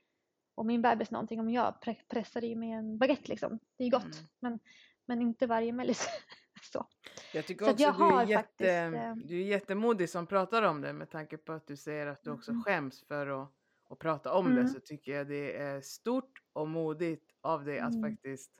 och 0.55 0.67
min 0.67 0.83
bebis 0.83 1.11
någonting 1.11 1.41
om 1.41 1.51
jag 1.51 1.81
pre 1.81 1.95
pressar 2.09 2.45
i 2.45 2.55
mig 2.55 2.71
en 2.71 2.99
baguette 2.99 3.29
liksom. 3.29 3.59
Det 3.79 3.85
är 3.85 3.91
gott. 3.91 4.05
Mm. 4.05 4.27
Men, 4.41 4.59
men 5.07 5.23
inte 5.23 5.47
varje 5.47 5.73
mellis. 5.73 6.09
så. 6.73 6.87
Jag 7.33 7.47
tycker 7.47 7.65
så 7.65 7.71
också 7.71 7.89
att 7.89 7.99
du, 7.99 8.05
är 8.05 8.27
jätte, 8.27 8.43
faktiskt, 8.43 8.71
eh, 8.71 9.15
du 9.29 9.41
är 9.41 9.47
jättemodig 9.47 10.11
som 10.11 10.27
pratar 10.27 10.63
om 10.63 10.81
det 10.81 10.93
med 10.93 11.11
tanke 11.11 11.37
på 11.37 11.53
att 11.53 11.67
du 11.67 11.77
säger 11.77 12.07
att 12.07 12.23
du 12.23 12.31
också 12.31 12.51
mm. 12.51 12.63
skäms 12.63 13.05
för 13.07 13.43
att, 13.43 13.53
att 13.91 13.99
prata 13.99 14.33
om 14.33 14.47
mm. 14.47 14.63
det 14.63 14.69
så 14.69 14.81
tycker 14.81 15.13
jag 15.13 15.29
det 15.29 15.57
är 15.57 15.81
stort 15.81 16.43
och 16.53 16.69
modigt 16.69 17.33
av 17.41 17.65
dig 17.65 17.79
att 17.79 17.95
mm. 17.95 18.11
faktiskt 18.11 18.53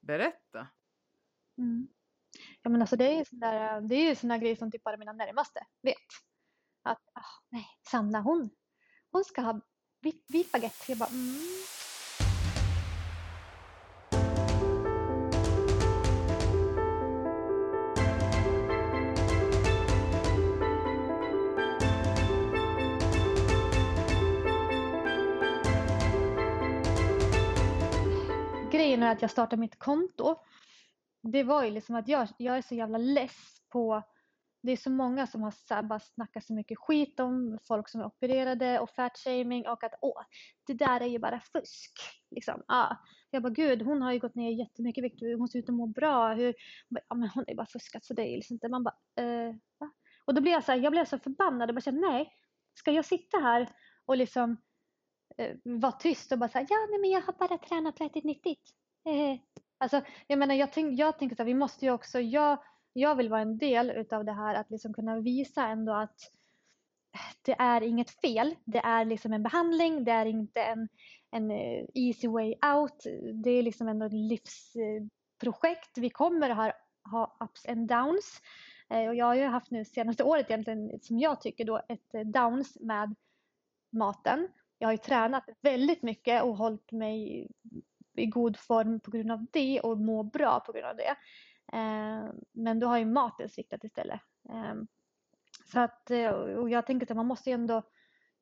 berätta. 0.00 0.68
Mm. 1.58 1.88
Ja 2.62 2.70
men 2.70 2.80
alltså 2.80 2.96
det 2.96 3.12
är 3.12 3.18
ju 3.18 3.24
sådana, 3.24 3.80
det 3.80 3.94
är 3.94 4.08
ju 4.08 4.14
sådana 4.14 4.38
grejer 4.38 4.56
som 4.56 4.70
typ 4.70 4.84
bara 4.84 4.96
mina 4.96 5.12
närmaste 5.12 5.66
vet. 5.82 5.96
Att, 6.82 7.02
oh, 7.14 7.48
nej, 7.50 7.66
Sanna 7.90 8.20
hon, 8.20 8.50
hon 9.12 9.24
ska 9.24 9.40
ha 9.40 9.60
vit, 10.00 10.24
vit 10.28 10.52
baguette. 10.52 10.84
Jag 10.86 10.98
bara 10.98 11.08
mm. 11.08 11.38
Grejen 28.72 29.02
är 29.02 29.12
att 29.12 29.22
jag 29.22 29.30
startade 29.30 29.60
mitt 29.60 29.78
konto. 29.78 30.36
Det 31.22 31.42
var 31.42 31.64
ju 31.64 31.70
liksom 31.70 31.94
att 31.94 32.08
jag, 32.08 32.28
jag 32.36 32.58
är 32.58 32.62
så 32.62 32.74
jävla 32.74 32.98
less 32.98 33.62
på 33.68 34.02
det 34.68 34.72
är 34.72 34.76
så 34.76 34.90
många 34.90 35.26
som 35.26 35.42
har 35.42 35.82
bara 35.82 36.00
snackat 36.00 36.44
så 36.44 36.54
mycket 36.54 36.78
skit 36.78 37.20
om 37.20 37.58
folk 37.68 37.88
som 37.88 38.00
är 38.00 38.06
opererade 38.06 38.80
och 38.80 38.90
fatshaming 38.90 39.66
och 39.66 39.84
att 39.84 39.94
åh, 40.00 40.22
det 40.66 40.74
där 40.74 41.00
är 41.00 41.06
ju 41.06 41.18
bara 41.18 41.40
fusk. 41.40 41.92
Liksom. 42.30 42.62
Ah. 42.68 42.96
Jag 43.30 43.42
bara 43.42 43.52
gud, 43.52 43.82
hon 43.82 44.02
har 44.02 44.12
ju 44.12 44.18
gått 44.18 44.34
ner 44.34 44.50
jättemycket 44.50 45.04
vikt, 45.04 45.20
hon 45.38 45.48
ser 45.48 45.58
ut 45.58 45.68
att 45.68 45.74
må 45.74 45.86
bra. 45.86 46.34
Hur? 46.34 46.54
Bara, 46.88 47.00
ja, 47.08 47.16
men 47.16 47.28
hon 47.28 47.44
är 47.46 47.50
ju 47.50 47.56
bara 47.56 47.66
fuskat 47.66 48.04
så 48.04 48.14
det 48.14 48.22
är 48.22 48.36
liksom 48.36 48.54
inte. 48.54 48.68
Man 48.68 48.84
bara, 48.84 48.94
eh, 49.16 49.54
va? 49.78 49.90
Och 50.24 50.34
då 50.34 50.40
blir 50.40 50.52
jag 50.52 50.64
så 50.64 50.72
här, 50.72 50.78
jag 50.78 50.92
blev 50.92 51.04
så 51.04 51.18
förbannad 51.18 51.70
och 51.70 51.74
bara 51.74 51.80
kände, 51.80 52.00
nej, 52.00 52.32
ska 52.74 52.90
jag 52.90 53.04
sitta 53.04 53.38
här 53.38 53.68
och 54.06 54.16
liksom 54.16 54.56
eh, 55.38 55.56
vara 55.64 55.92
tyst 55.92 56.32
och 56.32 56.38
bara 56.38 56.48
säga, 56.48 56.66
ja 56.70 56.86
nej 56.90 57.00
men 57.00 57.10
jag 57.10 57.20
har 57.20 57.32
bara 57.32 57.58
tränat 57.58 58.00
och 58.00 58.06
ätit 58.06 58.24
nyttigt. 58.24 58.70
Eh. 59.06 59.40
Alltså, 59.78 60.00
jag 60.26 60.38
menar 60.38 60.54
jag, 60.54 60.72
tänk, 60.72 60.98
jag 60.98 61.18
tänker 61.18 61.36
så 61.36 61.42
här, 61.42 61.46
vi 61.46 61.54
måste 61.54 61.84
ju 61.84 61.90
också, 61.90 62.20
jag 62.20 62.58
jag 62.92 63.14
vill 63.16 63.28
vara 63.28 63.40
en 63.40 63.58
del 63.58 63.90
utav 63.90 64.24
det 64.24 64.32
här 64.32 64.54
att 64.54 64.70
liksom 64.70 64.94
kunna 64.94 65.20
visa 65.20 65.66
ändå 65.66 65.92
att 65.92 66.20
eh, 67.14 67.20
det 67.42 67.56
är 67.58 67.82
inget 67.82 68.10
fel. 68.10 68.54
Det 68.64 68.78
är 68.78 69.04
liksom 69.04 69.32
en 69.32 69.42
behandling, 69.42 70.04
det 70.04 70.12
är 70.12 70.26
inte 70.26 70.62
en, 70.62 70.88
en 71.30 71.50
eh, 71.50 71.84
easy 71.94 72.28
way 72.28 72.54
out. 72.74 73.04
Det 73.44 73.50
är 73.50 73.62
liksom 73.62 73.88
ändå 73.88 74.06
ett 74.06 74.12
livsprojekt. 74.12 75.98
Vi 75.98 76.10
kommer 76.10 76.50
ha, 76.50 76.72
ha 77.10 77.36
ups 77.40 77.66
and 77.66 77.88
downs. 77.88 78.40
Eh, 78.90 79.08
och 79.08 79.14
jag 79.14 79.26
har 79.26 79.34
ju 79.34 79.44
haft 79.44 79.70
nu 79.70 79.84
senaste 79.84 80.24
året 80.24 80.46
egentligen, 80.50 81.00
som 81.02 81.18
jag 81.18 81.40
tycker 81.40 81.64
då, 81.64 81.80
ett 81.88 82.32
downs 82.32 82.76
med 82.80 83.14
maten. 83.92 84.48
Jag 84.78 84.88
har 84.88 84.92
ju 84.92 84.98
tränat 84.98 85.44
väldigt 85.60 86.02
mycket 86.02 86.42
och 86.42 86.56
hållit 86.56 86.92
mig 86.92 87.48
i 88.16 88.26
god 88.26 88.56
form 88.56 89.00
på 89.00 89.10
grund 89.10 89.32
av 89.32 89.46
det 89.52 89.80
och 89.80 89.98
må 89.98 90.22
bra 90.22 90.60
på 90.60 90.72
grund 90.72 90.86
av 90.86 90.96
det. 90.96 91.16
Ehm, 91.72 92.34
men 92.52 92.78
då 92.78 92.86
har 92.86 92.98
ju 92.98 93.04
maten 93.04 93.48
sviktat 93.48 93.84
istället. 93.84 94.20
Ehm, 94.48 94.86
så 95.72 95.80
att, 95.80 96.10
eh, 96.10 96.30
och 96.30 96.70
jag 96.70 96.86
tänker 96.86 97.10
att 97.10 97.16
man 97.16 97.26
måste 97.26 97.50
ju 97.50 97.54
ändå, 97.54 97.82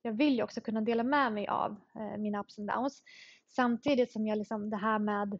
jag 0.02 0.12
vill 0.12 0.34
ju 0.36 0.42
också 0.42 0.60
kunna 0.60 0.80
dela 0.80 1.02
med 1.02 1.32
mig 1.32 1.48
av 1.48 1.76
eh, 1.94 2.18
mina 2.18 2.40
ups 2.40 2.58
and 2.58 2.68
downs. 2.68 3.02
Samtidigt 3.48 4.12
som 4.12 4.26
jag 4.26 4.38
liksom 4.38 4.70
det 4.70 4.76
här 4.76 4.98
med 4.98 5.38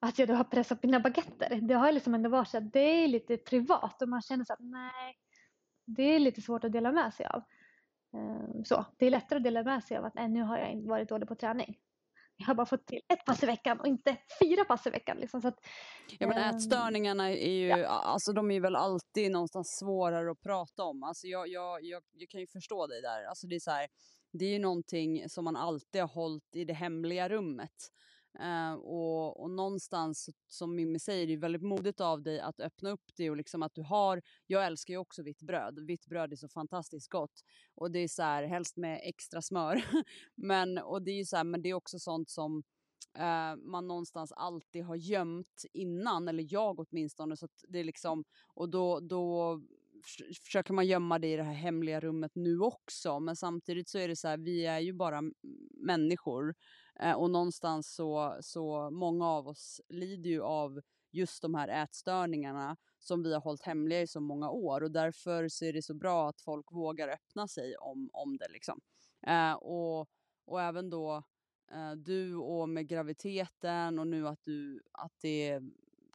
att 0.00 0.18
jag 0.18 0.28
då 0.28 0.34
har 0.34 0.44
pressat 0.44 0.82
mina 0.82 1.00
baguetter. 1.00 1.60
Det 1.62 1.74
har 1.74 1.92
liksom 1.92 2.14
ändå 2.14 2.30
varit 2.30 2.48
så 2.48 2.58
att 2.58 2.72
det 2.72 3.04
är 3.04 3.08
lite 3.08 3.36
privat 3.36 4.02
och 4.02 4.08
man 4.08 4.22
känner 4.22 4.44
så 4.44 4.52
att 4.52 4.60
nej, 4.60 5.18
det 5.84 6.02
är 6.02 6.18
lite 6.18 6.42
svårt 6.42 6.64
att 6.64 6.72
dela 6.72 6.92
med 6.92 7.14
sig 7.14 7.26
av. 7.26 7.42
Ehm, 8.14 8.64
så 8.64 8.86
det 8.96 9.06
är 9.06 9.10
lättare 9.10 9.36
att 9.36 9.44
dela 9.44 9.62
med 9.62 9.84
sig 9.84 9.96
av 9.96 10.04
att 10.04 10.14
nej, 10.14 10.28
nu 10.28 10.42
har 10.42 10.58
jag 10.58 10.88
varit 10.88 11.08
dålig 11.08 11.28
på 11.28 11.34
träning 11.34 11.78
jag 12.38 12.46
har 12.46 12.54
bara 12.54 12.66
fått 12.66 12.86
till 12.86 13.00
ett 13.08 13.24
pass 13.24 13.42
i 13.42 13.46
veckan 13.46 13.80
och 13.80 13.86
inte 13.86 14.16
fyra 14.42 14.64
pass 14.64 14.86
i 14.86 14.90
veckan. 14.90 15.16
Liksom, 15.16 15.42
så 15.42 15.48
att, 15.48 15.58
ja, 16.18 16.26
men 16.26 16.38
ehm, 16.38 16.56
ätstörningarna 16.56 17.30
är 17.30 17.52
ju, 17.52 17.66
ja. 17.66 17.86
alltså, 17.86 18.32
de 18.32 18.50
är 18.50 18.60
väl 18.60 18.76
alltid 18.76 19.30
någonstans 19.30 19.78
svårare 19.78 20.30
att 20.30 20.40
prata 20.40 20.84
om. 20.84 21.02
Alltså, 21.02 21.26
jag, 21.26 21.48
jag, 21.48 21.84
jag, 21.84 22.02
jag 22.12 22.28
kan 22.28 22.40
ju 22.40 22.46
förstå 22.46 22.86
dig 22.86 23.02
där. 23.02 23.24
Alltså, 23.24 23.46
det, 23.46 23.54
är 23.54 23.60
så 23.60 23.70
här, 23.70 23.88
det 24.32 24.44
är 24.44 24.50
ju 24.50 24.58
någonting 24.58 25.28
som 25.28 25.44
man 25.44 25.56
alltid 25.56 26.00
har 26.00 26.08
hållit 26.08 26.56
i 26.56 26.64
det 26.64 26.74
hemliga 26.74 27.28
rummet. 27.28 27.92
Uh, 28.42 28.74
och, 28.74 29.40
och 29.40 29.50
någonstans, 29.50 30.30
som 30.46 30.76
Mimmi 30.76 30.98
säger, 30.98 31.26
det 31.26 31.32
är 31.32 31.36
väldigt 31.36 31.62
modigt 31.62 32.00
av 32.00 32.22
dig 32.22 32.40
att 32.40 32.60
öppna 32.60 32.90
upp 32.90 33.10
det 33.16 33.30
och 33.30 33.36
liksom 33.36 33.62
att 33.62 33.74
du 33.74 33.82
har, 33.82 34.22
jag 34.46 34.66
älskar 34.66 34.94
ju 34.94 34.98
också 34.98 35.22
vitt 35.22 35.42
bröd, 35.42 35.78
vitt 35.86 36.06
bröd 36.06 36.32
är 36.32 36.36
så 36.36 36.48
fantastiskt 36.48 37.08
gott. 37.08 37.42
Och 37.74 37.90
det 37.90 37.98
är 37.98 38.08
så 38.08 38.22
här, 38.22 38.42
helst 38.42 38.76
med 38.76 39.00
extra 39.02 39.42
smör. 39.42 39.84
men, 40.34 40.78
och 40.78 41.02
det 41.02 41.10
är 41.10 41.16
ju 41.16 41.24
så 41.24 41.36
här, 41.36 41.44
men 41.44 41.62
det 41.62 41.68
är 41.68 41.74
också 41.74 41.98
sånt 41.98 42.30
som 42.30 42.62
uh, 43.18 43.56
man 43.56 43.88
någonstans 43.88 44.32
alltid 44.32 44.84
har 44.84 44.96
gömt 44.96 45.64
innan, 45.72 46.28
eller 46.28 46.46
jag 46.48 46.80
åtminstone, 46.80 47.36
så 47.36 47.44
att 47.44 47.64
det 47.68 47.78
är 47.78 47.84
liksom, 47.84 48.24
och 48.54 48.68
då, 48.68 49.00
då 49.00 49.60
försöker 50.44 50.72
man 50.72 50.86
gömma 50.86 51.18
det 51.18 51.32
i 51.32 51.36
det 51.36 51.42
här 51.42 51.54
hemliga 51.54 52.00
rummet 52.00 52.32
nu 52.34 52.60
också, 52.60 53.20
men 53.20 53.36
samtidigt 53.36 53.88
så 53.88 53.98
är 53.98 54.08
det 54.08 54.16
så 54.16 54.28
här, 54.28 54.38
vi 54.38 54.66
är 54.66 54.78
ju 54.78 54.92
bara 54.92 55.22
människor. 55.70 56.54
Eh, 57.02 57.12
och 57.12 57.30
någonstans 57.30 57.94
så, 57.94 58.38
så 58.40 58.90
många 58.90 59.26
av 59.26 59.48
oss 59.48 59.80
lider 59.88 60.30
ju 60.30 60.42
av 60.42 60.80
just 61.10 61.42
de 61.42 61.54
här 61.54 61.68
ätstörningarna 61.68 62.76
som 62.98 63.22
vi 63.22 63.34
har 63.34 63.40
hållit 63.40 63.62
hemliga 63.62 64.02
i 64.02 64.06
så 64.06 64.20
många 64.20 64.50
år 64.50 64.82
och 64.82 64.90
därför 64.90 65.48
så 65.48 65.64
är 65.64 65.72
det 65.72 65.82
så 65.82 65.94
bra 65.94 66.28
att 66.28 66.40
folk 66.40 66.72
vågar 66.72 67.08
öppna 67.08 67.48
sig 67.48 67.76
om, 67.76 68.10
om 68.12 68.36
det 68.36 68.48
liksom. 68.48 68.80
Eh, 69.26 69.52
och, 69.52 70.08
och 70.44 70.62
även 70.62 70.90
då 70.90 71.22
eh, 71.72 71.92
du 71.92 72.36
och 72.36 72.68
med 72.68 72.88
graviditeten 72.88 73.98
och 73.98 74.06
nu 74.06 74.28
att 74.28 74.42
du 74.42 74.82
att 74.92 75.12
det 75.20 75.60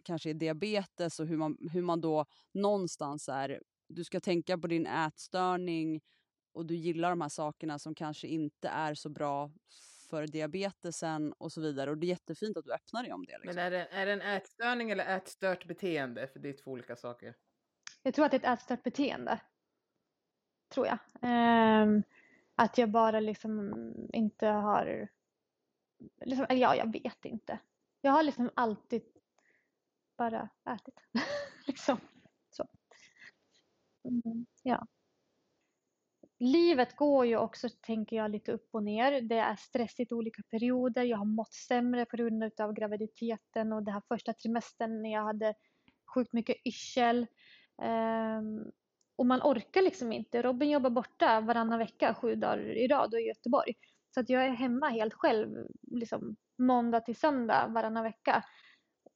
kanske 0.04 0.30
är 0.30 0.34
diabetes 0.34 1.20
och 1.20 1.28
hur 1.28 1.38
man, 1.38 1.58
hur 1.72 1.82
man 1.82 2.02
då 2.02 2.26
någonstans 2.52 3.30
är, 3.30 3.62
du 3.88 4.04
ska 4.04 4.20
tänka 4.20 4.58
på 4.58 4.68
din 4.68 4.88
ätstörning 4.88 6.02
och 6.52 6.66
du 6.66 6.76
gillar 6.76 7.10
de 7.10 7.22
här 7.22 7.30
sakerna 7.30 7.80
som 7.80 7.96
kanske 7.96 8.28
inte 8.28 8.68
är 8.68 8.94
så 8.94 9.10
bra 9.10 9.52
för 10.14 10.28
diabetesen 10.28 11.34
och 11.34 11.52
så 11.52 11.62
vidare. 11.62 11.90
Och 11.92 11.98
det 11.98 12.06
är 12.06 12.10
jättefint 12.10 12.58
att 12.58 12.66
du 12.66 12.74
öppnar 12.74 13.04
dig 13.04 13.14
om 13.14 13.26
det. 13.26 13.32
Liksom. 13.32 13.56
Men 13.56 13.58
är 13.58 13.72
det, 13.72 13.88
är 13.92 14.06
det 14.06 14.12
en 14.12 14.22
ätstörning 14.22 14.90
eller 14.92 15.18
ätstört 15.18 15.68
beteende? 15.68 16.28
För 16.28 16.40
det 16.40 16.50
är 16.50 16.54
två 16.54 16.72
olika 16.72 16.96
saker. 16.96 17.36
Jag 18.04 18.14
tror 18.14 18.26
att 18.26 18.32
det 18.32 18.38
är 18.38 18.54
ett 18.54 18.60
ätstört 18.60 18.84
beteende. 18.84 19.42
Tror 20.70 20.88
jag. 20.88 20.98
Um, 21.22 22.04
Att 22.56 22.78
jag 22.78 22.92
bara 22.92 23.20
liksom 23.20 23.74
inte 24.14 24.48
har, 24.48 25.08
liksom, 26.26 26.46
ja 26.50 26.76
jag 26.76 26.92
vet 26.92 27.26
inte. 27.26 27.60
Jag 28.02 28.12
har 28.12 28.24
liksom 28.24 28.52
alltid 28.56 29.04
bara 30.18 30.50
ätit. 30.70 31.00
liksom. 31.68 31.98
Så. 32.50 32.68
Mm, 34.04 34.46
ja. 34.64 34.88
Livet 36.40 36.96
går 36.96 37.26
ju 37.26 37.38
också, 37.38 37.70
tänker 37.82 38.16
jag, 38.16 38.32
lite 38.32 38.52
upp 38.52 38.70
och 38.72 38.84
ner. 38.84 39.22
Det 39.22 39.38
är 39.38 39.56
stressigt 39.56 40.12
i 40.12 40.16
olika 40.16 40.42
perioder. 40.52 41.04
Jag 41.04 41.18
har 41.18 41.26
mått 41.26 41.54
sämre 41.54 42.06
på 42.06 42.18
grund 42.18 42.52
av 42.62 42.74
graviditeten 42.74 43.74
och 43.74 43.84
den 43.84 43.94
här 43.94 44.02
första 44.08 44.34
trimestern 44.34 45.02
när 45.02 45.12
jag 45.14 45.24
hade 45.24 45.54
sjukt 46.16 46.34
mycket 46.34 46.56
yrsel. 46.66 47.28
Um, 47.82 48.72
och 49.16 49.26
man 49.26 49.42
orkar 49.42 49.82
liksom 49.82 50.12
inte. 50.12 50.42
Robin 50.42 50.70
jobbar 50.70 50.90
borta 50.90 51.42
varannan 51.42 51.80
vecka, 51.80 52.14
sju 52.14 52.36
dagar 52.36 52.78
i 52.78 52.88
rad 52.88 53.14
och 53.14 53.20
i 53.20 53.24
Göteborg. 53.24 53.74
Så 54.14 54.20
att 54.20 54.30
jag 54.30 54.46
är 54.46 54.50
hemma 54.50 54.90
helt 54.90 55.14
själv, 55.14 55.68
liksom 55.82 56.36
måndag 56.58 57.00
till 57.00 57.16
söndag 57.16 57.68
varannan 57.68 58.04
vecka. 58.04 58.44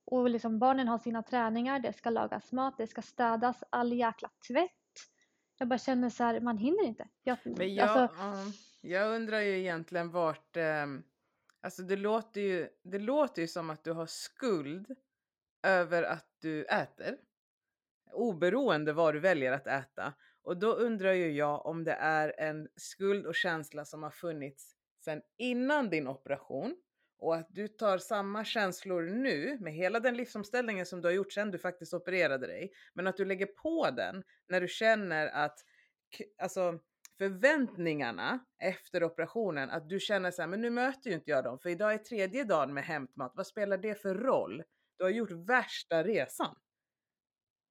Och 0.05 0.29
liksom 0.29 0.59
barnen 0.59 0.87
har 0.87 0.97
sina 0.97 1.23
träningar, 1.23 1.79
det 1.79 1.93
ska 1.93 2.09
lagas 2.09 2.51
mat, 2.51 2.77
det 2.77 2.87
ska 2.87 3.01
städas, 3.01 3.63
all 3.69 3.93
jäkla 3.93 4.29
tvätt. 4.47 4.71
Jag 5.57 5.67
bara 5.67 5.79
känner 5.79 6.09
så 6.09 6.23
här, 6.23 6.39
man 6.39 6.57
hinner 6.57 6.83
inte. 6.83 7.07
Jag, 7.23 7.37
Men 7.43 7.75
jag, 7.75 7.89
alltså... 7.89 8.23
uh, 8.23 8.49
jag 8.81 9.15
undrar 9.15 9.39
ju 9.39 9.59
egentligen 9.59 10.11
vart, 10.11 10.57
um, 10.57 11.03
alltså 11.61 11.83
det 11.83 11.95
låter, 11.95 12.41
ju, 12.41 12.69
det 12.83 12.99
låter 12.99 13.41
ju 13.41 13.47
som 13.47 13.69
att 13.69 13.83
du 13.83 13.91
har 13.91 14.05
skuld 14.05 14.95
över 15.63 16.03
att 16.03 16.27
du 16.39 16.65
äter. 16.65 17.17
Oberoende 18.11 18.93
vad 18.93 19.13
du 19.13 19.19
väljer 19.19 19.51
att 19.51 19.67
äta. 19.67 20.13
Och 20.41 20.57
då 20.57 20.71
undrar 20.73 21.13
ju 21.13 21.31
jag 21.31 21.65
om 21.65 21.83
det 21.83 21.93
är 21.93 22.39
en 22.39 22.67
skuld 22.75 23.25
och 23.25 23.35
känsla 23.35 23.85
som 23.85 24.03
har 24.03 24.11
funnits 24.11 24.75
sedan 24.99 25.21
innan 25.37 25.89
din 25.89 26.07
operation 26.07 26.75
och 27.19 27.35
att 27.35 27.47
du 27.49 27.67
tar 27.67 27.97
samma 27.97 28.45
känslor 28.45 29.01
nu 29.01 29.57
med 29.59 29.73
hela 29.73 29.99
den 29.99 30.17
livsomställningen 30.17 30.85
som 30.85 31.01
du 31.01 31.07
har 31.07 31.13
gjort 31.13 31.33
sen 31.33 31.51
du 31.51 31.57
faktiskt 31.57 31.93
opererade 31.93 32.47
dig. 32.47 32.71
Men 32.93 33.07
att 33.07 33.17
du 33.17 33.25
lägger 33.25 33.45
på 33.45 33.89
den 33.91 34.23
när 34.49 34.61
du 34.61 34.67
känner 34.67 35.27
att 35.27 35.59
alltså, 36.41 36.79
förväntningarna 37.17 38.39
efter 38.59 39.03
operationen, 39.03 39.69
att 39.69 39.89
du 39.89 39.99
känner 39.99 40.31
så 40.31 40.41
här, 40.41 40.49
men 40.49 40.61
nu 40.61 40.69
möter 40.69 41.09
ju 41.09 41.15
inte 41.15 41.31
jag 41.31 41.43
dem 41.43 41.59
för 41.59 41.69
idag 41.69 41.93
är 41.93 41.97
tredje 41.97 42.43
dagen 42.43 42.73
med 42.73 42.83
hämtmat. 42.83 43.31
Vad 43.35 43.47
spelar 43.47 43.77
det 43.77 44.01
för 44.01 44.15
roll? 44.15 44.63
Du 44.97 45.03
har 45.03 45.11
gjort 45.11 45.31
värsta 45.31 46.03
resan. 46.03 46.55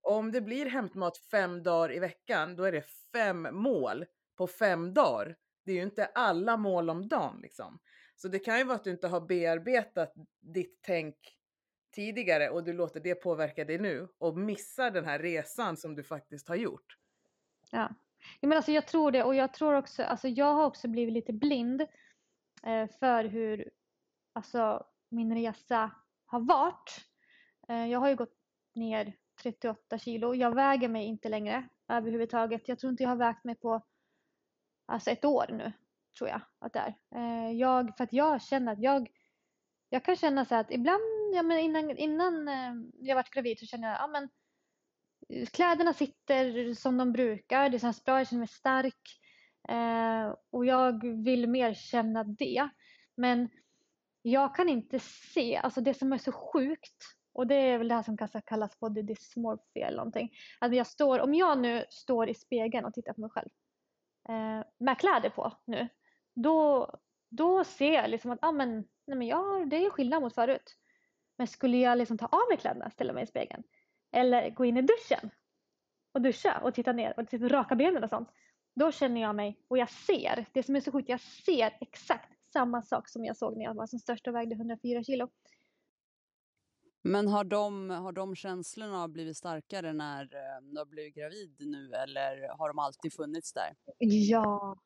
Och 0.03 0.13
om 0.13 0.33
det 0.33 0.41
blir 0.41 0.67
hämtmat 0.67 1.19
fem 1.31 1.63
dagar 1.63 1.93
i 1.93 1.99
veckan, 1.99 2.57
då 2.57 2.65
är 2.65 2.73
det 2.73 2.85
fem 3.13 3.49
mål 3.53 4.05
på 4.37 4.47
fem 4.47 4.95
dagar. 4.95 5.37
Det 5.65 5.73
är 5.73 5.77
ju 5.77 5.83
inte 5.83 6.07
alla 6.07 6.57
mål 6.57 6.91
om 6.91 7.09
dagen 7.09 7.41
liksom. 7.43 7.79
Så 8.17 8.29
det 8.29 8.39
kan 8.39 8.59
ju 8.59 8.65
vara 8.65 8.77
att 8.77 8.85
du 8.85 8.91
inte 8.91 9.09
har 9.09 9.21
bearbetat 9.21 10.13
ditt 10.41 10.79
tänk 10.83 11.17
tidigare 11.91 12.51
och 12.51 12.65
du 12.65 12.73
låter 12.73 13.01
det 13.01 13.15
påverka 13.15 13.65
dig 13.65 13.79
nu 13.79 14.09
och 14.19 14.39
missar 14.39 14.91
den 14.91 15.05
här 15.05 15.19
resan 15.19 15.77
som 15.77 15.95
du 15.95 16.05
faktiskt 16.05 16.49
har 16.49 16.57
gjort. 16.57 16.97
Ja, 17.71 17.95
men 18.41 18.53
alltså 18.53 18.73
jag 18.73 18.87
tror 18.87 19.11
det 19.11 19.23
och 19.23 19.35
jag 19.35 19.55
tror 19.55 19.75
också, 19.75 20.03
alltså 20.03 20.29
jag 20.29 20.55
har 20.55 20.65
också 20.65 20.89
blivit 20.89 21.15
lite 21.15 21.33
blind 21.33 21.81
eh, 22.63 22.89
för 23.01 23.25
hur 23.25 23.71
alltså 24.33 24.87
min 25.09 25.35
resa 25.35 25.91
har 26.27 26.41
varit. 26.41 27.01
Eh, 27.69 27.87
jag 27.87 27.99
har 27.99 28.09
ju 28.09 28.17
gått 28.17 28.37
ner 28.75 29.13
38 29.43 29.99
kilo. 29.99 30.35
Jag 30.35 30.55
väger 30.55 30.89
mig 30.89 31.05
inte 31.05 31.29
längre 31.29 31.69
överhuvudtaget. 31.89 32.69
Jag 32.69 32.79
tror 32.79 32.91
inte 32.91 33.03
jag 33.03 33.11
har 33.11 33.17
vägt 33.17 33.45
mig 33.45 33.55
på 33.55 33.83
alltså 34.87 35.11
ett 35.11 35.25
år 35.25 35.47
nu 35.49 35.73
tror 36.19 36.31
jag 36.31 36.41
att 36.59 36.73
det 36.73 36.79
är. 36.79 36.95
Eh, 37.15 37.53
jag, 37.53 37.97
för 37.97 38.05
att 38.05 38.13
jag 38.13 38.43
känner 38.43 38.73
att 38.73 38.83
jag, 38.83 39.09
jag 39.89 40.05
kan 40.05 40.17
känna 40.17 40.45
så 40.45 40.55
att 40.55 40.71
ibland, 40.71 41.03
ja, 41.35 41.43
men 41.43 41.59
innan, 41.59 41.91
innan 41.91 42.49
eh, 42.49 42.73
jag 42.95 43.17
varit 43.17 43.31
gravid 43.31 43.59
så 43.59 43.67
känner 43.67 43.89
jag, 43.89 43.99
ja 43.99 44.07
men 44.07 44.29
eh, 45.29 45.47
kläderna 45.47 45.93
sitter 45.93 46.75
som 46.75 46.99
de 46.99 47.13
brukar, 47.13 47.69
det 47.69 47.79
känns 47.79 48.05
bra, 48.05 48.19
jag 48.19 48.29
känner 48.29 48.41
mig 48.41 48.49
stark. 48.49 49.21
Eh, 49.69 50.35
och 50.51 50.67
jag 50.67 51.25
vill 51.25 51.49
mer 51.49 51.75
känna 51.75 52.25
det. 52.25 52.69
Men 53.17 53.49
jag 54.23 54.55
kan 54.55 54.69
inte 54.69 54.99
se, 54.99 55.57
alltså 55.57 55.81
det 55.81 55.95
som 55.95 56.13
är 56.13 56.19
så 56.19 56.33
sjukt 56.33 57.17
och 57.33 57.47
det 57.47 57.55
är 57.55 57.79
väl 57.79 57.89
det 57.89 57.95
här 57.95 58.03
som 58.03 58.17
kallas 58.47 58.79
body 58.81 59.03
dysmorphia 59.03 59.87
eller 59.87 59.97
någonting. 59.97 60.31
Att 60.61 60.75
jag 60.75 60.87
står, 60.87 61.21
om 61.21 61.35
jag 61.35 61.59
nu 61.59 61.85
står 61.91 62.29
i 62.29 62.35
spegeln 62.35 62.85
och 62.85 62.95
tittar 62.95 63.13
på 63.13 63.21
mig 63.21 63.31
själv 63.31 63.49
eh, 64.29 64.67
med 64.79 64.99
kläder 64.99 65.31
på 65.31 65.53
nu 65.65 65.89
då, 66.37 66.91
då 67.31 67.65
ser 67.65 67.93
jag 67.93 68.11
liksom 68.11 68.31
att 68.31 68.39
ah, 68.43 68.53
men, 68.53 68.75
nej, 69.07 69.19
men 69.19 69.27
ja, 69.27 69.67
det 69.71 69.77
är 69.77 69.91
skillnad 69.91 70.23
mot 70.23 70.35
förut. 70.35 70.77
Men 71.39 71.47
skulle 71.47 71.77
jag 71.77 71.99
liksom 71.99 72.19
ta 72.19 72.27
av 72.27 72.49
mig 72.49 72.59
kläderna, 72.59 72.91
ställa 72.91 73.13
mig 73.13 73.25
i 73.25 73.27
spegeln 73.27 73.63
eller 74.13 74.51
gå 74.51 74.65
in 74.65 74.77
i 74.77 74.83
duschen 74.83 75.31
och 76.13 76.21
duscha 76.23 76.61
och 76.63 76.75
titta 76.75 76.93
ner 76.93 77.21
och 77.21 77.29
typ 77.29 77.43
raka 77.43 77.75
benen 77.75 78.05
och 78.05 78.11
sånt. 78.11 78.29
Då 78.75 78.93
känner 78.93 79.21
jag 79.21 79.37
mig, 79.37 79.61
och 79.69 79.79
jag 79.79 79.91
ser, 79.91 80.47
det 80.53 80.63
som 80.63 80.77
är 80.77 80.81
så 80.81 80.93
sjukt, 80.93 81.09
jag 81.09 81.21
ser 81.21 81.77
exakt 81.81 82.33
samma 82.53 82.83
sak 82.83 83.09
som 83.09 83.25
jag 83.25 83.37
såg 83.37 83.57
när 83.57 83.65
jag 83.65 83.75
var 83.75 83.87
som 83.87 83.99
störst 83.99 84.27
och 84.27 84.35
vägde 84.35 84.55
104 84.55 85.03
kilo. 85.03 85.29
Men 87.03 87.29
har 87.29 87.45
de, 87.45 87.91
har 87.91 88.13
de 88.13 88.35
känslorna 88.35 89.09
blivit 89.09 89.37
starkare 89.37 89.93
när 89.93 90.23
eh, 90.23 90.63
du 90.63 90.79
har 90.79 90.87
blivit 90.87 91.15
gravid 91.15 91.57
nu 91.59 91.93
eller 91.93 92.59
har 92.59 92.69
de 92.69 92.79
alltid 92.79 93.13
funnits 93.13 93.53
där? 93.53 93.75
Ja, 93.99 94.77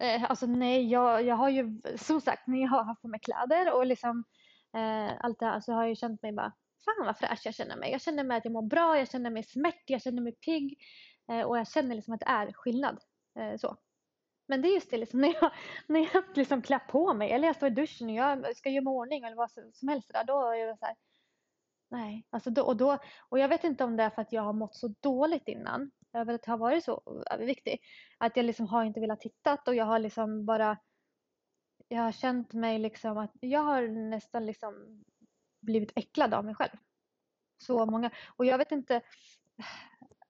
Eh, 0.00 0.30
alltså 0.30 0.46
nej, 0.46 0.86
jag, 0.86 1.24
jag 1.24 1.36
har 1.36 1.48
ju 1.48 1.82
som 1.96 2.20
sagt 2.20 2.46
när 2.46 2.60
jag 2.60 2.68
har 2.68 2.84
haft 2.84 3.02
på 3.02 3.08
mig 3.08 3.20
kläder 3.20 3.74
och 3.74 3.86
liksom 3.86 4.24
eh, 4.76 5.12
allt 5.20 5.38
det 5.38 5.46
här 5.46 5.60
så 5.60 5.72
har 5.72 5.82
jag 5.82 5.88
ju 5.88 5.96
känt 5.96 6.22
mig 6.22 6.32
bara 6.32 6.52
fan 6.84 7.06
vad 7.06 7.18
fräsch 7.18 7.40
jag 7.44 7.54
känner 7.54 7.76
mig. 7.76 7.90
Jag 7.92 8.00
känner 8.00 8.24
mig 8.24 8.38
att 8.38 8.44
jag 8.44 8.52
mår 8.52 8.62
bra, 8.62 8.98
jag 8.98 9.10
känner 9.10 9.30
mig 9.30 9.42
smärt, 9.42 9.82
jag 9.86 10.02
känner 10.02 10.22
mig 10.22 10.32
pigg 10.32 10.78
eh, 11.30 11.42
och 11.42 11.58
jag 11.58 11.68
känner 11.68 11.94
liksom 11.94 12.14
att 12.14 12.20
det 12.20 12.26
är 12.26 12.52
skillnad. 12.52 12.98
Eh, 13.38 13.56
så. 13.56 13.76
Men 14.48 14.62
det 14.62 14.68
är 14.68 14.74
just 14.74 14.90
det 14.90 14.96
liksom 14.96 15.20
när 15.20 15.34
jag, 15.40 15.52
när 15.86 16.08
jag 16.14 16.24
liksom 16.34 16.62
klär 16.62 16.78
på 16.78 17.14
mig 17.14 17.32
eller 17.32 17.46
jag 17.46 17.56
står 17.56 17.68
i 17.68 17.72
duschen 17.74 18.08
och 18.08 18.14
jag 18.14 18.56
ska 18.56 18.70
göra 18.70 18.84
mig 18.84 18.90
ordning 18.90 19.24
eller 19.24 19.36
vad 19.36 19.50
som 19.50 19.88
helst 19.88 20.10
där, 20.12 20.24
då 20.24 20.50
är 20.50 20.54
jag 20.54 20.78
så 20.78 20.86
här, 20.86 20.94
Nej, 21.90 22.26
alltså 22.30 22.50
då, 22.50 22.62
och, 22.62 22.76
då, 22.76 22.98
och 23.28 23.38
jag 23.38 23.48
vet 23.48 23.64
inte 23.64 23.84
om 23.84 23.96
det 23.96 24.02
är 24.02 24.10
för 24.10 24.22
att 24.22 24.32
jag 24.32 24.42
har 24.42 24.52
mått 24.52 24.74
så 24.74 24.94
dåligt 25.00 25.48
innan 25.48 25.90
över 26.12 26.34
att 26.34 26.46
ha 26.46 26.56
varit 26.56 26.84
så 26.84 27.22
överviktig. 27.30 27.80
Att 28.18 28.36
jag 28.36 28.46
liksom 28.46 28.66
har 28.66 28.84
inte 28.84 29.00
velat 29.00 29.20
titta 29.20 29.58
och 29.66 29.74
jag 29.74 29.84
har 29.84 29.98
liksom 29.98 30.46
bara 30.46 30.78
jag 31.88 32.02
har 32.02 32.12
känt 32.12 32.52
mig 32.52 32.78
liksom 32.78 33.18
att 33.18 33.32
jag 33.40 33.60
har 33.60 33.88
nästan 33.88 34.46
liksom 34.46 35.04
blivit 35.60 35.92
äcklad 35.96 36.34
av 36.34 36.44
mig 36.44 36.54
själv. 36.54 36.76
Så 37.58 37.86
många. 37.86 38.10
Och 38.36 38.44
jag 38.44 38.58
vet 38.58 38.72
inte. 38.72 39.00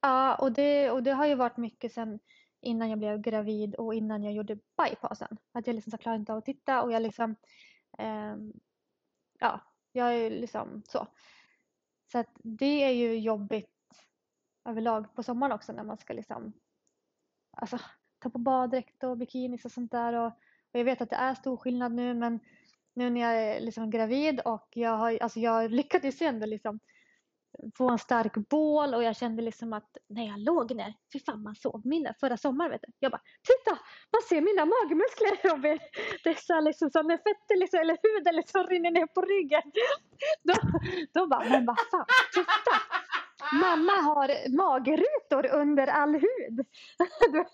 Ja, 0.03 0.35
och 0.35 0.53
det, 0.53 0.91
och 0.91 1.03
det 1.03 1.11
har 1.11 1.27
ju 1.27 1.35
varit 1.35 1.57
mycket 1.57 1.93
sen 1.93 2.19
innan 2.61 2.91
jag 2.91 2.99
blev 2.99 3.21
gravid 3.21 3.75
och 3.75 3.95
innan 3.95 4.23
jag 4.23 4.33
gjorde 4.33 4.59
bypassen. 4.77 5.37
Att 5.53 5.67
jag 5.67 5.75
liksom 5.75 5.91
så 5.91 5.99
klarar 5.99 6.17
inte 6.17 6.33
av 6.33 6.39
att 6.39 6.45
titta 6.45 6.83
och 6.83 6.93
jag 6.93 7.03
liksom 7.03 7.37
eh, 7.99 8.37
ja, 9.39 9.61
jag 9.93 10.15
är 10.15 10.31
liksom 10.31 10.83
så. 10.87 11.07
Så 12.13 12.19
att 12.19 12.31
det 12.35 12.85
är 12.85 12.91
ju 12.91 13.19
jobbigt 13.19 13.80
överlag 14.65 15.15
på 15.15 15.23
sommaren 15.23 15.53
också 15.53 15.73
när 15.73 15.85
man 15.85 15.99
ska 15.99 16.13
liksom 16.13 16.53
alltså, 17.57 17.79
ta 18.19 18.31
på 18.31 18.39
baddräkt 18.39 19.05
och 19.05 19.19
bikinis 19.19 19.65
och 19.65 19.73
sånt 19.73 19.93
där. 19.93 20.13
Och, 20.13 20.27
och, 20.27 20.81
jag 20.81 20.85
vet 20.85 21.01
att 21.01 21.11
det 21.11 21.17
är 21.17 21.35
stor 21.35 21.57
skillnad 21.57 21.93
nu 21.93 22.15
men 22.15 22.41
nu 22.95 23.11
när 23.11 23.21
jag 23.21 23.43
är 23.43 23.61
liksom 23.61 23.91
gravid 23.91 24.41
och 24.41 24.69
jag, 24.75 24.97
har, 24.97 25.19
alltså 25.23 25.41
jag 25.41 25.71
lyckades 25.71 26.23
ju 26.23 26.27
ändå 26.27 26.47
liksom 26.47 26.81
få 27.77 27.91
en 27.91 27.99
stark 27.99 28.35
bål 28.35 28.95
och 28.95 29.03
jag 29.03 29.17
kände 29.17 29.43
liksom 29.43 29.73
att 29.73 29.97
när 30.09 30.27
jag 30.27 30.39
låg 30.39 30.75
ner, 30.75 30.95
fy 31.13 31.21
fan 31.21 31.43
man 31.43 31.55
såg 31.55 31.87
mina 31.87 32.15
förra 32.21 32.37
sommaren 32.37 32.71
vet 32.71 32.81
du. 32.83 32.93
Jag 32.99 33.13
bara, 33.13 33.23
titta! 33.43 33.79
Man 34.13 34.23
ser 34.29 34.41
mina 34.41 34.65
magmuskler 34.65 35.49
Robin! 35.51 35.79
Det 36.25 36.31
är 36.31 36.35
så 36.35 36.61
liksom 36.61 36.91
så 36.91 37.03
när 37.03 37.17
fett 37.17 37.59
liksom, 37.59 37.81
eller 37.81 37.99
huden 38.03 38.37
liksom 38.37 38.67
rinner 38.67 38.91
ner 38.91 39.07
på 39.07 39.21
ryggen. 39.21 39.63
Då, 40.43 40.55
då 41.13 41.27
bara, 41.27 41.45
men 41.49 41.67
vad 41.67 41.77
fan, 41.91 42.07
titta! 42.35 42.77
Mamma 43.53 43.93
har 43.93 44.57
magrutor 44.57 45.47
under 45.47 45.87
all 45.87 46.15
hud. 46.15 46.67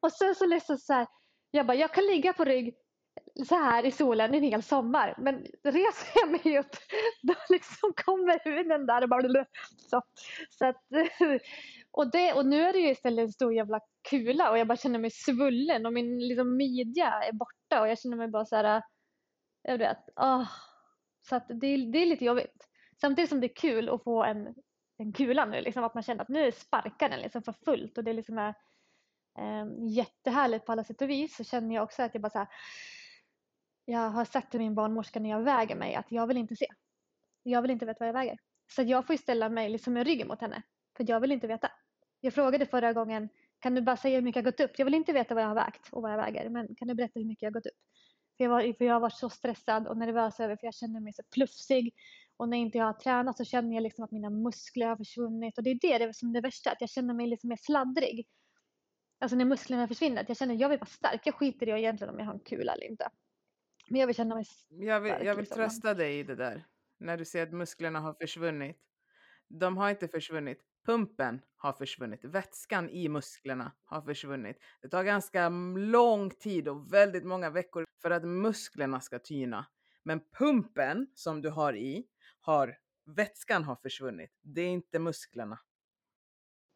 och 0.00 0.12
sen 0.12 0.34
så 0.34 0.46
liksom 0.46 0.78
så 0.78 0.92
här, 0.92 1.06
jag 1.50 1.66
bara, 1.66 1.76
jag 1.76 1.94
kan 1.94 2.06
ligga 2.06 2.32
på 2.32 2.44
rygg 2.44 2.74
så 3.48 3.54
här 3.54 3.86
i 3.86 3.90
solen 3.90 4.34
en 4.34 4.42
hel 4.42 4.62
sommar. 4.62 5.14
Men 5.18 5.34
reser 5.62 6.12
jag 6.14 6.30
mig 6.30 6.58
upp 6.58 6.76
då 7.22 7.34
liksom 7.48 7.92
kommer 8.04 8.40
huden 8.44 8.86
där 8.86 9.02
och 9.02 9.08
bara 9.08 9.44
så. 9.90 10.02
så 10.50 10.66
att, 10.66 10.84
och, 11.90 12.10
det, 12.10 12.32
och 12.32 12.46
nu 12.46 12.62
är 12.62 12.72
det 12.72 12.78
ju 12.78 12.90
istället 12.90 13.22
en 13.22 13.32
stor 13.32 13.54
jävla 13.54 13.80
kula 14.10 14.50
och 14.50 14.58
jag 14.58 14.66
bara 14.66 14.76
känner 14.76 14.98
mig 14.98 15.10
svullen 15.10 15.86
och 15.86 15.92
min 15.92 16.28
liksom, 16.28 16.56
midja 16.56 17.06
är 17.06 17.32
borta 17.32 17.80
och 17.80 17.88
jag 17.88 17.98
känner 17.98 18.16
mig 18.16 18.28
bara 18.28 18.44
så 18.44 18.56
här, 18.56 18.82
jag 19.62 19.78
vet, 19.78 19.98
oh. 20.16 20.48
Så 21.28 21.36
att 21.36 21.48
det, 21.48 21.76
det 21.92 21.98
är 21.98 22.06
lite 22.06 22.24
jobbigt. 22.24 22.68
Samtidigt 23.00 23.28
som 23.28 23.40
det 23.40 23.46
är 23.46 23.56
kul 23.56 23.88
att 23.88 24.04
få 24.04 24.24
en, 24.24 24.54
den 24.98 25.12
kulan 25.12 25.50
nu, 25.50 25.60
liksom 25.60 25.84
att 25.84 25.94
man 25.94 26.02
känner 26.02 26.22
att 26.22 26.28
nu 26.28 26.52
sparkar 26.52 27.08
den 27.08 27.20
liksom 27.20 27.42
för 27.42 27.52
fullt 27.52 27.98
och 27.98 28.04
det 28.04 28.12
liksom 28.12 28.38
är 28.38 28.54
Eh, 29.38 29.66
jättehärligt 29.88 30.66
på 30.66 30.72
alla 30.72 30.84
sätt 30.84 31.02
och 31.02 31.10
vis 31.10 31.36
så 31.36 31.44
känner 31.44 31.74
jag 31.74 31.84
också 31.84 32.02
att 32.02 32.14
jag 32.14 32.22
bara 32.22 32.30
så 32.30 32.38
här, 32.38 32.48
jag 33.84 34.10
har 34.10 34.24
sagt 34.24 34.50
till 34.50 34.60
min 34.60 34.74
barnmorska 34.74 35.20
när 35.20 35.30
jag 35.30 35.42
väger 35.42 35.76
mig 35.76 35.94
att 35.94 36.12
jag 36.12 36.26
vill 36.26 36.36
inte 36.36 36.56
se. 36.56 36.66
Jag 37.42 37.62
vill 37.62 37.70
inte 37.70 37.86
veta 37.86 37.98
vad 37.98 38.08
jag 38.08 38.14
väger. 38.14 38.38
Så 38.70 38.82
jag 38.82 39.06
får 39.06 39.16
ställa 39.16 39.48
mig 39.48 39.68
liksom 39.68 39.92
med 39.92 40.06
ryggen 40.06 40.28
mot 40.28 40.40
henne. 40.40 40.62
För 40.96 41.10
jag 41.10 41.20
vill 41.20 41.32
inte 41.32 41.46
veta. 41.46 41.70
Jag 42.20 42.34
frågade 42.34 42.66
förra 42.66 42.92
gången, 42.92 43.28
kan 43.58 43.74
du 43.74 43.82
bara 43.82 43.96
säga 43.96 44.14
hur 44.14 44.22
mycket 44.22 44.44
jag 44.44 44.54
gått 44.54 44.60
upp? 44.60 44.78
Jag 44.78 44.84
vill 44.84 44.94
inte 44.94 45.12
veta 45.12 45.34
vad 45.34 45.42
jag 45.42 45.48
har 45.48 45.54
vägt 45.54 45.88
och 45.92 46.02
vad 46.02 46.12
jag 46.12 46.16
väger. 46.16 46.48
Men 46.48 46.74
kan 46.74 46.88
du 46.88 46.94
berätta 46.94 47.20
hur 47.20 47.26
mycket 47.26 47.42
jag 47.42 47.52
gått 47.52 47.66
upp? 47.66 47.78
För 48.36 48.44
jag, 48.44 48.50
var, 48.50 48.72
för 48.78 48.84
jag 48.84 48.94
har 48.94 49.00
varit 49.00 49.18
så 49.18 49.30
stressad 49.30 49.86
och 49.86 49.96
nervös 49.96 50.40
över 50.40 50.56
för 50.56 50.66
jag 50.66 50.74
känner 50.74 51.00
mig 51.00 51.12
så 51.12 51.22
plufsig. 51.30 51.94
Och 52.36 52.48
när 52.48 52.58
inte 52.58 52.78
jag 52.78 52.84
har 52.84 52.92
tränat 52.92 53.36
så 53.36 53.44
känner 53.44 53.74
jag 53.74 53.82
liksom 53.82 54.04
att 54.04 54.10
mina 54.10 54.30
muskler 54.30 54.86
har 54.86 54.96
försvunnit. 54.96 55.58
Och 55.58 55.64
det 55.64 55.70
är 55.70 55.78
det, 55.82 55.98
det 55.98 56.04
är 56.04 56.12
som 56.12 56.32
det 56.32 56.40
värsta, 56.40 56.70
att 56.70 56.80
jag 56.80 56.90
känner 56.90 57.14
mig 57.14 57.26
liksom 57.26 57.48
mer 57.48 57.56
sladdrig. 57.56 58.26
Alltså 59.18 59.36
när 59.36 59.44
musklerna 59.44 59.88
försvinner. 59.88 60.22
Att 60.22 60.28
jag 60.28 60.38
känner 60.38 60.54
att 60.54 60.60
jag 60.60 60.68
vill 60.68 60.78
vara 60.78 60.86
stark. 60.86 61.20
Jag 61.24 61.34
skiter 61.34 61.68
i 61.68 61.70
egentligen 61.70 62.14
om 62.14 62.18
jag 62.18 62.26
har 62.26 62.34
en 62.34 62.40
kula 62.40 62.72
eller 62.72 62.84
inte. 62.84 63.10
Men 63.88 64.00
jag 64.00 64.06
vill 64.06 64.16
känna 64.16 64.34
mig 64.34 64.44
Jag 64.68 65.00
vill, 65.00 65.12
stark. 65.12 65.26
jag 65.26 65.34
vill 65.34 65.42
liksom. 65.42 65.56
trösta 65.56 65.94
dig 65.94 66.18
i 66.18 66.22
det 66.22 66.34
där. 66.34 66.64
När 66.98 67.16
du 67.16 67.24
säger 67.24 67.46
att 67.46 67.52
musklerna 67.52 68.00
har 68.00 68.14
försvunnit. 68.14 68.76
De 69.48 69.76
har 69.76 69.90
inte 69.90 70.08
försvunnit. 70.08 70.60
Pumpen 70.86 71.40
har 71.56 71.72
försvunnit. 71.72 72.24
Vätskan 72.24 72.90
i 72.90 73.08
musklerna 73.08 73.72
har 73.84 74.02
försvunnit. 74.02 74.58
Det 74.82 74.88
tar 74.88 75.04
ganska 75.04 75.48
lång 75.76 76.30
tid 76.30 76.68
och 76.68 76.92
väldigt 76.92 77.24
många 77.24 77.50
veckor 77.50 77.84
för 78.02 78.10
att 78.10 78.24
musklerna 78.24 79.00
ska 79.00 79.18
tyna. 79.18 79.66
Men 80.02 80.20
pumpen 80.38 81.06
som 81.14 81.42
du 81.42 81.50
har 81.50 81.76
i, 81.76 82.06
har 82.44 82.78
vätskan 83.04 83.64
har 83.64 83.76
försvunnit. 83.76 84.38
Det 84.42 84.60
är 84.60 84.68
inte 84.68 84.98
musklerna. 84.98 85.58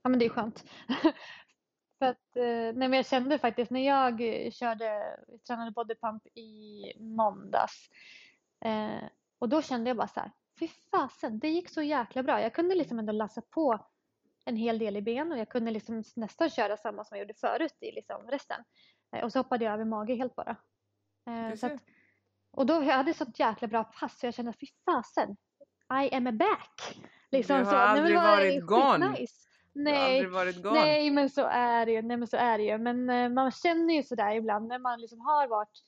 Ja 0.03 0.11
men 0.11 0.19
det 0.19 0.25
är 0.25 0.29
skönt. 0.29 0.65
För 1.99 2.07
att, 2.07 2.37
eh, 2.37 2.43
nej 2.45 2.75
men 2.75 2.93
jag 2.93 3.07
kände 3.07 3.39
faktiskt 3.39 3.71
när 3.71 3.87
jag 3.87 4.21
eh, 4.21 4.51
körde, 4.51 5.19
tränade 5.47 5.71
bodypump 5.71 6.27
i 6.27 6.83
måndags. 6.99 7.91
Eh, 8.65 9.09
och 9.39 9.49
då 9.49 9.63
kände 9.63 9.91
jag 9.91 9.97
bara 9.97 10.09
så 10.09 10.21
här, 10.21 10.33
fy 10.59 10.69
fasen, 10.69 11.39
det 11.39 11.49
gick 11.49 11.69
så 11.69 11.83
jäkla 11.83 12.23
bra. 12.23 12.41
Jag 12.41 12.55
kunde 12.55 12.75
liksom 12.75 12.99
ändå 12.99 13.13
lassa 13.13 13.43
på 13.43 13.87
en 14.45 14.57
hel 14.57 14.79
del 14.79 14.97
i 14.97 15.03
ben 15.03 15.33
och 15.33 15.39
jag 15.39 15.49
kunde 15.49 15.71
liksom 15.71 16.03
nästan 16.17 16.51
köra 16.51 16.77
samma 16.77 17.05
som 17.05 17.17
jag 17.17 17.25
gjorde 17.25 17.35
förut 17.35 17.77
i 17.81 17.93
liksom 17.93 18.27
resten. 18.27 18.65
Eh, 19.17 19.25
och 19.25 19.33
så 19.33 19.39
hoppade 19.39 19.65
jag 19.65 19.75
över 19.75 19.85
mage 19.85 20.15
helt 20.15 20.35
bara. 20.35 20.57
Eh, 21.27 21.53
att, 21.63 21.83
och 22.51 22.67
då 22.67 22.75
jag 22.75 22.97
hade 22.97 23.15
sånt 23.15 23.39
jäkla 23.39 23.69
bra 23.69 23.85
pass 23.85 24.19
så 24.19 24.27
jag 24.27 24.35
kände, 24.35 24.53
fy 24.61 24.67
fasen, 24.85 25.37
I 25.91 26.15
am 26.15 26.39
back. 26.39 26.99
Liksom 27.31 27.57
har 27.57 27.65
så. 27.65 27.77
Aldrig 27.77 28.17
varit 28.17 28.67
gone. 28.67 28.99
Du 28.99 29.07
har 29.07 29.27
Nej, 29.73 30.27
varit 30.27 30.63
gone. 30.63 30.81
Nej 30.81 31.11
men 31.11 31.31
så 31.31 31.45
är 31.47 31.87
det 31.87 31.93
ju. 31.93 32.03
Nej 32.03 32.17
men 32.17 32.29
så 32.29 32.37
är 32.37 32.59
det 32.59 32.65
ju. 32.65 32.79
Men 32.79 33.11
eh, 33.11 33.29
man 33.29 33.51
känner 33.51 33.95
ju 33.95 34.03
sådär 34.03 34.35
ibland 34.35 34.69
när 34.69 34.79
man 34.79 35.01
liksom 35.01 35.21
har 35.21 35.49
varit 35.49 35.83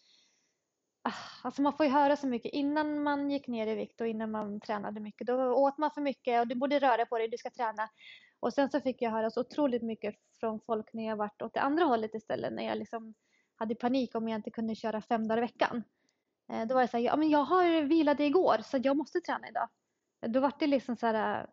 Ah, 1.02 1.12
Alltså 1.42 1.62
man 1.62 1.72
får 1.72 1.86
ju 1.86 1.92
höra 1.92 2.16
så 2.16 2.26
mycket 2.26 2.52
innan 2.52 3.02
man 3.02 3.30
gick 3.30 3.48
ner 3.48 3.66
i 3.66 3.74
vikt 3.74 4.00
och 4.00 4.06
innan 4.06 4.30
man 4.30 4.60
tränade 4.60 5.00
mycket. 5.00 5.26
Då 5.26 5.34
åt 5.52 5.78
man 5.78 5.90
för 5.90 6.00
mycket 6.00 6.40
och 6.40 6.46
du 6.46 6.54
borde 6.54 6.78
röra 6.78 7.06
på 7.06 7.18
dig, 7.18 7.28
du 7.28 7.38
ska 7.38 7.50
träna. 7.50 7.88
Och 8.40 8.52
sen 8.52 8.70
så 8.70 8.80
fick 8.80 9.02
jag 9.02 9.10
höra 9.10 9.30
så 9.30 9.40
otroligt 9.40 9.82
mycket 9.82 10.14
från 10.40 10.60
folk 10.60 10.92
när 10.92 11.06
jag 11.06 11.16
varit 11.16 11.42
åt 11.42 11.54
det 11.54 11.60
andra 11.60 11.84
hållet 11.84 12.14
istället. 12.14 12.52
När 12.52 12.66
jag 12.66 12.78
liksom 12.78 13.14
hade 13.56 13.74
panik 13.74 14.14
om 14.14 14.28
jag 14.28 14.38
inte 14.38 14.50
kunde 14.50 14.74
köra 14.74 15.00
fem 15.00 15.28
dagar 15.28 15.38
i 15.38 15.40
veckan. 15.40 15.84
Eh, 16.52 16.66
Då 16.66 16.74
var 16.74 16.82
det 16.82 16.88
så 16.88 16.96
här, 16.96 17.04
ja 17.04 17.16
men 17.16 17.30
jag 17.30 17.44
har 17.44 17.82
vilade 17.82 18.24
igår 18.24 18.56
så 18.64 18.78
jag 18.82 18.96
måste 18.96 19.20
träna 19.20 19.48
idag. 19.48 19.68
Då 20.28 20.40
var 20.40 20.52
det 20.58 20.66
liksom 20.66 20.96
så 20.96 21.06
här, 21.06 21.46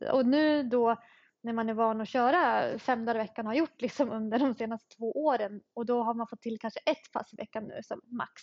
äh, 0.00 0.10
och 0.10 0.26
nu 0.26 0.62
då 0.62 0.96
när 1.42 1.52
man 1.52 1.68
är 1.68 1.74
van 1.74 2.00
att 2.00 2.08
köra 2.08 2.78
fem 2.78 3.04
dagar 3.04 3.20
i 3.20 3.22
veckan 3.22 3.46
och 3.46 3.52
har 3.52 3.58
gjort 3.58 3.82
liksom 3.82 4.10
under 4.10 4.38
de 4.38 4.54
senaste 4.54 4.96
två 4.96 5.12
åren 5.12 5.60
och 5.74 5.86
då 5.86 6.02
har 6.02 6.14
man 6.14 6.26
fått 6.26 6.42
till 6.42 6.58
kanske 6.58 6.80
ett 6.80 7.12
pass 7.12 7.32
i 7.32 7.36
veckan 7.36 7.64
nu 7.64 7.82
som 7.82 8.00
max. 8.04 8.42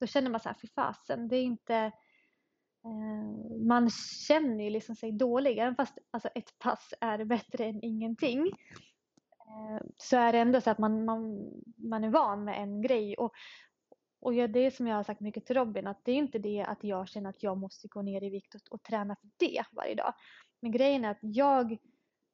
Då 0.00 0.06
känner 0.06 0.30
man 0.30 0.40
så 0.40 0.48
här, 0.48 0.56
fy 0.62 0.68
fasen, 0.68 1.28
det 1.28 1.36
är 1.36 1.42
inte 1.42 1.74
eh, 2.84 3.62
man 3.66 3.90
känner 4.28 4.64
ju 4.64 4.70
liksom 4.70 4.96
sig 4.96 5.12
dålig, 5.12 5.58
även 5.58 5.76
fast 5.76 5.98
alltså, 6.10 6.28
ett 6.28 6.58
pass 6.58 6.94
är 7.00 7.24
bättre 7.24 7.64
än 7.64 7.82
ingenting. 7.82 8.46
Eh, 9.52 9.86
så 9.96 10.16
är 10.16 10.32
det 10.32 10.38
ändå 10.38 10.60
så 10.60 10.70
att 10.70 10.78
man, 10.78 11.04
man, 11.04 11.50
man 11.76 12.04
är 12.04 12.10
van 12.10 12.44
med 12.44 12.62
en 12.62 12.82
grej. 12.82 13.16
Och, 13.16 13.32
och 14.22 14.32
det 14.32 14.66
är 14.66 14.70
som 14.70 14.86
jag 14.86 14.96
har 14.96 15.02
sagt 15.02 15.20
mycket 15.20 15.46
till 15.46 15.56
Robin, 15.56 15.86
att 15.86 16.04
det 16.04 16.12
är 16.12 16.16
inte 16.16 16.38
det 16.38 16.64
att 16.68 16.84
jag 16.84 17.08
känner 17.08 17.30
att 17.30 17.42
jag 17.42 17.58
måste 17.58 17.88
gå 17.88 18.02
ner 18.02 18.22
i 18.22 18.30
vikt 18.30 18.54
och, 18.54 18.60
och 18.70 18.82
träna 18.82 19.16
för 19.16 19.28
det 19.36 19.64
varje 19.72 19.94
dag. 19.94 20.14
Men 20.60 20.72
grejen 20.72 21.04
är 21.04 21.10
att 21.10 21.18
jag 21.20 21.76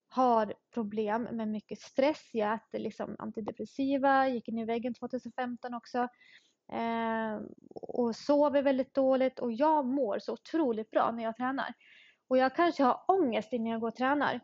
har 0.09 0.55
problem 0.74 1.22
med 1.22 1.49
mycket 1.49 1.80
stress. 1.80 2.30
Jag 2.32 2.55
äter 2.55 2.78
liksom 2.78 3.16
antidepressiva, 3.18 4.28
gick 4.28 4.49
in 4.49 4.59
i 4.59 4.64
väggen 4.64 4.95
2015 4.95 5.74
också. 5.74 5.99
Eh, 6.72 7.41
och 7.72 8.16
sover 8.16 8.62
väldigt 8.62 8.95
dåligt 8.95 9.39
och 9.39 9.53
jag 9.53 9.86
mår 9.86 10.18
så 10.18 10.32
otroligt 10.32 10.91
bra 10.91 11.11
när 11.11 11.24
jag 11.24 11.36
tränar. 11.36 11.74
Och 12.28 12.39
jag 12.39 12.57
kanske 12.57 12.82
har 12.82 13.05
ångest 13.09 13.53
innan 13.53 13.72
jag 13.72 13.80
går 13.80 13.89
och 13.89 13.97
tränar. 13.97 14.41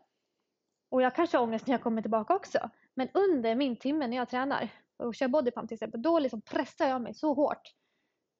Och 0.89 1.01
jag 1.01 1.15
kanske 1.15 1.37
har 1.37 1.43
ångest 1.43 1.67
när 1.67 1.73
jag 1.73 1.83
kommer 1.83 2.01
tillbaka 2.01 2.35
också. 2.35 2.69
Men 2.93 3.09
under 3.13 3.55
min 3.55 3.75
timme 3.75 4.07
när 4.07 4.17
jag 4.17 4.29
tränar 4.29 4.69
och 4.97 5.15
kör 5.15 5.27
bodypump 5.27 5.67
till 5.67 5.75
exempel, 5.75 6.01
då 6.01 6.19
liksom 6.19 6.41
pressar 6.41 6.87
jag 6.87 7.01
mig 7.01 7.13
så 7.13 7.33
hårt. 7.33 7.73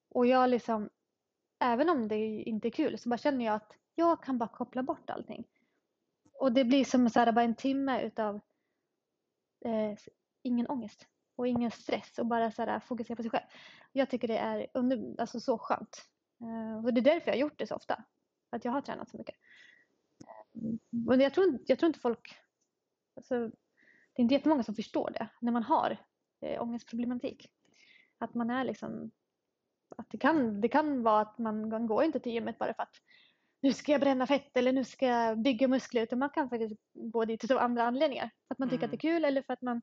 Och 0.09 0.25
jag 0.25 0.49
liksom, 0.49 0.89
även 1.59 1.89
om 1.89 2.07
det 2.07 2.17
inte 2.25 2.67
är 2.67 2.71
kul, 2.71 2.97
så 2.97 3.09
bara 3.09 3.17
känner 3.17 3.45
jag 3.45 3.55
att 3.55 3.71
jag 3.95 4.23
kan 4.23 4.37
bara 4.37 4.49
koppla 4.49 4.83
bort 4.83 5.09
allting. 5.09 5.47
Och 6.39 6.51
det 6.51 6.63
blir 6.65 6.85
som 6.85 7.09
så 7.09 7.19
här, 7.19 7.31
bara 7.31 7.45
en 7.45 7.55
timme 7.55 8.01
utav 8.01 8.35
eh, 9.65 9.97
ingen 10.41 10.67
ångest 10.67 11.07
och 11.35 11.47
ingen 11.47 11.71
stress 11.71 12.19
och 12.19 12.25
bara 12.25 12.51
så 12.51 12.61
här, 12.61 12.79
fokusera 12.79 13.15
på 13.15 13.23
sig 13.23 13.31
själv. 13.31 13.45
Jag 13.91 14.09
tycker 14.09 14.27
det 14.27 14.37
är 14.37 14.67
under, 14.73 15.15
alltså, 15.21 15.39
så 15.39 15.57
skönt. 15.57 16.05
Eh, 16.41 16.85
och 16.85 16.93
det 16.93 16.99
är 16.99 17.03
därför 17.13 17.27
jag 17.27 17.33
har 17.33 17.41
gjort 17.41 17.59
det 17.59 17.67
så 17.67 17.75
ofta. 17.75 18.03
Att 18.49 18.65
jag 18.65 18.71
har 18.71 18.81
tränat 18.81 19.09
så 19.09 19.17
mycket. 19.17 19.35
Men 20.89 21.19
jag 21.19 21.33
tror, 21.33 21.47
inte- 21.47 21.63
jag 21.67 21.79
tror 21.79 21.87
inte 21.87 21.99
folk... 21.99 22.37
Alltså, 23.15 23.39
det 24.13 24.21
är 24.21 24.23
inte 24.23 24.33
jättemånga 24.33 24.63
som 24.63 24.75
förstår 24.75 25.09
det 25.09 25.27
när 25.41 25.51
man 25.51 25.63
har 25.63 25.97
eh, 26.41 26.61
ångestproblematik. 26.61 27.49
Att 28.17 28.33
man 28.33 28.49
är 28.49 28.63
liksom... 28.63 29.11
Att 29.97 30.09
det, 30.09 30.17
kan, 30.17 30.61
det 30.61 30.67
kan 30.67 31.03
vara 31.03 31.21
att 31.21 31.37
man, 31.37 31.69
man 31.69 31.87
går 31.87 32.03
inte 32.03 32.19
till 32.19 32.31
gymmet 32.31 32.57
bara 32.59 32.73
för 32.73 32.83
att 32.83 32.95
nu 33.61 33.73
ska 33.73 33.91
jag 33.91 34.01
bränna 34.01 34.27
fett 34.27 34.57
eller 34.57 34.73
nu 34.73 34.83
ska 34.83 35.05
jag 35.05 35.41
bygga 35.41 35.67
muskler. 35.67 36.03
Utan 36.03 36.19
man 36.19 36.29
kan 36.29 36.49
faktiskt 36.49 36.75
gå 36.93 37.25
dit 37.25 37.51
av 37.51 37.57
andra 37.57 37.83
anledningar. 37.83 38.29
För 38.47 38.53
att 38.53 38.59
man 38.59 38.69
tycker 38.69 38.85
att 38.85 38.91
det 38.91 38.95
är 38.95 39.09
kul 39.13 39.25
eller 39.25 39.41
för 39.41 39.53
att 39.53 39.61
man 39.61 39.81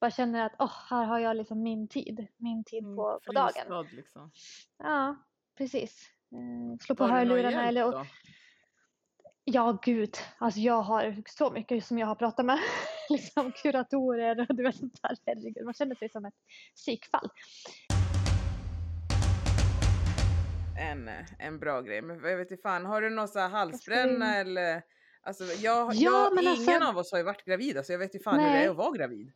bara 0.00 0.10
känner 0.10 0.46
att 0.46 0.54
oh, 0.58 0.72
här 0.90 1.04
har 1.04 1.18
jag 1.18 1.36
liksom 1.36 1.62
min 1.62 1.88
tid. 1.88 2.26
Min 2.36 2.64
tid 2.64 2.84
Mm, 2.84 2.96
på, 2.96 3.20
på 3.26 3.32
dagen. 3.32 3.86
liksom. 3.92 4.30
Ja, 4.78 5.16
precis. 5.58 6.10
Eh, 6.32 6.78
slå 6.80 6.94
på 6.94 7.06
hörlurarna 7.06 7.68
eller... 7.68 7.82
då? 7.92 8.06
Ja, 9.44 9.78
gud. 9.82 10.16
Alltså 10.38 10.60
jag 10.60 10.82
har 10.82 11.22
så 11.26 11.50
mycket 11.50 11.84
som 11.84 11.98
jag 11.98 12.06
har 12.06 12.14
pratat 12.14 12.46
med. 12.46 12.58
liksom 13.16 13.52
kuratorer 13.52 14.46
och 14.50 14.56
du 14.56 14.62
vet 14.62 14.76
sånt 14.76 14.98
där. 15.02 15.16
Herregud, 15.26 15.64
man 15.64 15.74
känner 15.74 15.94
sig 15.94 16.08
som 16.08 16.24
ett 16.24 16.34
psykfall. 16.76 17.28
en, 20.78 21.10
en 21.38 21.58
bra 21.58 21.80
grej. 21.80 22.02
Men 22.02 22.24
jag 22.24 22.36
vet 22.36 22.50
inte 22.50 22.62
fan, 22.62 22.86
har 22.86 23.00
du 23.02 23.10
någon 23.10 23.28
så 23.28 23.38
här 23.38 23.48
halsbränna 23.48 24.36
eller? 24.36 24.82
Alltså 25.22 25.44
jag, 25.44 25.94
Ja, 25.94 25.94
jag 25.94 26.34
men 26.34 26.44
ingen 26.44 26.68
alltså- 26.68 26.88
av 26.90 26.98
oss 26.98 27.10
har 27.12 27.18
ju 27.18 27.24
varit 27.24 27.44
gravida 27.44 27.82
så 27.82 27.92
jag 27.92 27.98
vet 27.98 28.14
ju 28.14 28.18
fan 28.20 28.38
hur 28.38 28.46
det 28.46 28.52
Nej. 28.52 28.64
är 28.66 28.70
att 28.70 28.76
vara 28.76 28.90
gravid. 28.96 29.32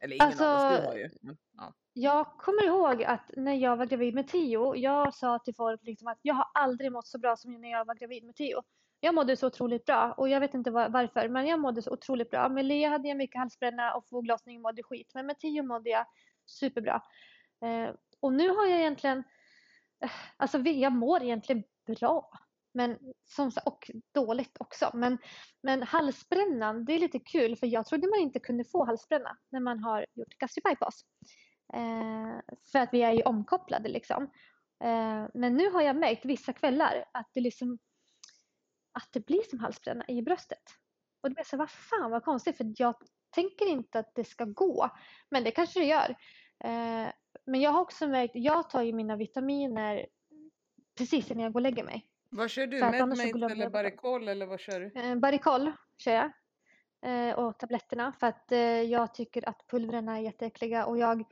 Eller 0.00 0.14
ingen 0.16 0.26
av 0.26 0.32
oss, 0.32 0.40
Alltså- 0.40 0.80
du 0.82 0.86
har 0.86 0.96
ju. 0.96 1.10
Men, 1.20 1.36
ja. 1.56 1.74
Jag 1.92 2.26
kommer 2.26 2.64
ihåg 2.66 3.04
att 3.04 3.30
när 3.36 3.54
jag 3.54 3.76
var 3.76 3.86
gravid 3.86 4.14
med 4.14 4.28
Tio, 4.28 4.74
jag 4.76 5.14
sa 5.14 5.38
till 5.38 5.54
folk 5.54 5.80
liksom 5.84 6.08
att 6.08 6.18
jag 6.22 6.34
har 6.34 6.46
aldrig 6.54 6.92
mått 6.92 7.06
så 7.06 7.18
bra 7.18 7.36
som 7.36 7.60
när 7.60 7.70
jag 7.70 7.84
var 7.84 7.94
gravid 7.94 8.24
med 8.24 8.34
Tio. 8.36 8.62
Jag 9.04 9.14
mådde 9.14 9.36
så 9.36 9.46
otroligt 9.46 9.84
bra 9.84 10.12
och 10.12 10.28
jag 10.28 10.40
vet 10.40 10.54
inte 10.54 10.70
var, 10.70 10.88
varför, 10.88 11.28
men 11.28 11.46
jag 11.46 11.60
mådde 11.60 11.82
så 11.82 11.90
otroligt 11.90 12.30
bra. 12.30 12.48
Med 12.48 12.64
Lea 12.64 12.90
hade 12.90 13.08
jag 13.08 13.16
mycket 13.16 13.38
halsbränna 13.38 13.94
och 13.94 14.08
foglossning 14.08 14.56
och 14.56 14.62
mådde 14.62 14.82
skit, 14.82 15.10
men 15.14 15.26
med 15.26 15.38
Tio 15.38 15.62
mådde 15.62 15.90
jag 15.90 16.06
superbra. 16.46 17.02
Eh, 17.64 17.94
och 18.20 18.32
nu 18.32 18.48
har 18.48 18.66
jag 18.66 18.80
egentligen, 18.80 19.18
eh, 20.04 20.10
alltså 20.36 20.58
jag 20.58 20.92
mår 20.92 21.22
egentligen 21.22 21.62
bra. 21.86 22.30
Men 22.74 22.98
som 23.24 23.50
sagt, 23.50 23.66
och 23.66 23.90
dåligt 24.14 24.56
också. 24.60 24.90
Men, 24.94 25.18
men 25.62 25.82
halsbrännan, 25.82 26.84
det 26.84 26.92
är 26.92 26.98
lite 26.98 27.18
kul 27.18 27.56
för 27.56 27.66
jag 27.66 27.86
trodde 27.86 28.08
man 28.08 28.20
inte 28.20 28.40
kunde 28.40 28.64
få 28.64 28.84
halsbränna 28.84 29.36
när 29.50 29.60
man 29.60 29.78
har 29.78 30.06
gjort 30.14 30.38
gastric 30.38 30.64
bypass. 30.64 31.04
Eh, 31.74 32.54
för 32.72 32.78
att 32.78 32.88
vi 32.92 33.02
är 33.02 33.12
ju 33.12 33.22
omkopplade 33.22 33.88
liksom. 33.88 34.22
Eh, 34.84 35.26
men 35.34 35.56
nu 35.56 35.70
har 35.70 35.82
jag 35.82 35.96
märkt 35.96 36.24
vissa 36.24 36.52
kvällar 36.52 37.04
att 37.12 37.30
det 37.34 37.40
liksom 37.40 37.78
att 38.92 39.08
det 39.12 39.26
blir 39.26 39.42
som 39.50 39.58
halsbränna 39.58 40.04
i 40.08 40.22
bröstet. 40.22 40.62
Och 41.22 41.28
det 41.28 41.34
blir 41.34 41.44
så 41.44 41.56
vad 41.56 41.70
fan 41.70 42.10
vad 42.10 42.24
konstigt 42.24 42.56
för 42.56 42.72
jag 42.76 42.94
tänker 43.30 43.66
inte 43.66 43.98
att 43.98 44.14
det 44.14 44.24
ska 44.24 44.44
gå. 44.44 44.90
Men 45.30 45.44
det 45.44 45.50
kanske 45.50 45.80
det 45.80 45.86
gör. 45.86 46.10
Eh, 46.64 47.12
men 47.46 47.60
jag 47.60 47.70
har 47.70 47.80
också 47.80 48.08
märkt, 48.08 48.32
jag 48.34 48.70
tar 48.70 48.82
ju 48.82 48.92
mina 48.92 49.16
vitaminer 49.16 50.06
precis 50.98 51.30
innan 51.30 51.42
jag 51.44 51.52
går 51.52 51.60
och 51.60 51.62
lägger 51.62 51.84
mig. 51.84 52.06
Vad 52.30 52.50
kör 52.50 52.66
du? 52.66 52.80
Medmate 52.80 53.22
eller. 53.52 53.70
Baricol 53.70 54.28
eller 54.28 54.46
vad 54.46 54.60
kör 54.60 54.80
du? 54.80 55.00
Eh, 55.00 55.14
Baricol 55.16 55.72
kör 55.98 56.12
jag. 56.12 56.32
eh, 57.04 57.34
och 57.34 57.58
tabletterna 57.58 58.12
för 58.20 58.26
att 58.26 58.52
eh, 58.52 58.58
jag 58.82 59.14
tycker 59.14 59.48
att 59.48 59.66
pulvren 59.68 60.08
är 60.08 60.18
jätteäckliga 60.18 60.86
och 60.86 60.98
jag 60.98 61.24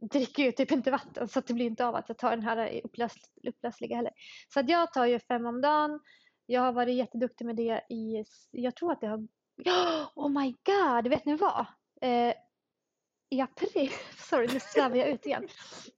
dricker 0.00 0.42
ju 0.42 0.52
typ 0.52 0.72
inte 0.72 0.90
vatten 0.90 1.28
så 1.28 1.40
det 1.40 1.54
blir 1.54 1.66
inte 1.66 1.86
av 1.86 1.94
att 1.94 2.08
jag 2.08 2.18
tar 2.18 2.30
den 2.30 2.42
här 2.42 2.80
upplös, 2.84 3.14
upplösliga 3.48 3.96
heller. 3.96 4.12
Så 4.48 4.60
att 4.60 4.68
jag 4.68 4.92
tar 4.92 5.06
ju 5.06 5.18
fem 5.18 5.46
om 5.46 5.60
dagen. 5.60 6.00
Jag 6.46 6.60
har 6.60 6.72
varit 6.72 6.96
jätteduktig 6.96 7.44
med 7.44 7.56
det 7.56 7.80
i, 7.88 8.24
jag 8.50 8.76
tror 8.76 8.92
att 8.92 9.00
det 9.00 9.06
har, 9.06 9.28
oh 10.14 10.28
my 10.28 10.54
god, 10.64 11.08
vet 11.08 11.24
ni 11.24 11.36
vad? 11.36 11.66
Eh, 12.00 12.34
I 13.30 13.40
april, 13.40 13.90
sorry 14.18 14.46
nu 14.52 14.60
svävar 14.60 14.96
jag 14.96 15.08
ut 15.08 15.26
igen. 15.26 15.48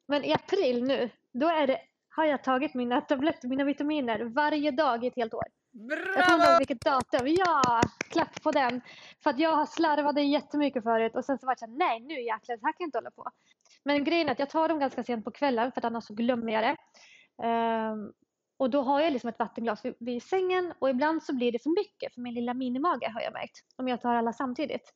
Men 0.06 0.24
i 0.24 0.32
april 0.32 0.84
nu, 0.84 1.10
då 1.32 1.48
är 1.48 1.66
det, 1.66 1.80
har 2.08 2.24
jag 2.24 2.44
tagit 2.44 2.74
mina 2.74 3.00
tabletter, 3.00 3.48
mina 3.48 3.64
vitaminer 3.64 4.24
varje 4.24 4.70
dag 4.70 5.04
i 5.04 5.06
ett 5.06 5.16
helt 5.16 5.34
år. 5.34 5.44
Bravo! 5.72 6.12
Jag 6.16 6.26
kommer 6.26 6.50
ihåg 6.50 6.58
vilket 6.58 6.80
datum. 6.80 7.26
Ja, 7.26 7.80
klapp 8.10 8.42
på 8.42 8.50
den. 8.50 8.80
För 9.22 9.30
att 9.30 9.38
jag 9.38 9.56
har 9.56 9.66
slarvade 9.66 10.22
jättemycket 10.22 10.82
förut 10.82 11.16
och 11.16 11.24
sen 11.24 11.38
så 11.38 11.46
var 11.46 11.56
jag 11.60 11.70
nej 11.70 12.00
nu 12.00 12.22
jäklar, 12.22 12.56
det 12.56 12.66
här 12.66 12.72
kan 12.72 12.76
jag 12.78 12.86
inte 12.86 12.98
hålla 12.98 13.10
på. 13.10 13.30
Men 13.84 14.04
grejen 14.04 14.28
är 14.28 14.32
att 14.32 14.38
jag 14.38 14.50
tar 14.50 14.68
dem 14.68 14.78
ganska 14.78 15.04
sent 15.04 15.24
på 15.24 15.30
kvällen 15.30 15.72
för 15.72 15.80
att 15.80 15.84
annars 15.84 16.04
så 16.04 16.14
glömmer 16.14 16.52
jag 16.52 16.62
det. 16.62 16.76
Um, 17.46 18.12
och 18.56 18.70
då 18.70 18.82
har 18.82 19.00
jag 19.00 19.12
liksom 19.12 19.28
ett 19.28 19.38
vattenglas 19.38 19.84
vid, 19.84 19.94
vid, 19.98 20.22
sängen 20.22 20.74
och 20.78 20.90
ibland 20.90 21.22
så 21.22 21.34
blir 21.34 21.52
det 21.52 21.58
för 21.58 21.70
mycket 21.70 22.14
för 22.14 22.20
min 22.20 22.34
lilla 22.34 22.54
minimage 22.54 23.12
har 23.14 23.20
jag 23.20 23.32
märkt. 23.32 23.60
Om 23.76 23.88
jag 23.88 24.00
tar 24.00 24.14
alla 24.14 24.32
samtidigt. 24.32 24.92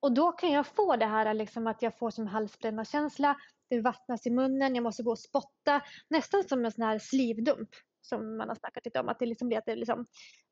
Och 0.00 0.12
då 0.12 0.32
kan 0.32 0.50
jag 0.50 0.66
få 0.66 0.96
det 0.96 1.06
här 1.06 1.34
liksom 1.34 1.66
att 1.66 1.82
jag 1.82 1.98
får 1.98 2.10
som 2.10 2.26
halsbränna-känsla. 2.26 3.36
Det 3.68 3.80
vattnas 3.80 4.26
i 4.26 4.30
munnen, 4.30 4.74
jag 4.74 4.82
måste 4.82 5.02
gå 5.02 5.10
och 5.10 5.18
spotta. 5.18 5.82
Nästan 6.10 6.44
som 6.44 6.64
en 6.64 6.72
sån 6.72 6.84
här 6.84 6.98
slivdump 6.98 7.68
som 8.00 8.36
man 8.36 8.48
har 8.48 8.54
snackat 8.54 8.84
lite 8.84 9.00
om. 9.00 9.08
Att 9.08 9.18
det 9.18 9.26
liksom 9.26 9.48
blir 9.48 9.58
att 9.58 9.66
det 9.66 9.76
liksom, 9.76 10.06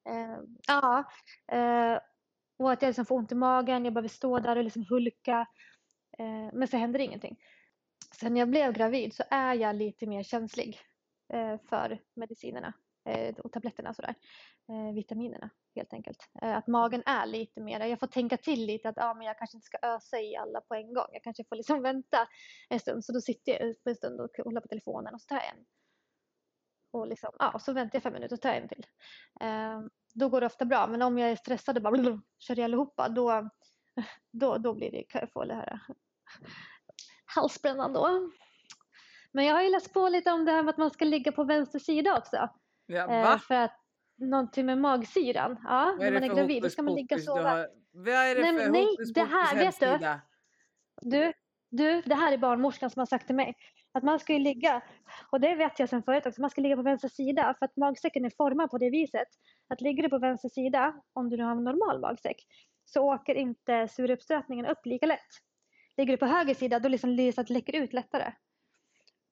eh, 0.09 0.39
ja. 0.67 1.05
Eh, 1.53 1.99
och 2.59 2.73
att 2.73 2.83
jag 2.83 2.89
liksom 2.89 3.07
får 3.07 3.17
ont 3.17 3.33
i 3.33 3.35
magen, 3.35 3.85
jag 3.85 3.95
behöver 3.95 4.09
stå 4.09 4.39
där 4.39 4.57
och 4.57 4.65
liksom 4.65 4.85
hulka. 4.89 5.47
Eh, 6.19 6.53
men 6.53 6.69
så 6.69 6.77
händer 6.77 7.01
ingenting. 7.01 7.37
Sen 8.21 8.37
jag 8.37 8.51
blev 8.51 8.73
gravid 8.73 9.15
så 9.15 9.23
är 9.31 9.55
jag 9.55 9.77
lite 9.77 10.07
mer 10.07 10.23
känslig 10.23 10.81
Eh, 11.33 11.59
för 11.69 11.99
medicinerna 12.15 12.73
eh, 13.09 13.35
och 13.35 13.53
tabletterna 13.53 13.95
sådär. 13.95 14.15
Eh, 14.69 14.95
vitaminerna 14.95 15.51
helt 15.75 15.93
enkelt. 15.93 16.19
Eh, 16.43 16.57
att 16.57 16.67
magen 16.67 17.03
är 17.07 17.27
lite 17.27 17.61
mer, 17.61 17.81
jag 17.81 18.01
får 18.01 18.07
tänka 18.07 18.37
till 18.37 18.67
lite 18.67 18.89
att 18.89 18.99
ah, 18.99 19.15
men 19.15 19.27
jag 19.27 19.39
kanske 19.39 19.57
inte 19.57 19.67
ska 19.67 19.79
ösa 19.83 20.21
i 20.21 20.37
alla 20.37 20.61
på 20.61 20.75
en 20.75 20.95
gång. 20.95 21.09
Jag 21.13 21.23
kanske 21.23 21.45
får 21.45 21.57
liksom 21.57 21.83
vänta 21.91 22.29
en 22.69 22.81
stund. 22.81 23.05
Så 23.05 23.13
då 23.13 23.21
sitter 23.21 23.53
jag 23.53 23.83
på 23.83 23.91
en 23.91 23.97
stund 23.97 24.21
och 24.21 24.31
håller 24.45 24.61
på 24.61 24.69
telefonen 24.69 25.15
och 25.15 25.21
så 25.21 25.27
tar 25.27 25.37
jag 25.37 25.49
en 25.49 25.65
och 26.97 27.07
liksom, 27.07 27.31
ja, 27.39 27.59
så 27.59 27.73
väntar 27.73 27.97
jag 27.97 28.03
fem 28.03 28.13
minuter 28.13 28.37
och 28.37 28.41
tar 28.41 28.51
en 28.51 28.69
till. 28.69 28.87
Eh, 29.41 29.81
då 30.15 30.29
går 30.29 30.41
det 30.41 30.47
ofta 30.47 30.65
bra, 30.65 30.87
men 30.87 31.03
om 31.03 31.19
jag 31.19 31.31
är 31.31 31.37
stressad 31.37 31.77
och 31.77 31.83
bara 31.83 31.93
blub, 31.93 32.21
kör 32.39 32.61
allihopa, 32.61 33.09
då, 33.09 33.51
då, 34.31 34.59
då 34.59 34.75
blir 34.75 34.91
det, 34.91 35.03
kan 35.03 35.21
jag 35.21 35.33
få 35.33 35.45
det 35.45 35.55
här 35.55 35.73
eh, 35.73 35.97
halsbrännan 37.25 37.93
då. 37.93 38.31
Men 39.37 39.45
jag 39.45 39.55
har 39.55 39.63
ju 39.63 39.71
läst 39.71 39.93
på 39.93 40.09
lite 40.09 40.33
om 40.33 40.45
det 40.45 40.53
här 40.53 40.63
med 40.63 40.71
att 40.71 40.79
man 40.79 40.91
ska 40.91 41.05
ligga 41.05 41.33
på 41.33 41.45
vänster 41.45 41.79
sida 41.79 42.19
också. 42.19 42.49
Ja, 42.87 43.07
va? 43.07 43.33
Eh, 43.33 43.39
för 43.39 43.55
att 43.55 43.81
någonting 44.19 44.67
med 44.67 44.79
magsyran. 44.79 45.57
Ja, 45.65 45.97
när 45.99 46.13
man 46.13 46.25
är 46.25 46.29
gravid 46.29 46.63
då 46.63 46.71
ska 46.71 46.83
man 46.83 46.95
ligga 46.95 47.17
och 47.17 47.23
sova. 47.23 47.51
Har... 47.51 47.69
Vad 47.93 48.15
är 48.15 48.35
det 48.35 48.43
nej, 48.43 48.65
för 48.65 48.71
nej, 48.71 48.85
hokus 48.85 49.13
det 49.13 49.25
här, 49.25 49.57
vet 49.57 49.81
du, 49.81 50.21
du, 51.11 51.33
du, 51.71 52.03
det 52.03 52.15
här 52.15 52.33
är 52.33 52.39
barnmorskan 52.39 52.91
som 52.91 53.01
har 53.01 53.07
sagt 53.07 53.27
till 53.27 53.35
mig. 53.35 53.55
Att 53.93 54.03
man 54.03 54.19
ska 54.19 54.33
ju 54.33 54.39
ligga, 54.39 54.83
och 55.31 55.41
det 55.41 55.55
vet 55.55 55.79
jag 55.79 55.89
sedan 55.89 56.03
förut 56.03 56.27
också, 56.27 56.41
man 56.41 56.51
ska 56.51 56.61
ligga 56.61 56.77
på 56.77 56.83
vänster 56.83 57.09
sida 57.09 57.55
för 57.59 57.67
att 57.67 57.77
magsäcken 57.77 58.25
är 58.25 58.31
formad 58.31 58.71
på 58.71 58.79
det 58.79 58.91
viset. 58.91 59.29
Att 59.69 59.81
ligger 59.81 60.03
du 60.03 60.09
på 60.09 60.19
vänster 60.19 60.49
sida, 60.49 60.95
om 61.13 61.31
du 61.31 61.37
nu 61.37 61.43
har 61.43 61.53
en 61.53 61.65
normal 61.65 62.01
magsäck, 62.01 62.47
så 62.85 63.15
åker 63.15 63.35
inte 63.35 63.89
surupstötningen 63.89 64.67
upp 64.67 64.87
lika 64.87 65.07
lätt. 65.07 65.31
Ligger 65.97 66.13
du 66.13 66.17
på 66.17 66.27
höger 66.27 66.55
sida, 66.55 66.79
då 66.79 66.89
liksom 66.89 67.17
det 67.17 67.51
läcker 67.51 67.77
ut 67.77 67.93
lättare. 67.93 68.33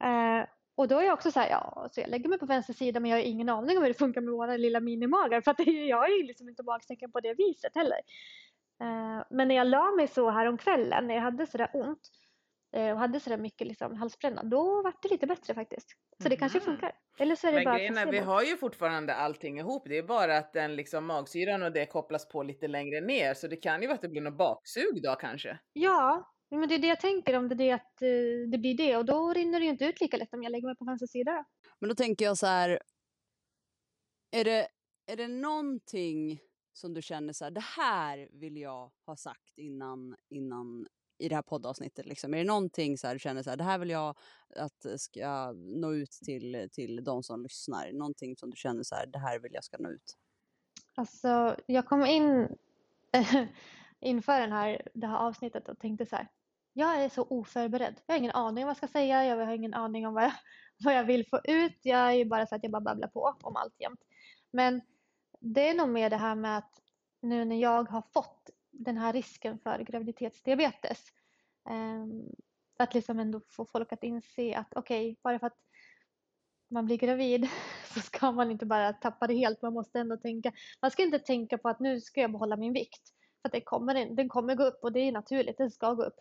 Eh, 0.05 0.49
och 0.77 0.89
då 0.89 0.99
är 0.99 1.03
jag 1.03 1.15
också 1.15 1.31
så 1.31 1.41
här, 1.41 1.51
ja, 1.51 1.89
så 1.93 2.01
jag 2.01 2.11
lägger 2.11 2.29
mig 2.29 2.39
på 2.39 2.47
vänster 2.47 2.73
sida 2.73 3.01
men 3.01 3.11
jag 3.11 3.19
har 3.19 3.23
ingen 3.23 3.49
aning 3.49 3.77
om 3.77 3.83
hur 3.83 3.91
det 3.91 3.99
funkar 3.99 4.21
med 4.21 4.33
våra 4.33 4.57
lilla 4.57 4.81
minimagar 4.81 5.41
för 5.41 5.51
att 5.51 5.67
jag 5.67 5.97
har 5.97 6.09
ju 6.09 6.23
liksom 6.23 6.49
inte 6.49 6.63
magsäcken 6.63 7.13
på 7.13 7.21
det 7.21 7.35
viset 7.35 7.75
heller. 7.75 8.01
Eh, 8.81 9.25
men 9.31 9.49
när 9.49 9.55
jag 9.55 9.67
la 9.67 9.93
mig 9.97 10.09
så 10.09 10.31
här 10.31 10.47
om 10.47 10.59
kvällen 10.59 11.07
när 11.07 11.15
jag 11.15 11.23
hade 11.23 11.47
sådär 11.47 11.71
ont 11.75 12.11
Eh, 12.77 12.93
och 12.93 12.99
hade 12.99 13.21
sådär 13.21 13.37
mycket 13.37 13.67
liksom 13.67 13.97
halsbränna, 13.97 14.43
då 14.43 14.83
var 14.83 14.95
det 15.03 15.09
lite 15.09 15.27
bättre 15.27 15.55
faktiskt. 15.55 15.89
Så 16.23 16.29
det 16.29 16.37
kanske 16.37 16.61
funkar. 16.61 16.93
Eller 17.19 17.37
så 17.37 17.47
är 17.47 17.53
det 17.53 17.59
Men 17.59 17.65
bara 17.65 17.77
grejen 17.77 17.99
är, 17.99 18.07
vi 18.07 18.19
har 18.19 18.43
ju 18.43 18.57
fortfarande 18.57 19.15
allting 19.15 19.59
ihop. 19.59 19.83
Det 19.89 19.99
är 19.99 20.03
bara 20.03 20.39
att 20.39 20.53
den 20.53 20.77
liksom 20.77 21.07
magsyran 21.07 21.63
och 21.63 21.73
det 21.73 21.87
kopplas 21.87 22.29
på 22.29 22.43
lite 22.43 22.69
längre 22.69 23.01
ner. 23.01 23.35
Så 23.35 23.49
det 23.49 23.57
kan 23.57 23.81
ju 23.83 23.87
vara 23.87 23.95
att 23.95 24.03
det 24.03 24.09
blir 24.09 24.21
något 24.21 24.39
baksug 24.39 25.03
då 25.03 25.15
kanske. 25.15 25.59
Ja, 25.73 26.34
men 26.59 26.69
det 26.69 26.75
är 26.75 26.79
det 26.79 26.87
jag 26.87 27.01
tänker 27.01 27.37
om 27.37 27.49
det 27.49 27.55
är 27.55 27.57
det 27.57 27.71
att 27.71 28.03
uh, 28.03 28.51
det 28.51 28.59
blir 28.59 28.77
det. 28.77 28.97
Och 28.97 29.05
då 29.05 29.33
rinner 29.33 29.61
det 29.61 29.65
ju 29.65 29.71
inte 29.71 29.85
ut 29.85 30.01
lika 30.01 30.17
lätt 30.17 30.35
om 30.35 30.43
jag 30.43 30.53
lägger 30.53 30.67
mig 30.67 30.77
på 30.77 30.85
vänster 30.85 31.07
sida. 31.07 31.45
Men 31.79 31.89
då 31.89 31.95
tänker 31.95 32.25
jag 32.25 32.39
så 32.39 32.47
här. 32.47 32.81
Är 34.31 34.45
det, 34.45 34.69
är 35.07 35.17
det 35.17 35.29
någonting 35.29 36.41
som 36.73 36.95
du 36.95 37.03
känner 37.03 37.33
så 37.33 37.45
här, 37.45 37.51
det 37.51 37.61
här 37.61 38.29
vill 38.33 38.57
jag 38.57 38.93
ha 39.07 39.17
sagt 39.17 39.59
innan, 39.59 40.17
innan 40.29 40.87
i 41.19 41.29
det 41.29 41.35
här 41.35 41.43
poddavsnittet? 41.43 42.07
Liksom? 42.07 42.35
Är 42.35 42.39
det 42.39 42.45
någonting 42.45 42.99
så 42.99 43.07
här, 43.07 43.15
du 43.15 43.19
känner 43.19 43.43
så 43.43 43.51
här, 43.51 43.57
det 43.57 43.65
här 43.65 43.79
vill 43.79 43.91
jag 43.91 44.17
att 44.57 45.01
ska 45.01 45.53
nå 45.53 45.93
ut 45.93 46.11
till, 46.11 46.69
till 46.73 47.05
de 47.05 47.23
som 47.23 47.43
lyssnar? 47.43 47.93
Någonting 47.93 48.37
som 48.37 48.51
du 48.51 48.57
känner 48.57 48.83
så 48.83 48.95
här, 48.95 49.07
det 49.07 49.19
här 49.19 49.39
vill 49.39 49.55
jag 49.55 49.65
ska 49.65 49.77
nå 49.79 49.91
ut? 49.91 50.17
Alltså, 50.95 51.57
jag 51.67 51.87
kom 51.87 52.07
in 52.07 52.57
inför 54.01 54.41
den 54.41 54.53
här, 54.53 54.89
det 54.95 55.07
här 55.07 55.19
avsnittet 55.19 55.69
och 55.69 55.79
tänkte 55.79 56.07
så 56.07 56.17
här, 56.17 56.29
jag 56.77 57.05
är 57.05 57.09
så 57.09 57.23
oförberedd. 57.23 58.01
Jag 58.07 58.15
har 58.15 58.19
ingen 58.19 58.31
aning 58.31 58.65
om 58.65 58.67
vad 58.67 58.71
jag 58.71 58.77
ska 58.77 58.89
säga, 58.89 59.25
jag 59.25 59.47
har 59.47 59.53
ingen 59.53 59.75
aning 59.75 60.07
om 60.07 60.15
vad 60.15 60.25
jag, 60.25 60.33
vad 60.85 60.95
jag 60.95 61.05
vill 61.05 61.27
få 61.29 61.41
ut. 61.45 61.79
Jag 61.83 62.13
är 62.13 62.25
bara 62.25 62.47
så 62.47 62.55
att 62.55 62.63
jag 62.63 62.73
bara 62.73 62.81
babblar 62.81 63.09
på 63.09 63.37
om 63.43 63.57
allt 63.57 63.81
jämt. 63.81 64.01
Men 64.51 64.81
det 65.41 65.69
är 65.69 65.75
nog 65.75 65.89
mer 65.89 66.11
det 66.11 66.17
här 66.17 66.35
med 66.35 66.59
att 66.59 66.81
nu 67.21 67.45
när 67.45 67.57
jag 67.57 67.91
har 67.91 68.03
fått 68.13 68.51
den 68.71 68.99
här 68.99 69.13
risken 69.13 69.59
för 69.59 69.79
graviditetsdiabetes. 69.79 71.05
Ehm, 71.69 72.23
att 72.79 72.95
liksom 72.95 73.19
ändå 73.19 73.41
få 73.49 73.65
folk 73.65 73.93
att 73.93 74.05
inse 74.05 74.57
att 74.57 74.75
okej, 74.77 75.11
okay, 75.11 75.17
bara 75.23 75.39
för 75.39 75.47
att 75.47 75.59
man 76.71 76.87
blir 76.87 76.97
gravid 76.97 77.49
så 77.95 78.01
ska 78.01 78.33
man 78.33 78.51
inte 78.51 78.67
bara 78.67 78.93
tappa 78.93 79.27
det 79.27 79.35
helt. 79.35 79.63
Man 79.63 79.73
måste 79.73 80.01
ändå 80.01 80.17
tänka, 80.17 80.53
man 80.83 80.91
ska 80.91 81.03
inte 81.03 81.19
tänka 81.19 81.59
på 81.59 81.69
att 81.69 81.81
nu 81.81 82.01
ska 82.01 82.21
jag 82.21 82.33
behålla 82.33 82.57
min 82.57 82.73
vikt. 82.73 83.14
För 83.45 83.49
att 83.49 83.53
det 83.53 83.61
kommer, 83.61 84.17
den 84.17 84.29
kommer 84.29 84.55
gå 84.55 84.65
upp 84.65 84.79
och 84.83 84.93
det 84.93 85.01
är 85.01 85.13
naturligt, 85.13 85.59
den 85.59 85.71
ska 85.71 85.93
gå 85.93 86.03
upp. 86.05 86.21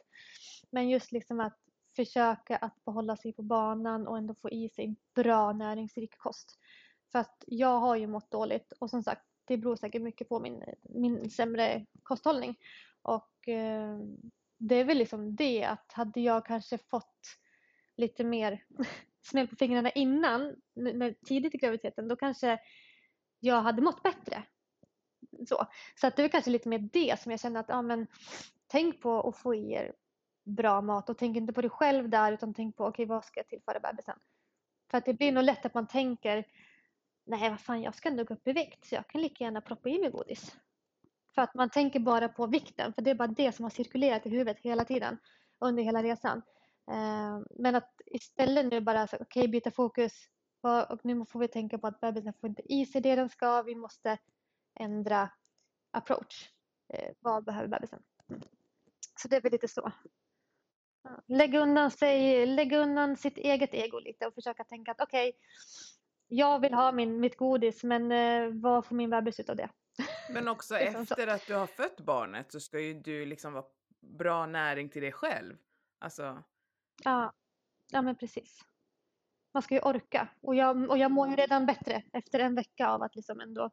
Men 0.71 0.89
just 0.89 1.11
liksom 1.11 1.39
att 1.39 1.57
försöka 1.95 2.57
att 2.57 2.86
behålla 2.86 3.17
sig 3.17 3.34
på 3.34 3.41
banan 3.41 4.07
och 4.07 4.17
ändå 4.17 4.36
få 4.36 4.49
i 4.49 4.69
sig 4.69 4.95
bra 5.15 5.53
näringsrik 5.53 6.17
kost. 6.17 6.59
För 7.11 7.19
att 7.19 7.43
jag 7.47 7.80
har 7.80 7.95
ju 7.95 8.07
mått 8.07 8.32
dåligt 8.32 8.71
och 8.80 8.89
som 8.89 9.03
sagt 9.03 9.26
det 9.45 9.57
beror 9.57 9.76
säkert 9.76 10.01
mycket 10.01 10.30
på 10.30 10.39
min, 10.39 10.63
min 10.82 11.30
sämre 11.30 11.86
kosthållning. 12.03 12.55
Och 13.01 13.47
eh, 13.47 13.99
det 14.57 14.76
är 14.76 14.84
väl 14.84 14.97
liksom 14.97 15.36
det 15.36 15.63
att 15.63 15.91
hade 15.91 16.21
jag 16.21 16.45
kanske 16.45 16.78
fått 16.78 17.19
lite 17.97 18.24
mer 18.24 18.63
smäll 19.30 19.47
på 19.47 19.55
fingrarna 19.55 19.91
innan, 19.91 20.55
när, 20.74 21.15
tidigt 21.26 21.55
i 21.55 21.57
graviditeten, 21.57 22.07
då 22.07 22.15
kanske 22.15 22.59
jag 23.39 23.61
hade 23.61 23.82
mått 23.82 24.03
bättre. 24.03 24.43
Så, 25.47 25.67
så 25.95 26.07
att 26.07 26.15
det 26.15 26.23
är 26.23 26.29
kanske 26.29 26.51
lite 26.51 26.69
mer 26.69 26.89
det 26.93 27.19
som 27.19 27.31
jag 27.31 27.39
känner 27.39 27.59
att, 27.59 27.69
ja 27.69 27.81
men 27.81 28.07
tänk 28.67 29.01
på 29.01 29.29
att 29.29 29.38
få 29.38 29.55
i 29.55 29.73
er 29.73 29.93
bra 30.45 30.81
mat 30.81 31.09
och 31.09 31.17
tänk 31.17 31.38
inte 31.38 31.53
på 31.53 31.61
dig 31.61 31.69
själv 31.69 32.09
där 32.09 32.31
utan 32.31 32.53
tänk 32.53 32.75
på, 32.75 32.84
okej 32.86 33.03
okay, 33.03 33.15
vad 33.15 33.25
ska 33.25 33.39
jag 33.39 33.47
tillföra 33.47 33.79
bebisen? 33.79 34.15
För 34.91 34.97
att 34.97 35.05
det 35.05 35.13
blir 35.13 35.31
nog 35.31 35.43
lätt 35.43 35.65
att 35.65 35.73
man 35.73 35.88
tänker 35.88 36.45
nej 37.25 37.49
vad 37.49 37.59
fan 37.59 37.81
jag 37.81 37.95
ska 37.95 38.09
ändå 38.09 38.23
gå 38.23 38.34
upp 38.34 38.47
i 38.47 38.53
vikt 38.53 38.86
så 38.86 38.95
jag 38.95 39.07
kan 39.07 39.21
lika 39.21 39.43
gärna 39.43 39.61
proppa 39.61 39.89
i 39.89 39.99
mig 39.99 40.09
godis. 40.09 40.55
För 41.36 41.41
att 41.41 41.53
man 41.53 41.69
tänker 41.69 41.99
bara 41.99 42.29
på 42.29 42.47
vikten 42.47 42.93
för 42.93 43.01
det 43.01 43.11
är 43.11 43.15
bara 43.15 43.27
det 43.27 43.51
som 43.51 43.63
har 43.63 43.69
cirkulerat 43.69 44.25
i 44.25 44.29
huvudet 44.29 44.59
hela 44.59 44.86
tiden 44.86 45.17
under 45.59 45.84
hela 45.84 46.03
resan. 46.03 46.41
Eh, 46.91 47.39
men 47.59 47.75
att 47.75 48.01
istället 48.05 48.65
nu 48.65 48.81
bara 48.81 49.03
okej 49.03 49.19
okay, 49.21 49.47
byta 49.47 49.71
fokus 49.71 50.13
och 50.89 51.05
nu 51.05 51.25
får 51.25 51.39
vi 51.39 51.47
tänka 51.47 51.77
på 51.77 51.88
att 51.88 51.99
bebisen 51.99 52.34
får 52.34 52.49
inte 52.49 52.73
i 52.73 52.86
sig 52.86 53.01
det 53.01 53.15
den 53.15 53.29
ska. 53.29 53.61
Vi 53.61 53.75
måste 53.75 54.17
ändra 54.80 55.30
approach. 55.91 56.49
Eh, 56.93 57.11
vad 57.19 57.43
behöver 57.43 57.67
bebisen? 57.67 58.03
Mm. 58.30 58.41
Så 59.19 59.28
det 59.28 59.36
är 59.36 59.41
väl 59.41 59.51
lite 59.51 59.67
så. 59.67 59.91
Lägga 61.28 61.59
undan, 61.59 61.91
sig, 61.91 62.45
lägga 62.45 62.78
undan 62.78 63.17
sitt 63.17 63.38
eget 63.38 63.74
ego 63.74 63.99
lite 63.99 64.28
och 64.28 64.34
försöka 64.34 64.63
tänka 64.63 64.91
att 64.91 65.01
okej, 65.01 65.30
okay, 65.30 65.39
jag 66.28 66.59
vill 66.59 66.74
ha 66.74 66.91
min, 66.91 67.19
mitt 67.19 67.38
godis 67.38 67.84
men 67.84 68.11
eh, 68.11 68.49
vad 68.61 68.86
får 68.86 68.95
min 68.95 69.09
bebis 69.09 69.39
ut 69.39 69.49
av 69.49 69.55
det? 69.55 69.69
Men 70.30 70.47
också 70.47 70.76
efter 70.78 71.28
att 71.28 71.47
du 71.47 71.53
har 71.53 71.67
fött 71.67 71.99
barnet 71.99 72.51
så 72.51 72.59
ska 72.59 72.80
ju 72.80 72.93
du 72.93 73.26
liksom 73.26 73.53
vara 73.53 73.65
bra 73.99 74.45
näring 74.45 74.89
till 74.89 75.01
dig 75.01 75.11
själv. 75.11 75.57
Alltså. 75.99 76.43
Ja, 77.03 77.34
ja 77.91 78.01
men 78.01 78.15
precis. 78.15 78.59
Man 79.53 79.63
ska 79.63 79.76
ju 79.76 79.82
orka 79.82 80.28
och 80.41 80.55
jag, 80.55 80.89
och 80.89 80.97
jag 80.97 81.11
mår 81.11 81.28
ju 81.28 81.36
redan 81.36 81.65
bättre 81.65 82.03
efter 82.13 82.39
en 82.39 82.55
vecka 82.55 82.88
av 82.88 83.01
att 83.01 83.15
liksom 83.15 83.41
ändå 83.41 83.69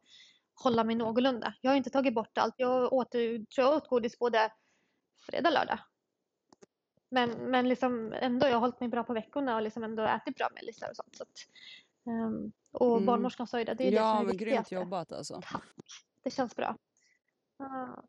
hålla 0.63 0.85
mig 0.85 0.97
någorlunda. 0.97 1.55
Jag 1.61 1.71
har 1.71 1.77
inte 1.77 1.91
tagit 1.91 2.15
bort 2.15 2.39
allt. 2.39 2.55
Jag 2.57 2.93
åt, 2.93 3.11
tror 3.11 3.45
jag 3.57 3.75
åt 3.75 3.89
godis 3.89 4.19
både 4.19 4.53
fredag, 5.27 5.51
lördag. 5.51 5.79
Men, 7.11 7.31
men 7.31 7.69
liksom 7.69 8.13
ändå, 8.13 8.47
jag 8.47 8.53
har 8.55 8.61
hållit 8.61 8.81
mig 8.81 8.89
bra 8.89 9.05
på 9.05 9.13
veckorna 9.13 9.57
och 9.57 9.63
liksom 9.63 9.85
ändå 9.85 10.03
ätit 10.03 10.37
bra 10.37 10.49
mellisar 10.55 10.91
och 10.91 10.97
sånt. 10.97 11.17
Så 11.17 11.23
att, 11.23 11.29
um, 12.07 12.53
och 12.73 12.93
Mm. 12.97 13.07
barnmorskan 13.07 13.47
sa 13.47 13.59
ju 13.59 13.65
det, 13.65 13.75
det 13.75 13.85
är 13.85 13.91
det 13.91 13.97
Ja, 13.97 14.11
som 14.11 14.19
är 14.21 14.25
men 14.25 14.37
det 14.37 14.45
grymt 14.45 14.71
jobbat 14.71 15.13
alltså. 15.13 15.41
Tack, 15.43 15.65
det 16.23 16.31
känns 16.31 16.57
bra. 16.57 16.77
Ah, 17.59 18.03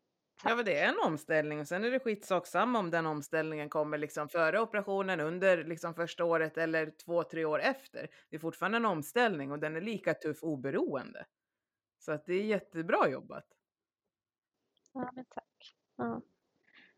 Ja, 0.44 0.56
men 0.56 0.64
det 0.64 0.78
är 0.78 0.88
en 0.88 0.98
omställning 1.06 1.60
och 1.60 1.68
sen 1.68 1.84
är 1.84 1.90
det 1.90 2.00
skitsak 2.00 2.46
samma 2.46 2.78
om 2.78 2.90
den 2.90 3.06
omställningen 3.06 3.68
kommer 3.68 3.98
liksom 3.98 4.28
före 4.28 4.60
operationen, 4.60 5.20
under 5.20 5.64
liksom 5.64 5.94
första 5.94 6.24
året 6.24 6.58
eller 6.58 6.92
två, 7.04 7.22
tre 7.24 7.44
år 7.44 7.60
efter. 7.60 8.08
Det 8.30 8.36
är 8.36 8.40
fortfarande 8.40 8.76
en 8.76 8.84
omställning 8.86 9.52
och 9.52 9.58
den 9.58 9.76
är 9.76 9.80
lika 9.80 10.14
tuff 10.14 10.42
oberoende. 10.42 11.24
Så 12.04 12.12
att 12.12 12.26
det 12.26 12.34
är 12.34 12.44
jättebra 12.44 13.08
jobbat. 13.08 13.44
Ja, 14.92 15.10
men 15.14 15.24
tack. 15.24 15.76
Ja. 15.96 16.20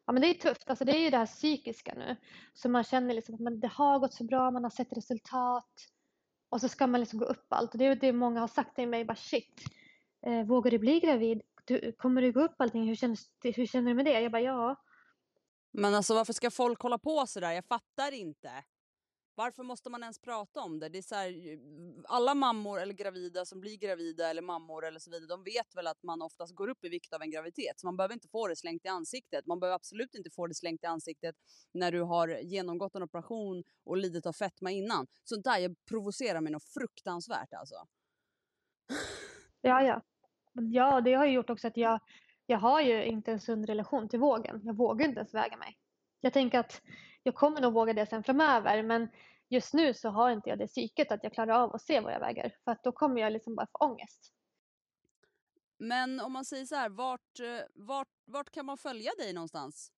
ja, 0.04 0.12
men 0.12 0.22
det 0.22 0.28
är 0.28 0.34
tufft. 0.34 0.70
Alltså, 0.70 0.84
det 0.84 0.92
är 0.92 1.00
ju 1.00 1.10
det 1.10 1.16
här 1.16 1.26
psykiska 1.26 1.94
nu. 1.94 2.16
Så 2.54 2.68
man 2.68 2.84
känner 2.84 3.14
liksom 3.14 3.34
att 3.34 3.40
man, 3.40 3.60
det 3.60 3.68
har 3.68 3.98
gått 3.98 4.14
så 4.14 4.24
bra, 4.24 4.50
man 4.50 4.62
har 4.62 4.70
sett 4.70 4.92
resultat. 4.92 5.88
Och 6.48 6.60
så 6.60 6.68
ska 6.68 6.86
man 6.86 7.00
liksom 7.00 7.18
gå 7.18 7.24
upp 7.24 7.46
allt. 7.48 7.72
Och 7.72 7.78
det 7.78 7.84
är 7.84 7.96
det 7.96 8.12
många 8.12 8.40
har 8.40 8.48
sagt 8.48 8.74
till 8.74 8.88
mig. 8.88 9.04
Bara, 9.04 9.16
Shit, 9.16 9.62
eh, 10.26 10.44
vågar 10.44 10.70
du 10.70 10.78
bli 10.78 11.00
gravid? 11.00 11.42
Du, 11.64 11.92
kommer 11.92 12.22
du 12.22 12.32
gå 12.32 12.40
upp 12.40 12.60
allting? 12.60 12.88
Hur, 12.88 12.94
känns, 12.94 13.30
hur 13.42 13.66
känner 13.66 13.88
du 13.88 13.94
med 13.94 14.04
det? 14.04 14.20
Jag 14.20 14.32
bara, 14.32 14.42
ja. 14.42 14.76
Men 15.70 15.94
alltså 15.94 16.14
varför 16.14 16.32
ska 16.32 16.50
folk 16.50 16.80
hålla 16.80 16.98
på 16.98 17.26
sådär? 17.26 17.52
Jag 17.52 17.64
fattar 17.64 18.12
inte. 18.12 18.64
Varför 19.36 19.62
måste 19.62 19.90
man 19.90 20.02
ens 20.02 20.18
prata 20.18 20.60
om 20.60 20.78
det? 20.78 20.88
det 20.88 20.98
är 20.98 21.02
så 21.02 21.14
här, 21.14 21.58
alla 22.04 22.34
mammor 22.34 22.80
eller 22.80 22.94
gravida 22.94 23.44
som 23.44 23.60
blir 23.60 23.76
gravida 23.76 24.30
eller 24.30 24.42
mammor 24.42 24.86
eller 24.86 24.98
så 24.98 25.10
vidare, 25.10 25.26
de 25.26 25.44
vet 25.44 25.76
väl 25.76 25.86
att 25.86 26.02
man 26.02 26.22
oftast 26.22 26.54
går 26.54 26.68
upp 26.68 26.84
i 26.84 26.88
vikt 26.88 27.12
av 27.12 27.22
en 27.22 27.30
graviditet. 27.30 27.80
Så 27.80 27.86
man 27.86 27.96
behöver 27.96 28.14
inte 28.14 28.28
få 28.28 28.48
det 28.48 28.56
slängt 28.56 28.84
i 28.84 28.88
ansiktet. 28.88 29.46
Man 29.46 29.60
behöver 29.60 29.76
absolut 29.76 30.14
inte 30.14 30.30
få 30.30 30.46
det 30.46 30.54
slängt 30.54 30.84
i 30.84 30.86
ansiktet 30.86 31.36
när 31.72 31.92
du 31.92 32.02
har 32.02 32.28
genomgått 32.28 32.94
en 32.94 33.02
operation 33.02 33.64
och 33.84 33.96
lidit 33.96 34.26
av 34.26 34.32
fetma 34.32 34.70
innan. 34.70 35.06
Sånt 35.24 35.44
där 35.44 35.74
provocerar 35.88 36.40
mig 36.40 36.52
något 36.52 36.64
fruktansvärt 36.64 37.52
alltså. 37.52 37.86
Ja, 39.60 39.82
ja. 39.82 40.02
Ja, 40.52 41.00
det 41.00 41.14
har 41.14 41.26
ju 41.26 41.32
gjort 41.32 41.50
också 41.50 41.66
att 41.66 41.76
jag, 41.76 42.00
jag 42.46 42.58
har 42.58 42.80
ju 42.80 43.04
inte 43.04 43.32
en 43.32 43.40
sund 43.40 43.66
relation 43.66 44.08
till 44.08 44.18
vågen. 44.18 44.60
Jag 44.64 44.76
vågar 44.76 45.06
inte 45.06 45.18
ens 45.18 45.34
väga 45.34 45.56
mig. 45.56 45.78
Jag 46.20 46.32
tänker 46.32 46.58
att 46.58 46.82
jag 47.24 47.34
kommer 47.34 47.60
nog 47.60 47.72
våga 47.72 47.92
det 47.92 48.06
sen 48.06 48.24
framöver, 48.24 48.82
men 48.82 49.08
just 49.48 49.74
nu 49.74 49.94
så 49.94 50.08
har 50.08 50.30
inte 50.30 50.48
jag 50.48 50.58
det 50.58 50.66
psyket 50.66 51.12
att 51.12 51.24
jag 51.24 51.32
klarar 51.32 51.54
av 51.54 51.74
att 51.74 51.82
se 51.82 52.00
vad 52.00 52.12
jag 52.12 52.20
väger. 52.20 52.56
För 52.64 52.72
att 52.72 52.82
då 52.82 52.92
kommer 52.92 53.20
jag 53.20 53.32
liksom 53.32 53.54
bara 53.54 53.66
få 53.66 53.78
ångest. 53.78 54.32
Men 55.78 56.20
om 56.20 56.32
man 56.32 56.44
säger 56.44 56.64
så 56.64 56.74
här, 56.74 56.88
vart, 56.88 57.40
eh, 57.40 57.66
vart, 57.74 58.08
vart 58.24 58.50
kan 58.50 58.66
man 58.66 58.78
följa 58.78 59.12
dig 59.18 59.32
någonstans? 59.32 59.92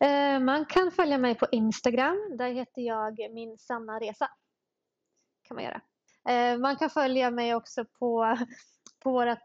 Eh, 0.00 0.40
man 0.40 0.66
kan 0.66 0.90
följa 0.90 1.18
mig 1.18 1.34
på 1.34 1.46
Instagram. 1.52 2.36
Där 2.38 2.52
heter 2.52 2.82
jag 2.82 3.34
Min 3.34 3.58
sanna 3.58 4.00
resa. 4.00 4.30
kan 5.42 5.54
man 5.54 5.64
göra. 5.64 5.80
Eh, 6.28 6.58
man 6.58 6.76
kan 6.76 6.90
följa 6.90 7.30
mig 7.30 7.54
också 7.54 7.84
på, 7.84 8.38
på 9.02 9.12
vårt 9.12 9.38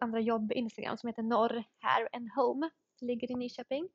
andra 0.00 0.20
jobb 0.20 0.52
Instagram 0.52 0.98
som 0.98 1.06
heter 1.06 1.22
Norr 1.22 1.64
Hair 1.78 2.08
and 2.12 2.30
Home. 2.36 2.70
Ligger 3.02 3.30
i 3.30 3.34
Nyköping. 3.34 3.88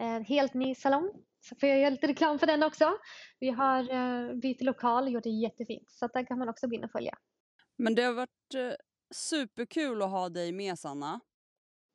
En 0.00 0.24
helt 0.24 0.54
ny 0.54 0.74
salong. 0.74 1.10
Så 1.40 1.56
får 1.56 1.68
jag 1.68 1.78
göra 1.78 1.90
lite 1.90 2.06
reklam 2.06 2.38
för 2.38 2.46
den 2.46 2.62
också. 2.62 2.92
Vi 3.40 3.50
har 3.50 3.90
eh, 3.90 4.34
bytt 4.34 4.62
lokal 4.62 5.04
och 5.04 5.10
gjort 5.10 5.22
det 5.22 5.30
jättefint. 5.30 5.90
Så 5.90 6.06
där 6.06 6.26
kan 6.26 6.38
man 6.38 6.48
också 6.48 6.66
gå 6.66 6.74
in 6.74 6.84
och 6.84 6.90
följa. 6.90 7.18
Men 7.76 7.94
det 7.94 8.02
har 8.02 8.12
varit 8.12 8.54
eh, 8.54 8.72
superkul 9.14 10.02
att 10.02 10.10
ha 10.10 10.28
dig 10.28 10.52
med 10.52 10.78
Sanna. 10.78 11.20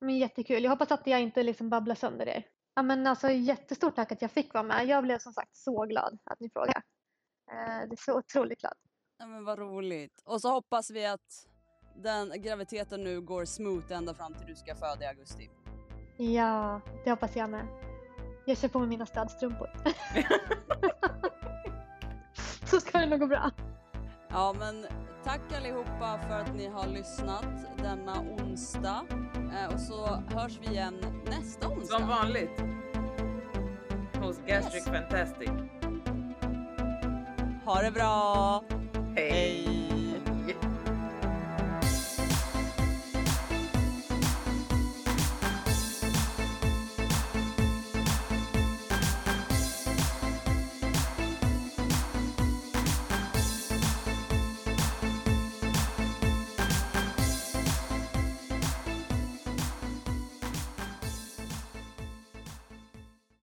Men 0.01 0.17
jättekul. 0.17 0.63
Jag 0.63 0.71
hoppas 0.71 0.91
att 0.91 1.07
jag 1.07 1.21
inte 1.21 1.43
liksom 1.43 1.69
babblar 1.69 1.95
sönder 1.95 2.27
er. 2.27 2.45
Ja, 2.75 2.81
men 2.81 3.07
alltså, 3.07 3.29
jättestort 3.29 3.95
tack 3.95 4.11
att 4.11 4.21
jag 4.21 4.31
fick 4.31 4.53
vara 4.53 4.63
med. 4.63 4.87
Jag 4.87 5.03
blev 5.03 5.19
som 5.19 5.33
sagt 5.33 5.55
så 5.55 5.85
glad 5.85 6.17
att 6.23 6.39
ni 6.39 6.49
frågade. 6.49 6.81
Eh, 7.51 7.89
det 7.89 7.93
är 7.93 8.03
så 8.03 8.17
otroligt 8.17 8.59
glad. 8.59 8.73
Ja, 9.17 9.27
men 9.27 9.45
vad 9.45 9.59
roligt. 9.59 10.21
Och 10.25 10.41
så 10.41 10.49
hoppas 10.49 10.91
vi 10.91 11.05
att 11.05 11.47
den 11.95 12.41
graviditeten 12.41 13.03
nu 13.03 13.21
går 13.21 13.45
smooth 13.45 13.93
ända 13.93 14.13
fram 14.13 14.33
till 14.33 14.47
du 14.47 14.55
ska 14.55 14.75
föda 14.75 15.03
i 15.03 15.07
augusti. 15.07 15.49
Ja, 16.17 16.81
det 17.03 17.09
hoppas 17.09 17.35
jag 17.35 17.49
med. 17.49 17.67
Jag 18.45 18.57
kör 18.57 18.67
på 18.67 18.79
med 18.79 18.87
mina 18.87 19.05
stödstrumpor. 19.05 19.69
så 22.65 22.79
ska 22.79 22.97
det 22.97 23.05
nog 23.05 23.19
gå 23.19 23.27
bra. 23.27 23.51
Ja, 24.29 24.55
men 24.59 24.85
tack 25.23 25.41
allihopa 25.57 26.19
för 26.27 26.39
att 26.39 26.55
ni 26.55 26.67
har 26.67 26.87
lyssnat 26.87 27.45
denna 27.77 28.19
onsdag. 28.21 29.03
Eh, 29.35 29.73
och 29.73 29.79
så 29.79 30.05
hörs 30.05 30.59
vi 30.61 30.67
igen 30.67 31.23
nästa 31.25 31.67
onsdag. 31.67 31.99
Som 31.99 32.07
vanligt. 32.07 32.61
Hos 34.21 34.37
Gastric 34.47 34.87
Yes. 34.87 34.95
Fantastic. 34.95 35.49
Ha 37.65 37.81
det 37.81 37.91
bra! 37.91 38.63
Hej! 39.15 39.65
Hej! 39.67 39.86